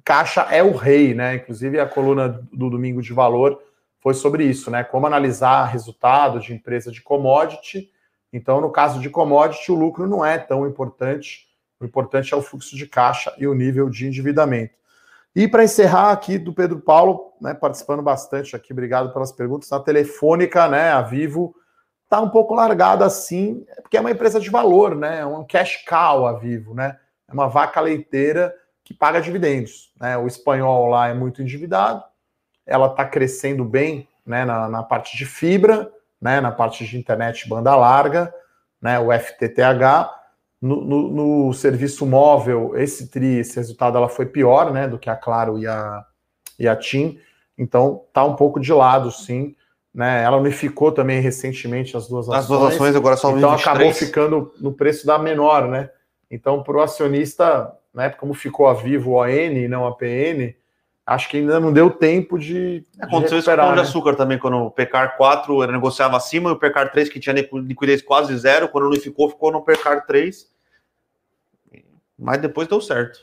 caixa 0.04 0.42
é 0.50 0.62
o 0.62 0.74
rei, 0.74 1.14
né? 1.14 1.34
Inclusive 1.34 1.80
a 1.80 1.86
coluna 1.86 2.40
do 2.52 2.70
Domingo 2.70 3.02
de 3.02 3.12
Valor 3.12 3.60
foi 4.08 4.14
sobre 4.14 4.44
isso, 4.44 4.70
né? 4.70 4.82
Como 4.82 5.06
analisar 5.06 5.66
resultado 5.66 6.40
de 6.40 6.54
empresa 6.54 6.90
de 6.90 7.02
commodity. 7.02 7.90
Então, 8.32 8.58
no 8.58 8.70
caso 8.70 8.98
de 9.00 9.10
commodity, 9.10 9.70
o 9.70 9.74
lucro 9.74 10.06
não 10.06 10.24
é 10.24 10.38
tão 10.38 10.66
importante. 10.66 11.46
O 11.78 11.84
importante 11.84 12.32
é 12.32 12.36
o 12.36 12.40
fluxo 12.40 12.74
de 12.74 12.86
caixa 12.86 13.34
e 13.36 13.46
o 13.46 13.52
nível 13.52 13.90
de 13.90 14.06
endividamento. 14.06 14.72
E 15.36 15.46
para 15.46 15.62
encerrar 15.62 16.10
aqui 16.10 16.38
do 16.38 16.54
Pedro 16.54 16.80
Paulo, 16.80 17.34
né, 17.38 17.52
participando 17.52 18.02
bastante 18.02 18.56
aqui, 18.56 18.72
obrigado 18.72 19.12
pelas 19.12 19.30
perguntas. 19.30 19.68
Na 19.68 19.78
telefônica, 19.78 20.66
né, 20.68 20.90
a 20.90 21.02
Vivo 21.02 21.54
está 22.04 22.18
um 22.18 22.30
pouco 22.30 22.54
largada 22.54 23.04
assim, 23.04 23.62
porque 23.82 23.98
é 23.98 24.00
uma 24.00 24.10
empresa 24.10 24.40
de 24.40 24.48
valor, 24.48 24.96
né? 24.96 25.18
É 25.20 25.26
um 25.26 25.44
cash 25.44 25.84
cow 25.86 26.26
a 26.26 26.32
Vivo, 26.32 26.72
né? 26.72 26.96
É 27.28 27.32
uma 27.34 27.46
vaca 27.46 27.78
leiteira 27.78 28.54
que 28.82 28.94
paga 28.94 29.20
dividendos. 29.20 29.92
Né? 30.00 30.16
O 30.16 30.26
espanhol 30.26 30.86
lá 30.86 31.08
é 31.08 31.14
muito 31.14 31.42
endividado, 31.42 32.02
ela 32.68 32.86
está 32.86 33.04
crescendo 33.04 33.64
bem 33.64 34.06
né, 34.24 34.44
na, 34.44 34.68
na, 34.68 34.82
parte 34.82 35.16
de 35.16 35.24
fibra, 35.24 35.90
né, 36.20 36.40
na 36.40 36.52
parte 36.52 36.84
de 36.84 36.98
internet 36.98 37.48
banda 37.48 37.74
larga, 37.74 38.32
né, 38.80 39.00
o 39.00 39.10
FTTH. 39.10 40.16
No, 40.60 40.84
no, 40.84 41.08
no, 41.46 41.54
serviço 41.54 42.04
móvel, 42.04 42.72
esse 42.76 43.08
TRI, 43.08 43.38
esse 43.38 43.56
resultado, 43.56 43.96
ela 43.96 44.08
foi 44.08 44.26
pior, 44.26 44.72
né, 44.72 44.88
do 44.88 44.98
que 44.98 45.08
a 45.08 45.14
Claro 45.14 45.56
e 45.58 45.66
a, 45.66 46.04
e 46.58 46.68
a 46.68 46.74
TIM. 46.74 47.18
Então, 47.56 48.04
tá 48.12 48.24
um 48.24 48.34
pouco 48.34 48.58
de 48.60 48.72
lado, 48.72 49.10
sim. 49.10 49.54
Né? 49.94 50.22
Ela 50.22 50.36
unificou 50.36 50.92
também 50.92 51.20
recentemente 51.20 51.96
as 51.96 52.08
duas 52.08 52.28
ações. 52.28 52.40
As 52.40 52.48
duas 52.48 52.74
ações 52.74 52.96
agora 52.96 53.16
só 53.16 53.36
Então, 53.36 53.52
acabou 53.52 53.92
ficando 53.94 54.52
no 54.60 54.72
preço 54.72 55.06
da 55.06 55.18
menor, 55.18 55.68
né? 55.68 55.90
Então, 56.30 56.62
para 56.62 56.76
o 56.76 56.80
acionista, 56.80 57.72
né, 57.94 58.10
como 58.10 58.34
ficou 58.34 58.66
a 58.66 58.74
Vivo 58.74 59.12
ON 59.12 59.28
e 59.28 59.66
não 59.68 59.86
a 59.86 59.94
PN, 59.94 60.54
acho 61.08 61.28
que 61.30 61.38
ainda 61.38 61.58
não 61.58 61.72
deu 61.72 61.90
tempo 61.90 62.38
de. 62.38 62.84
Aconteceu 63.00 63.38
isso 63.38 63.48
com 63.48 63.54
o 63.54 63.56
Pão 63.56 63.70
de 63.70 63.76
né? 63.76 63.82
Açúcar 63.82 64.14
também, 64.14 64.38
quando 64.38 64.58
o 64.58 64.70
PECAR 64.70 65.16
4 65.16 65.62
era 65.62 65.72
negociava 65.72 66.18
acima 66.18 66.50
e 66.50 66.52
o 66.52 66.58
PECAR 66.58 66.92
3, 66.92 67.08
que 67.08 67.18
tinha 67.18 67.34
liquidez 67.34 68.02
quase 68.02 68.36
zero, 68.36 68.68
quando 68.68 68.86
unificou, 68.86 69.30
ficou 69.30 69.50
no 69.50 69.62
PECAR 69.62 70.04
3. 70.06 70.46
Mas 72.18 72.40
depois 72.40 72.68
deu 72.68 72.80
certo. 72.80 73.20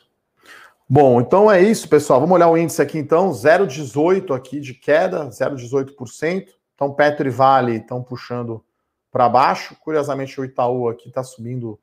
Bom, 0.90 1.22
então 1.22 1.52
é 1.52 1.62
isso, 1.62 1.88
pessoal. 1.88 2.20
Vamos 2.20 2.36
olhar 2.36 2.50
o 2.50 2.58
índice 2.58 2.82
aqui 2.82 2.98
então, 2.98 3.32
0,18 3.32 4.36
aqui 4.36 4.60
de 4.60 4.74
queda, 4.74 5.28
0,18%. 5.28 6.48
Então 6.74 6.94
Petro 6.94 7.28
e 7.28 7.32
Vale 7.32 7.78
estão 7.78 8.02
puxando 8.02 8.64
para 9.12 9.30
baixo. 9.30 9.76
Curiosamente 9.80 10.40
o 10.40 10.46
Itaú 10.46 10.90
aqui 10.90 11.10
está 11.10 11.24
subindo 11.24 11.80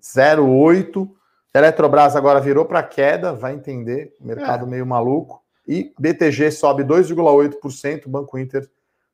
0,8. 0.00 1.08
Eletrobras 1.54 2.16
agora 2.16 2.40
virou 2.40 2.64
para 2.64 2.82
queda, 2.82 3.32
vai 3.32 3.54
entender, 3.54 4.12
mercado 4.20 4.66
é. 4.66 4.68
meio 4.68 4.84
maluco. 4.84 5.40
E 5.66 5.94
BTG 5.98 6.50
sobe 6.50 6.82
2,8%, 6.82 8.08
Banco 8.08 8.36
Inter 8.36 8.68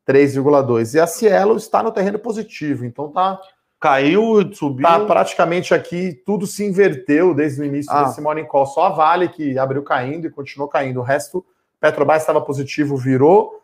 3,2%. 0.08 0.94
E 0.94 1.00
a 1.00 1.06
Cielo 1.06 1.56
está 1.56 1.82
no 1.82 1.92
terreno 1.92 2.18
positivo, 2.18 2.84
então 2.86 3.10
tá. 3.10 3.38
Caiu, 3.78 4.52
subiu. 4.54 4.86
Tá 4.86 5.00
praticamente 5.00 5.72
aqui, 5.72 6.12
tudo 6.26 6.46
se 6.46 6.64
inverteu 6.64 7.34
desde 7.34 7.60
o 7.60 7.64
início 7.64 7.92
ah. 7.92 8.04
desse 8.04 8.20
Morning 8.20 8.44
Call. 8.44 8.66
Só 8.66 8.86
a 8.86 8.90
Vale 8.90 9.28
que 9.28 9.58
abriu 9.58 9.82
caindo 9.82 10.26
e 10.26 10.30
continuou 10.30 10.68
caindo. 10.68 11.00
O 11.00 11.02
resto, 11.02 11.44
Petrobras 11.78 12.22
estava 12.22 12.40
positivo, 12.40 12.96
virou. 12.96 13.62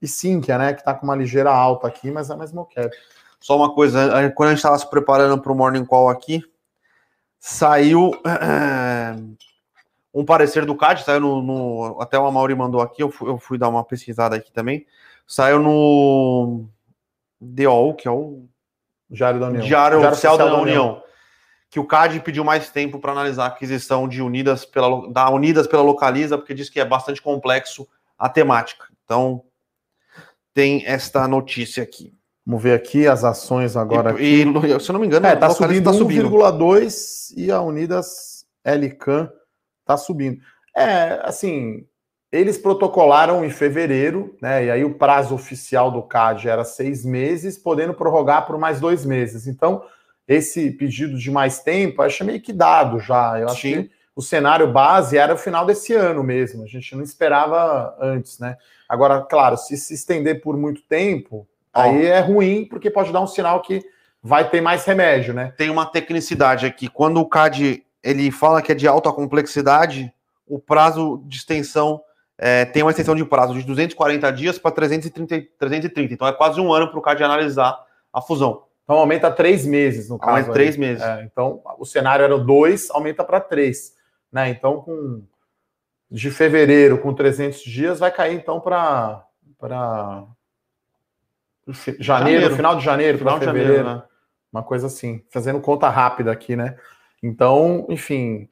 E 0.00 0.08
Sinqia, 0.08 0.58
né, 0.58 0.72
que 0.72 0.80
está 0.80 0.94
com 0.94 1.04
uma 1.04 1.16
ligeira 1.16 1.50
alta 1.50 1.88
aqui, 1.88 2.10
mas 2.10 2.30
é 2.30 2.34
a 2.34 2.36
mesma 2.36 2.66
cap. 2.66 2.94
Só 3.40 3.56
uma 3.56 3.72
coisa, 3.74 4.30
quando 4.32 4.48
a 4.48 4.50
gente 4.50 4.58
estava 4.58 4.78
se 4.78 4.88
preparando 4.88 5.40
para 5.40 5.52
o 5.52 5.54
Morning 5.54 5.84
Call 5.84 6.08
aqui, 6.08 6.42
saiu 7.38 8.12
é, 8.26 9.16
um 10.12 10.24
parecer 10.24 10.64
do 10.64 10.76
CAD, 10.76 11.04
saiu 11.04 11.20
no, 11.20 11.42
no, 11.42 12.00
Até 12.00 12.18
o 12.18 12.26
Amaury 12.26 12.54
mandou 12.54 12.80
aqui, 12.80 13.02
eu 13.02 13.10
fui, 13.10 13.30
eu 13.30 13.38
fui, 13.38 13.58
dar 13.58 13.68
uma 13.68 13.84
pesquisada 13.84 14.36
aqui 14.36 14.52
também. 14.52 14.86
Saiu 15.26 15.58
no 15.58 16.68
DOU, 17.40 17.94
que 17.94 18.08
é 18.08 18.10
o 18.10 18.46
Diário 19.10 19.40
da 19.40 19.48
União. 19.48 19.64
Diário, 19.64 19.98
Diário 19.98 20.12
Oficial, 20.12 20.34
Oficial 20.34 20.50
da, 20.50 20.56
da 20.56 20.62
União. 20.62 20.86
União. 20.86 21.08
Que 21.70 21.78
o 21.78 21.86
CAD 21.86 22.20
pediu 22.20 22.44
mais 22.44 22.70
tempo 22.70 22.98
para 22.98 23.12
analisar 23.12 23.44
a 23.44 23.48
aquisição 23.48 24.08
de 24.08 24.22
Unidas 24.22 24.64
pela, 24.64 25.10
da 25.12 25.28
Unidas 25.30 25.66
pela 25.66 25.82
Localiza, 25.82 26.38
porque 26.38 26.54
diz 26.54 26.70
que 26.70 26.80
é 26.80 26.84
bastante 26.84 27.20
complexo 27.20 27.86
a 28.18 28.28
temática. 28.28 28.86
Então, 29.04 29.44
tem 30.54 30.84
esta 30.86 31.28
notícia 31.28 31.82
aqui. 31.82 32.17
Vamos 32.48 32.62
ver 32.62 32.72
aqui 32.72 33.06
as 33.06 33.24
ações 33.24 33.76
agora. 33.76 34.18
E, 34.18 34.42
e 34.42 34.80
se 34.80 34.90
eu 34.90 34.94
não 34.94 35.00
me 35.00 35.06
engano, 35.06 35.26
é, 35.26 35.36
tá 35.36 35.50
subindo 35.50 35.84
tá 35.84 35.90
1,2 35.90 37.34
e 37.36 37.52
a 37.52 37.60
Unidas 37.60 38.46
Elican 38.64 39.30
tá 39.84 39.98
subindo. 39.98 40.40
É, 40.74 41.20
assim, 41.24 41.86
eles 42.32 42.56
protocolaram 42.56 43.44
em 43.44 43.50
fevereiro, 43.50 44.34
né? 44.40 44.64
E 44.64 44.70
aí 44.70 44.82
o 44.82 44.94
prazo 44.94 45.34
oficial 45.34 45.90
do 45.90 46.02
CAD 46.02 46.48
era 46.48 46.64
seis 46.64 47.04
meses, 47.04 47.58
podendo 47.58 47.92
prorrogar 47.92 48.46
por 48.46 48.56
mais 48.56 48.80
dois 48.80 49.04
meses. 49.04 49.46
Então, 49.46 49.82
esse 50.26 50.70
pedido 50.70 51.18
de 51.18 51.30
mais 51.30 51.60
tempo, 51.60 52.00
acho 52.00 52.24
meio 52.24 52.40
que 52.40 52.54
dado 52.54 52.98
já. 52.98 53.38
Eu 53.38 53.50
acho 53.50 53.60
Sim. 53.60 53.82
que 53.82 53.90
o 54.16 54.22
cenário 54.22 54.72
base 54.72 55.18
era 55.18 55.34
o 55.34 55.38
final 55.38 55.66
desse 55.66 55.92
ano 55.92 56.24
mesmo. 56.24 56.62
A 56.64 56.66
gente 56.66 56.96
não 56.96 57.02
esperava 57.02 57.94
antes, 58.00 58.38
né? 58.38 58.56
Agora, 58.88 59.20
claro, 59.20 59.58
se 59.58 59.76
se 59.76 59.92
estender 59.92 60.40
por 60.40 60.56
muito 60.56 60.80
tempo, 60.88 61.46
Aí 61.72 62.06
é 62.06 62.20
ruim, 62.20 62.64
porque 62.64 62.90
pode 62.90 63.12
dar 63.12 63.20
um 63.20 63.26
sinal 63.26 63.60
que 63.62 63.84
vai 64.22 64.48
ter 64.48 64.60
mais 64.60 64.84
remédio, 64.84 65.32
né? 65.32 65.52
Tem 65.56 65.70
uma 65.70 65.86
tecnicidade 65.86 66.66
aqui. 66.66 66.88
Quando 66.88 67.20
o 67.20 67.28
CAD 67.28 67.84
ele 68.02 68.30
fala 68.30 68.62
que 68.62 68.72
é 68.72 68.74
de 68.74 68.88
alta 68.88 69.12
complexidade, 69.12 70.12
o 70.46 70.58
prazo 70.58 71.22
de 71.26 71.36
extensão 71.36 72.00
é, 72.36 72.64
tem 72.64 72.82
uma 72.82 72.90
extensão 72.90 73.14
de 73.14 73.24
prazo 73.24 73.54
de 73.54 73.64
240 73.64 74.30
dias 74.32 74.58
para 74.58 74.70
330, 74.70 75.48
330. 75.58 76.14
Então 76.14 76.26
é 76.26 76.32
quase 76.32 76.60
um 76.60 76.72
ano 76.72 76.88
para 76.88 76.98
o 76.98 77.02
CAD 77.02 77.22
analisar 77.22 77.78
a 78.12 78.20
fusão. 78.20 78.64
Então 78.84 78.96
aumenta 78.96 79.30
três 79.30 79.66
meses 79.66 80.08
no 80.08 80.18
caso. 80.18 80.30
Aumenta 80.30 80.52
três 80.52 80.76
meses. 80.76 81.02
É, 81.02 81.22
então 81.24 81.60
o 81.78 81.84
cenário 81.84 82.24
era 82.24 82.38
dois, 82.38 82.90
aumenta 82.90 83.22
para 83.24 83.40
três. 83.40 83.94
Né? 84.32 84.48
Então 84.50 84.80
com 84.80 85.22
de 86.10 86.30
fevereiro 86.30 86.98
com 86.98 87.12
300 87.12 87.60
dias 87.60 87.98
vai 87.98 88.10
cair 88.10 88.34
então 88.34 88.60
para 88.60 89.26
janeiro, 91.72 92.02
janeiro, 92.02 92.56
final 92.56 92.76
de 92.76 92.84
janeiro, 92.84 93.18
final 93.18 93.38
de 93.38 93.44
fevereiro, 93.44 93.76
janeiro, 93.76 93.98
né? 93.98 94.02
uma 94.52 94.62
coisa 94.62 94.86
assim, 94.86 95.22
fazendo 95.30 95.60
conta 95.60 95.88
rápida 95.88 96.32
aqui, 96.32 96.56
né? 96.56 96.76
Então, 97.22 97.86
enfim, 97.88 98.48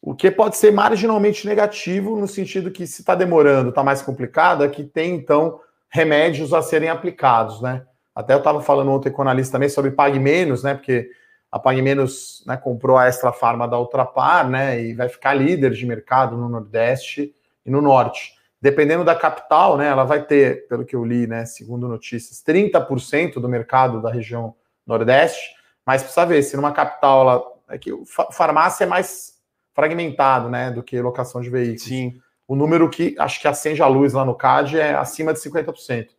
o 0.00 0.14
que 0.14 0.30
pode 0.30 0.56
ser 0.56 0.72
marginalmente 0.72 1.46
negativo 1.46 2.16
no 2.16 2.26
sentido 2.26 2.70
que 2.70 2.86
se 2.86 3.02
está 3.02 3.14
demorando, 3.14 3.70
está 3.70 3.82
mais 3.82 4.02
complicado, 4.02 4.64
é 4.64 4.68
que 4.68 4.84
tem 4.84 5.14
então 5.14 5.60
remédios 5.88 6.52
a 6.52 6.62
serem 6.62 6.88
aplicados, 6.88 7.60
né? 7.60 7.84
Até 8.14 8.34
eu 8.34 8.38
estava 8.38 8.60
falando 8.60 8.90
ontem 8.90 9.10
com 9.10 9.20
o 9.20 9.22
analista 9.22 9.52
também 9.52 9.68
sobre 9.68 9.90
Pague 9.90 10.18
Menos, 10.18 10.62
né? 10.62 10.74
Porque 10.74 11.10
a 11.50 11.58
Pague 11.58 11.82
Menos 11.82 12.42
né, 12.46 12.56
comprou 12.56 12.96
a 12.96 13.06
Extra 13.06 13.32
Farma 13.32 13.68
da 13.68 13.78
Ultrapar, 13.78 14.48
né? 14.48 14.80
E 14.80 14.94
vai 14.94 15.08
ficar 15.08 15.34
líder 15.34 15.70
de 15.72 15.86
mercado 15.86 16.36
no 16.36 16.48
Nordeste 16.48 17.34
e 17.64 17.70
no 17.70 17.80
Norte. 17.80 18.34
Dependendo 18.62 19.04
da 19.04 19.16
capital, 19.16 19.76
né, 19.76 19.88
ela 19.88 20.04
vai 20.04 20.24
ter, 20.24 20.68
pelo 20.68 20.84
que 20.84 20.94
eu 20.94 21.04
li, 21.04 21.26
né, 21.26 21.44
segundo 21.44 21.88
notícias, 21.88 22.40
30% 22.46 23.40
do 23.40 23.48
mercado 23.48 24.00
da 24.00 24.08
região 24.08 24.54
Nordeste, 24.86 25.56
mas 25.84 26.00
precisa 26.00 26.24
ver 26.24 26.40
se 26.44 26.54
numa 26.54 26.70
capital 26.70 27.22
ela, 27.22 27.52
é 27.70 27.76
que 27.76 27.90
farmácia 28.30 28.84
é 28.84 28.86
mais 28.86 29.32
fragmentado, 29.74 30.48
né, 30.48 30.70
do 30.70 30.80
que 30.80 31.00
locação 31.00 31.40
de 31.40 31.50
veículos. 31.50 31.82
Sim. 31.82 32.20
O 32.46 32.54
número 32.54 32.88
que 32.88 33.16
acho 33.18 33.40
que 33.40 33.48
acende 33.48 33.82
a 33.82 33.88
luz 33.88 34.12
lá 34.12 34.24
no 34.24 34.36
CAD 34.36 34.78
é 34.78 34.94
acima 34.94 35.32
de 35.32 35.40
50%, 35.40 36.10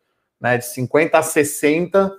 né, 0.41 0.58
de 0.58 0.66
50 0.66 1.18
a 1.18 1.24
60, 1.24 2.12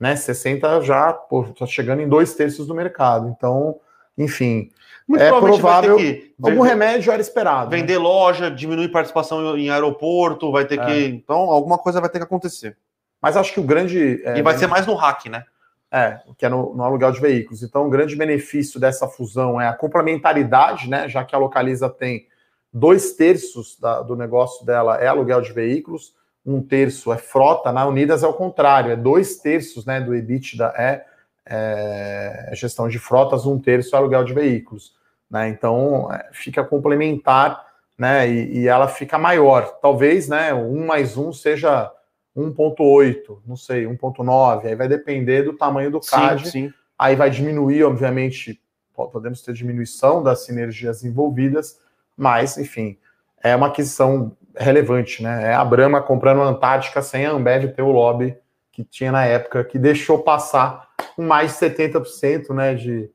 né, 0.00 0.16
60 0.16 0.80
já, 0.80 1.12
pô, 1.12 1.44
tá 1.56 1.66
chegando 1.66 2.02
em 2.02 2.08
dois 2.08 2.34
terços 2.34 2.66
do 2.66 2.74
mercado. 2.74 3.28
Então, 3.28 3.78
enfim, 4.16 4.72
muito 5.08 5.22
é 5.22 5.30
provável 5.30 5.96
que 5.96 6.34
algum 6.40 6.60
remédio 6.60 7.10
era 7.10 7.22
esperado. 7.22 7.70
Né? 7.70 7.78
Vender 7.78 7.94
né? 7.94 7.98
loja, 7.98 8.50
diminuir 8.50 8.88
participação 8.88 9.56
em 9.56 9.70
aeroporto, 9.70 10.52
vai 10.52 10.66
ter 10.66 10.78
é. 10.78 10.84
que. 10.84 11.04
Então, 11.06 11.36
alguma 11.50 11.78
coisa 11.78 12.00
vai 12.00 12.10
ter 12.10 12.18
que 12.18 12.24
acontecer. 12.24 12.76
Mas 13.20 13.36
acho 13.36 13.52
que 13.52 13.60
o 13.60 13.64
grande. 13.64 14.22
É, 14.24 14.38
e 14.38 14.42
vai 14.42 14.56
ser 14.58 14.66
mais 14.66 14.86
no 14.86 14.94
hack, 14.94 15.26
né? 15.26 15.44
É, 15.90 16.20
que 16.36 16.44
é 16.44 16.50
no, 16.50 16.74
no, 16.74 16.84
aluguel 16.84 17.10
de 17.10 17.20
veículos. 17.20 17.62
Então, 17.62 17.86
o 17.86 17.90
grande 17.90 18.14
benefício 18.14 18.78
dessa 18.78 19.08
fusão 19.08 19.58
é 19.58 19.66
a 19.66 19.72
complementaridade, 19.72 20.88
né? 20.88 21.08
Já 21.08 21.24
que 21.24 21.34
a 21.34 21.38
Localiza 21.38 21.88
tem 21.88 22.26
dois 22.70 23.12
terços 23.12 23.78
da, 23.80 24.02
do 24.02 24.14
negócio 24.14 24.66
dela 24.66 24.98
é 24.98 25.06
aluguel 25.06 25.40
de 25.40 25.52
veículos, 25.52 26.14
um 26.44 26.62
terço 26.62 27.10
é 27.12 27.16
frota, 27.16 27.72
na 27.72 27.86
Unidas 27.86 28.22
é 28.22 28.26
o 28.26 28.34
contrário, 28.34 28.92
é 28.92 28.96
dois 28.96 29.38
terços 29.38 29.84
né, 29.86 30.00
do 30.00 30.14
EBITDA 30.14 30.74
é, 30.76 31.04
é 31.46 32.50
gestão 32.54 32.88
de 32.88 32.98
frotas, 32.98 33.46
um 33.46 33.58
terço 33.58 33.96
é 33.96 33.98
aluguel 33.98 34.24
de 34.24 34.34
veículos. 34.34 34.97
Né? 35.30 35.48
Então 35.48 36.12
é, 36.12 36.28
fica 36.32 36.64
complementar, 36.64 37.66
né? 37.98 38.28
E, 38.28 38.60
e, 38.60 38.68
ela 38.68 38.88
fica 38.88 39.18
maior. 39.18 39.78
Talvez, 39.80 40.28
né? 40.28 40.54
Um 40.54 40.86
mais 40.86 41.16
um 41.16 41.32
seja 41.32 41.90
1.8, 42.36 43.38
não 43.46 43.56
sei, 43.56 43.84
1.9. 43.84 44.66
Aí 44.66 44.74
vai 44.74 44.88
depender 44.88 45.42
do 45.42 45.52
tamanho 45.52 45.90
do 45.90 46.00
CAD. 46.00 46.44
Sim, 46.44 46.50
sim. 46.50 46.72
Aí 46.98 47.14
vai 47.14 47.30
diminuir, 47.30 47.84
obviamente, 47.84 48.60
podemos 48.94 49.42
ter 49.42 49.52
diminuição 49.52 50.22
das 50.22 50.44
sinergias 50.44 51.04
envolvidas, 51.04 51.80
mas, 52.16 52.58
enfim, 52.58 52.98
é 53.42 53.54
uma 53.54 53.68
aquisição 53.68 54.36
relevante, 54.56 55.22
né? 55.22 55.52
É 55.52 55.54
a 55.54 55.64
Brahma 55.64 56.02
comprando 56.02 56.42
a 56.42 56.46
Antártica 56.46 57.00
sem 57.00 57.24
a 57.24 57.30
Ambev 57.30 57.72
ter 57.72 57.82
o 57.82 57.92
lobby 57.92 58.36
que 58.72 58.84
tinha 58.84 59.10
na 59.10 59.24
época, 59.24 59.64
que 59.64 59.78
deixou 59.78 60.22
passar 60.22 60.88
com 61.16 61.22
mais 61.22 61.52
de 61.52 61.66
70% 61.66 62.54
né, 62.54 62.74
de, 62.74 63.10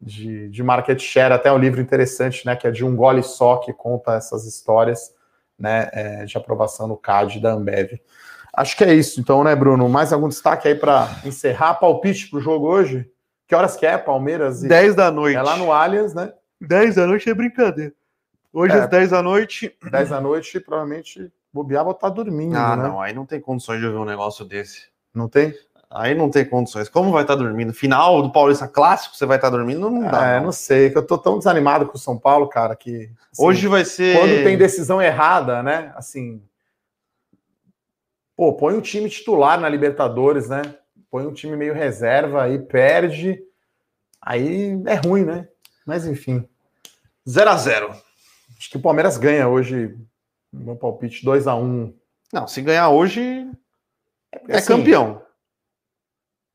de, 0.00 0.48
de 0.48 0.62
market 0.62 1.00
share, 1.00 1.32
até 1.32 1.52
um 1.52 1.58
livro 1.58 1.80
interessante, 1.80 2.46
né, 2.46 2.54
que 2.54 2.66
é 2.66 2.70
de 2.70 2.84
um 2.84 2.94
gole 2.94 3.22
só, 3.22 3.56
que 3.56 3.72
conta 3.72 4.14
essas 4.14 4.46
histórias, 4.46 5.14
né, 5.58 5.88
é, 5.92 6.24
de 6.24 6.36
aprovação 6.36 6.86
no 6.86 6.96
CAD 6.96 7.40
da 7.40 7.52
Ambev. 7.52 8.00
Acho 8.54 8.76
que 8.76 8.84
é 8.84 8.94
isso, 8.94 9.20
então, 9.20 9.44
né, 9.44 9.54
Bruno? 9.54 9.88
Mais 9.88 10.12
algum 10.12 10.28
destaque 10.28 10.68
aí 10.68 10.74
para 10.74 11.08
encerrar? 11.24 11.74
Palpite 11.74 12.28
para 12.28 12.38
o 12.38 12.42
jogo 12.42 12.66
hoje? 12.66 13.10
Que 13.46 13.54
horas 13.54 13.76
que 13.76 13.86
é, 13.86 13.96
Palmeiras? 13.96 14.62
E... 14.62 14.68
10 14.68 14.94
da 14.94 15.10
noite. 15.10 15.36
É 15.36 15.42
lá 15.42 15.56
no 15.56 15.72
Allianz, 15.72 16.14
né? 16.14 16.32
10 16.60 16.96
da 16.96 17.06
noite 17.06 17.30
é 17.30 17.34
brincadeira. 17.34 17.92
Hoje 18.52 18.74
é, 18.74 18.80
às 18.80 18.88
10 18.88 19.10
da 19.10 19.22
noite. 19.22 19.74
10 19.90 20.08
da 20.10 20.20
noite, 20.20 20.58
provavelmente 20.60 21.30
bobear 21.52 21.84
vou 21.84 21.92
estar 21.92 22.08
tá 22.08 22.14
dormindo. 22.14 22.56
Ah, 22.56 22.76
né? 22.76 22.88
não, 22.88 23.00
aí 23.00 23.14
não 23.14 23.26
tem 23.26 23.40
condições 23.40 23.80
de 23.80 23.88
ver 23.88 23.96
um 23.96 24.04
negócio 24.04 24.44
desse. 24.44 24.88
Não 25.14 25.28
tem? 25.28 25.54
Aí 25.90 26.14
não 26.14 26.30
tem 26.30 26.44
condições. 26.44 26.88
Como 26.88 27.10
vai 27.10 27.22
estar 27.22 27.34
tá 27.34 27.42
dormindo? 27.42 27.72
Final 27.72 28.22
do 28.22 28.30
Paulista 28.30 28.68
Clássico, 28.68 29.16
você 29.16 29.24
vai 29.24 29.38
estar 29.38 29.50
tá 29.50 29.56
dormindo? 29.56 29.88
Não 29.88 30.02
dá. 30.02 30.26
É, 30.26 30.36
não. 30.36 30.46
não 30.46 30.52
sei, 30.52 30.90
que 30.90 30.98
eu 30.98 31.06
tô 31.06 31.16
tão 31.16 31.38
desanimado 31.38 31.86
com 31.86 31.96
o 31.96 32.00
São 32.00 32.18
Paulo, 32.18 32.46
cara, 32.46 32.76
que. 32.76 33.10
Assim, 33.32 33.44
Hoje 33.44 33.66
vai 33.66 33.84
ser. 33.84 34.18
Quando 34.18 34.44
tem 34.44 34.58
decisão 34.58 35.00
errada, 35.00 35.62
né? 35.62 35.92
Assim. 35.96 36.42
Pô, 38.36 38.52
põe 38.52 38.74
um 38.74 38.80
time 38.80 39.08
titular 39.08 39.58
na 39.58 39.68
Libertadores, 39.68 40.48
né? 40.48 40.62
Põe 41.10 41.26
um 41.26 41.32
time 41.32 41.56
meio 41.56 41.72
reserva 41.72 42.44
aí, 42.44 42.58
perde. 42.58 43.42
Aí 44.20 44.80
é 44.86 44.94
ruim, 44.94 45.24
né? 45.24 45.48
Mas 45.86 46.06
enfim. 46.06 46.46
0 47.26 47.50
a 47.50 47.56
0 47.56 47.90
Acho 48.58 48.70
que 48.70 48.76
o 48.76 48.82
Palmeiras 48.82 49.16
ganha 49.16 49.48
hoje. 49.48 49.96
Meu 50.52 50.76
palpite 50.76 51.24
2 51.24 51.46
a 51.46 51.54
1 51.54 51.94
Não, 52.32 52.46
se 52.46 52.60
ganhar 52.60 52.90
hoje. 52.90 53.50
É, 54.48 54.56
assim, 54.56 54.68
campeão. 54.68 55.22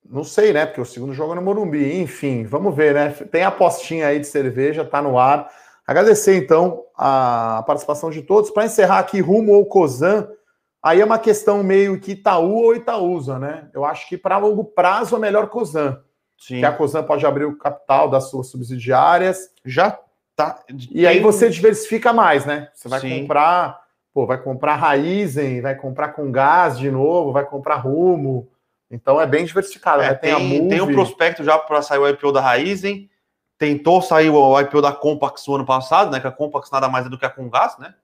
Não 0.09 0.23
sei, 0.23 0.53
né? 0.53 0.65
Porque 0.65 0.81
o 0.81 0.85
segundo 0.85 1.13
jogo 1.13 1.33
é 1.33 1.35
no 1.35 1.41
Morumbi. 1.41 1.99
Enfim, 1.99 2.43
vamos 2.43 2.75
ver, 2.75 2.93
né? 2.93 3.09
Tem 3.31 3.43
a 3.43 3.47
apostinha 3.47 4.07
aí 4.07 4.19
de 4.19 4.27
cerveja, 4.27 4.85
tá 4.85 5.01
no 5.01 5.17
ar. 5.17 5.49
Agradecer, 5.85 6.37
então, 6.37 6.83
a 6.95 7.63
participação 7.65 8.09
de 8.09 8.21
todos. 8.21 8.51
Para 8.51 8.65
encerrar 8.65 8.99
aqui, 8.99 9.19
rumo 9.19 9.53
ao 9.53 9.65
Cozan, 9.65 10.27
aí 10.81 11.01
é 11.01 11.05
uma 11.05 11.19
questão 11.19 11.63
meio 11.63 11.99
que 11.99 12.11
Itaú 12.11 12.63
ou 12.63 12.75
Itaúsa, 12.75 13.39
né? 13.39 13.69
Eu 13.73 13.83
acho 13.83 14.07
que 14.07 14.17
para 14.17 14.37
longo 14.37 14.63
prazo 14.63 15.15
é 15.15 15.19
melhor 15.19 15.49
Cozan. 15.49 16.01
Sim. 16.37 16.59
Que 16.59 16.65
a 16.65 16.71
Cozan 16.71 17.03
pode 17.03 17.25
abrir 17.25 17.45
o 17.45 17.57
capital 17.57 18.09
das 18.09 18.29
suas 18.29 18.47
subsidiárias. 18.47 19.49
Já 19.65 19.97
tá. 20.35 20.59
E 20.91 21.07
aí 21.07 21.19
você 21.19 21.49
diversifica 21.49 22.11
mais, 22.11 22.45
né? 22.45 22.69
Você 22.73 22.89
vai 22.89 22.99
Sim. 22.99 23.21
comprar, 23.21 23.79
pô, 24.13 24.25
vai 24.25 24.41
comprar 24.41 24.75
Raizen, 24.75 25.61
vai 25.61 25.75
comprar 25.75 26.09
com 26.09 26.31
gás 26.31 26.77
de 26.77 26.91
novo, 26.91 27.31
vai 27.31 27.45
comprar 27.45 27.75
Rumo. 27.75 28.49
Então 28.93 29.19
é 29.19 29.25
bem 29.25 29.43
diversificado. 29.43 30.03
É, 30.03 30.09
né? 30.09 30.13
tem, 30.13 30.35
tem, 30.35 30.67
tem 30.67 30.81
um 30.81 30.93
prospecto 30.93 31.43
já 31.43 31.57
para 31.57 31.81
sair 31.81 31.97
o 31.97 32.07
IPO 32.07 32.31
da 32.31 32.39
Raizen. 32.39 33.09
Tentou 33.57 34.01
sair 34.01 34.29
o 34.29 34.59
IPO 34.59 34.81
da 34.81 34.91
Compax 34.91 35.47
no 35.47 35.55
ano 35.55 35.65
passado, 35.65 36.11
né? 36.11 36.19
Que 36.19 36.27
a 36.27 36.31
Compax 36.31 36.69
nada 36.69 36.87
mais 36.87 37.07
é 37.07 37.09
do 37.09 37.17
que 37.17 37.25
a 37.25 37.29
Congás, 37.29 37.77
né? 37.79 37.95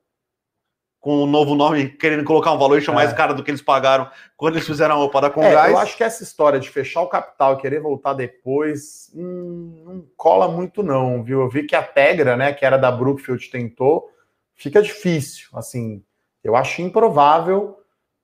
Com 1.00 1.24
um 1.24 1.28
novo 1.28 1.54
nome, 1.54 1.90
querendo 1.90 2.24
colocar 2.24 2.52
um 2.52 2.58
valor 2.58 2.82
é. 2.82 2.92
mais 2.92 3.14
caro 3.14 3.36
do 3.36 3.44
que 3.44 3.52
eles 3.52 3.62
pagaram 3.62 4.10
quando 4.36 4.56
eles 4.56 4.66
fizeram 4.66 4.96
a 4.96 5.04
OPA 5.04 5.22
da 5.22 5.30
Congás. 5.30 5.70
É, 5.70 5.72
eu 5.72 5.78
acho 5.78 5.96
que 5.96 6.04
essa 6.04 6.24
história 6.24 6.60
de 6.60 6.70
fechar 6.70 7.02
o 7.02 7.08
capital 7.08 7.54
e 7.54 7.58
querer 7.58 7.80
voltar 7.80 8.14
depois 8.14 9.12
hum, 9.16 9.84
não 9.86 10.06
cola 10.18 10.48
muito, 10.48 10.82
não, 10.82 11.24
viu? 11.24 11.42
Eu 11.42 11.50
vi 11.50 11.64
que 11.64 11.76
a 11.76 11.84
Tegra, 11.84 12.36
né, 12.36 12.52
que 12.52 12.66
era 12.66 12.78
da 12.78 12.92
Brookfield, 12.92 13.48
tentou, 13.50 14.10
fica 14.56 14.82
difícil. 14.82 15.50
Assim, 15.54 16.04
eu 16.44 16.56
acho 16.56 16.82
improvável 16.82 17.79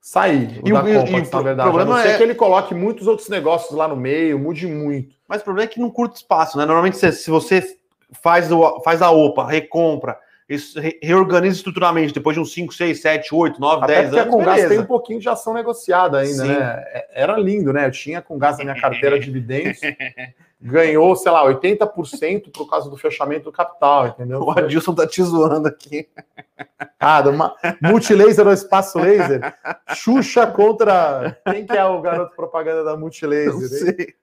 sair 0.06 0.62
e 0.64 0.72
o, 0.72 0.76
Compax, 0.76 1.32
na 1.32 1.41
verdade. 1.41 1.68
Problema 1.68 1.95
a 1.95 1.97
não 1.97 2.03
ser 2.03 2.14
é... 2.14 2.18
que 2.18 2.22
ele 2.22 2.36
coloque 2.36 2.76
muitos 2.76 3.08
outros 3.08 3.28
negócios 3.28 3.76
lá 3.76 3.88
no 3.88 3.95
meio, 3.95 4.38
mude 4.38 4.68
muito. 4.68 5.16
Mas 5.28 5.41
o 5.41 5.43
problema 5.43 5.68
é 5.68 5.74
que 5.74 5.80
não 5.80 5.89
curta 5.89 6.16
espaço, 6.16 6.60
né? 6.60 6.64
Normalmente, 6.64 6.95
se 7.12 7.32
você 7.32 7.76
faz, 8.22 8.51
o, 8.51 8.82
faz 8.82 9.01
a 9.01 9.10
OPA, 9.10 9.47
recompra, 9.47 10.16
isso 10.47 10.80
reorganiza 11.01 11.56
estruturalmente 11.56 12.14
depois 12.14 12.36
de 12.36 12.39
uns 12.39 12.53
5, 12.53 12.72
6, 12.72 13.01
7, 13.01 13.34
8, 13.34 13.60
9, 13.60 13.88
10 13.88 14.14
anos. 14.14 14.20
a 14.20 14.26
Congás 14.30 14.68
tem 14.68 14.80
um 14.80 14.86
pouquinho 14.86 15.20
de 15.20 15.28
ação 15.28 15.56
negociada 15.56 16.20
ainda, 16.20 16.43
Sim. 16.43 16.49
né? 16.49 16.84
É, 16.86 17.24
era 17.24 17.36
lindo, 17.36 17.74
né? 17.74 17.88
Eu 17.88 17.91
tinha 17.91 18.22
Congás 18.22 18.60
na 18.60 18.64
minha 18.64 18.80
carteira 18.80 19.18
de 19.18 19.26
dividendos. 19.26 19.80
ganhou, 20.66 21.16
sei 21.16 21.32
lá, 21.32 21.45
80% 21.45 22.51
por 22.51 22.68
causa 22.68 22.89
do 22.89 22.97
fechamento 22.97 23.45
do 23.45 23.51
capital, 23.51 24.07
entendeu? 24.07 24.41
O 24.41 24.49
Adilson 24.51 24.95
tá 24.95 25.05
te 25.05 25.22
zoando 25.22 25.68
aqui. 25.68 26.09
Ah, 26.99 27.22
uma, 27.22 27.55
multilaser 27.82 28.47
ou 28.47 28.53
espaço 28.53 28.97
laser? 28.97 29.55
Xuxa 29.93 30.47
contra. 30.47 31.38
Quem 31.51 31.66
que 31.66 31.78
é 31.78 31.86
o 31.86 32.01
garoto 32.01 32.36
propaganda 32.36 32.84
da 32.84 32.97
Multilaser? 32.97 33.53
Não 33.53 33.61
sei. 33.61 34.16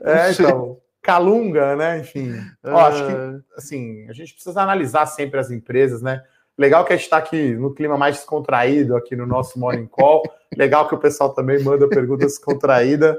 É, 0.00 0.28
é 0.28 0.30
então. 0.30 0.78
Calunga, 1.02 1.74
né? 1.74 1.98
Enfim. 1.98 2.34
Ó, 2.64 2.78
acho 2.78 3.04
que 3.04 3.12
ah. 3.12 3.38
assim, 3.56 4.08
a 4.08 4.12
gente 4.12 4.34
precisa 4.34 4.60
analisar 4.60 5.06
sempre 5.06 5.40
as 5.40 5.50
empresas, 5.50 6.02
né? 6.02 6.22
Legal 6.56 6.84
que 6.84 6.92
a 6.92 6.96
gente 6.96 7.04
está 7.04 7.16
aqui 7.16 7.54
no 7.54 7.74
clima 7.74 7.96
mais 7.96 8.16
descontraído 8.16 8.96
aqui 8.96 9.16
no 9.16 9.26
nosso 9.26 9.58
Morning 9.58 9.86
Call. 9.86 10.22
Legal 10.56 10.86
que 10.86 10.94
o 10.94 10.98
pessoal 10.98 11.32
também 11.32 11.62
manda 11.62 11.88
perguntas 11.88 12.32
descontraídas. 12.32 13.16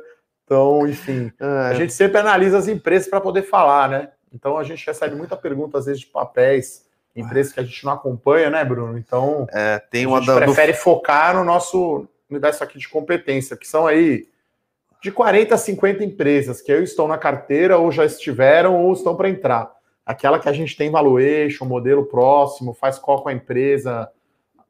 Então, 0.49 0.87
enfim, 0.87 1.31
a 1.39 1.73
é. 1.73 1.75
gente 1.75 1.93
sempre 1.93 2.17
analisa 2.17 2.57
as 2.57 2.67
empresas 2.67 3.07
para 3.07 3.21
poder 3.21 3.43
falar, 3.43 3.87
né? 3.87 4.09
Então 4.33 4.57
a 4.57 4.63
gente 4.63 4.85
recebe 4.85 5.15
muita 5.15 5.37
pergunta, 5.37 5.77
às 5.77 5.85
vezes, 5.85 6.01
de 6.01 6.07
papéis, 6.07 6.87
empresas 7.15 7.53
que 7.53 7.59
a 7.59 7.63
gente 7.63 7.85
não 7.85 7.93
acompanha, 7.93 8.49
né, 8.49 8.65
Bruno? 8.65 8.97
Então 8.97 9.47
é, 9.51 9.77
tem 9.91 10.07
uma 10.07 10.17
a 10.17 10.21
gente 10.21 10.35
prefere 10.35 10.71
do... 10.73 10.79
focar 10.79 11.35
no 11.35 11.43
nosso 11.43 12.07
universo 12.27 12.63
aqui 12.63 12.79
de 12.79 12.89
competência, 12.89 13.55
que 13.55 13.67
são 13.67 13.85
aí 13.85 14.27
de 15.01 15.11
40 15.11 15.53
a 15.53 15.57
50 15.57 16.03
empresas 16.03 16.61
que 16.61 16.71
eu 16.71 16.83
estou 16.83 17.07
na 17.07 17.17
carteira, 17.17 17.77
ou 17.77 17.91
já 17.91 18.03
estiveram, 18.03 18.75
ou 18.75 18.91
estão 18.91 19.15
para 19.15 19.29
entrar. 19.29 19.71
Aquela 20.05 20.39
que 20.39 20.49
a 20.49 20.53
gente 20.53 20.75
tem 20.75 20.89
valuation, 20.89 21.65
modelo 21.65 22.05
próximo, 22.05 22.73
faz 22.73 22.97
call 22.97 23.21
com 23.21 23.29
a 23.29 23.33
empresa, 23.33 24.09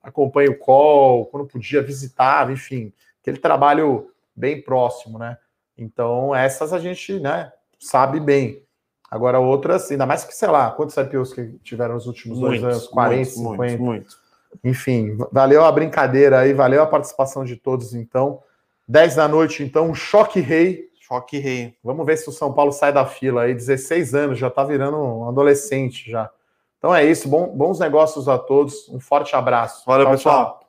acompanha 0.03 0.51
o 0.51 0.57
call, 0.57 1.25
quando 1.27 1.47
podia 1.47 1.81
visitava, 1.81 2.51
enfim, 2.51 2.91
aquele 3.21 3.37
trabalho 3.37 4.11
bem 4.35 4.61
próximo, 4.61 5.17
né? 5.17 5.37
Então, 5.79 6.35
essas 6.35 6.73
a 6.73 6.79
gente 6.79 7.19
né, 7.19 7.51
sabe 7.79 8.19
bem. 8.19 8.63
Agora, 9.09 9.39
outras, 9.39 9.89
ainda 9.89 10.05
mais 10.05 10.23
que, 10.23 10.35
sei 10.35 10.49
lá, 10.49 10.69
quantos 10.71 10.95
IPOs 10.95 11.33
que 11.33 11.57
tiveram 11.63 11.95
nos 11.95 12.05
últimos 12.05 12.37
muitos, 12.37 12.61
dois 12.61 12.73
anos? 12.75 12.87
40, 12.87 13.15
muitos, 13.15 13.33
50. 13.33 13.57
Muito, 13.57 13.83
muito. 13.83 14.17
Enfim, 14.63 15.17
valeu 15.31 15.63
a 15.63 15.71
brincadeira 15.71 16.39
aí, 16.39 16.53
valeu 16.53 16.83
a 16.83 16.87
participação 16.87 17.43
de 17.43 17.55
todos, 17.55 17.93
então. 17.93 18.41
10 18.87 19.15
da 19.15 19.27
noite, 19.27 19.63
então, 19.63 19.93
choque 19.95 20.39
rei. 20.39 20.89
Choque 20.99 21.39
rei. 21.39 21.75
Vamos 21.83 22.05
ver 22.05 22.17
se 22.17 22.29
o 22.29 22.31
São 22.31 22.53
Paulo 22.53 22.71
sai 22.71 22.93
da 22.93 23.05
fila 23.05 23.43
aí. 23.43 23.53
16 23.53 24.13
anos, 24.13 24.37
já 24.37 24.49
tá 24.49 24.63
virando 24.63 24.97
um 24.97 25.27
adolescente 25.27 26.09
já. 26.09 26.29
Então 26.77 26.93
é 26.95 27.03
isso, 27.03 27.27
bom, 27.27 27.47
bons 27.47 27.79
negócios 27.79 28.27
a 28.27 28.37
todos. 28.37 28.87
Um 28.89 28.99
forte 28.99 29.35
abraço. 29.35 29.83
Valeu, 29.85 30.05
tchau, 30.05 30.13
pessoal. 30.13 30.45
Tchau. 30.59 30.68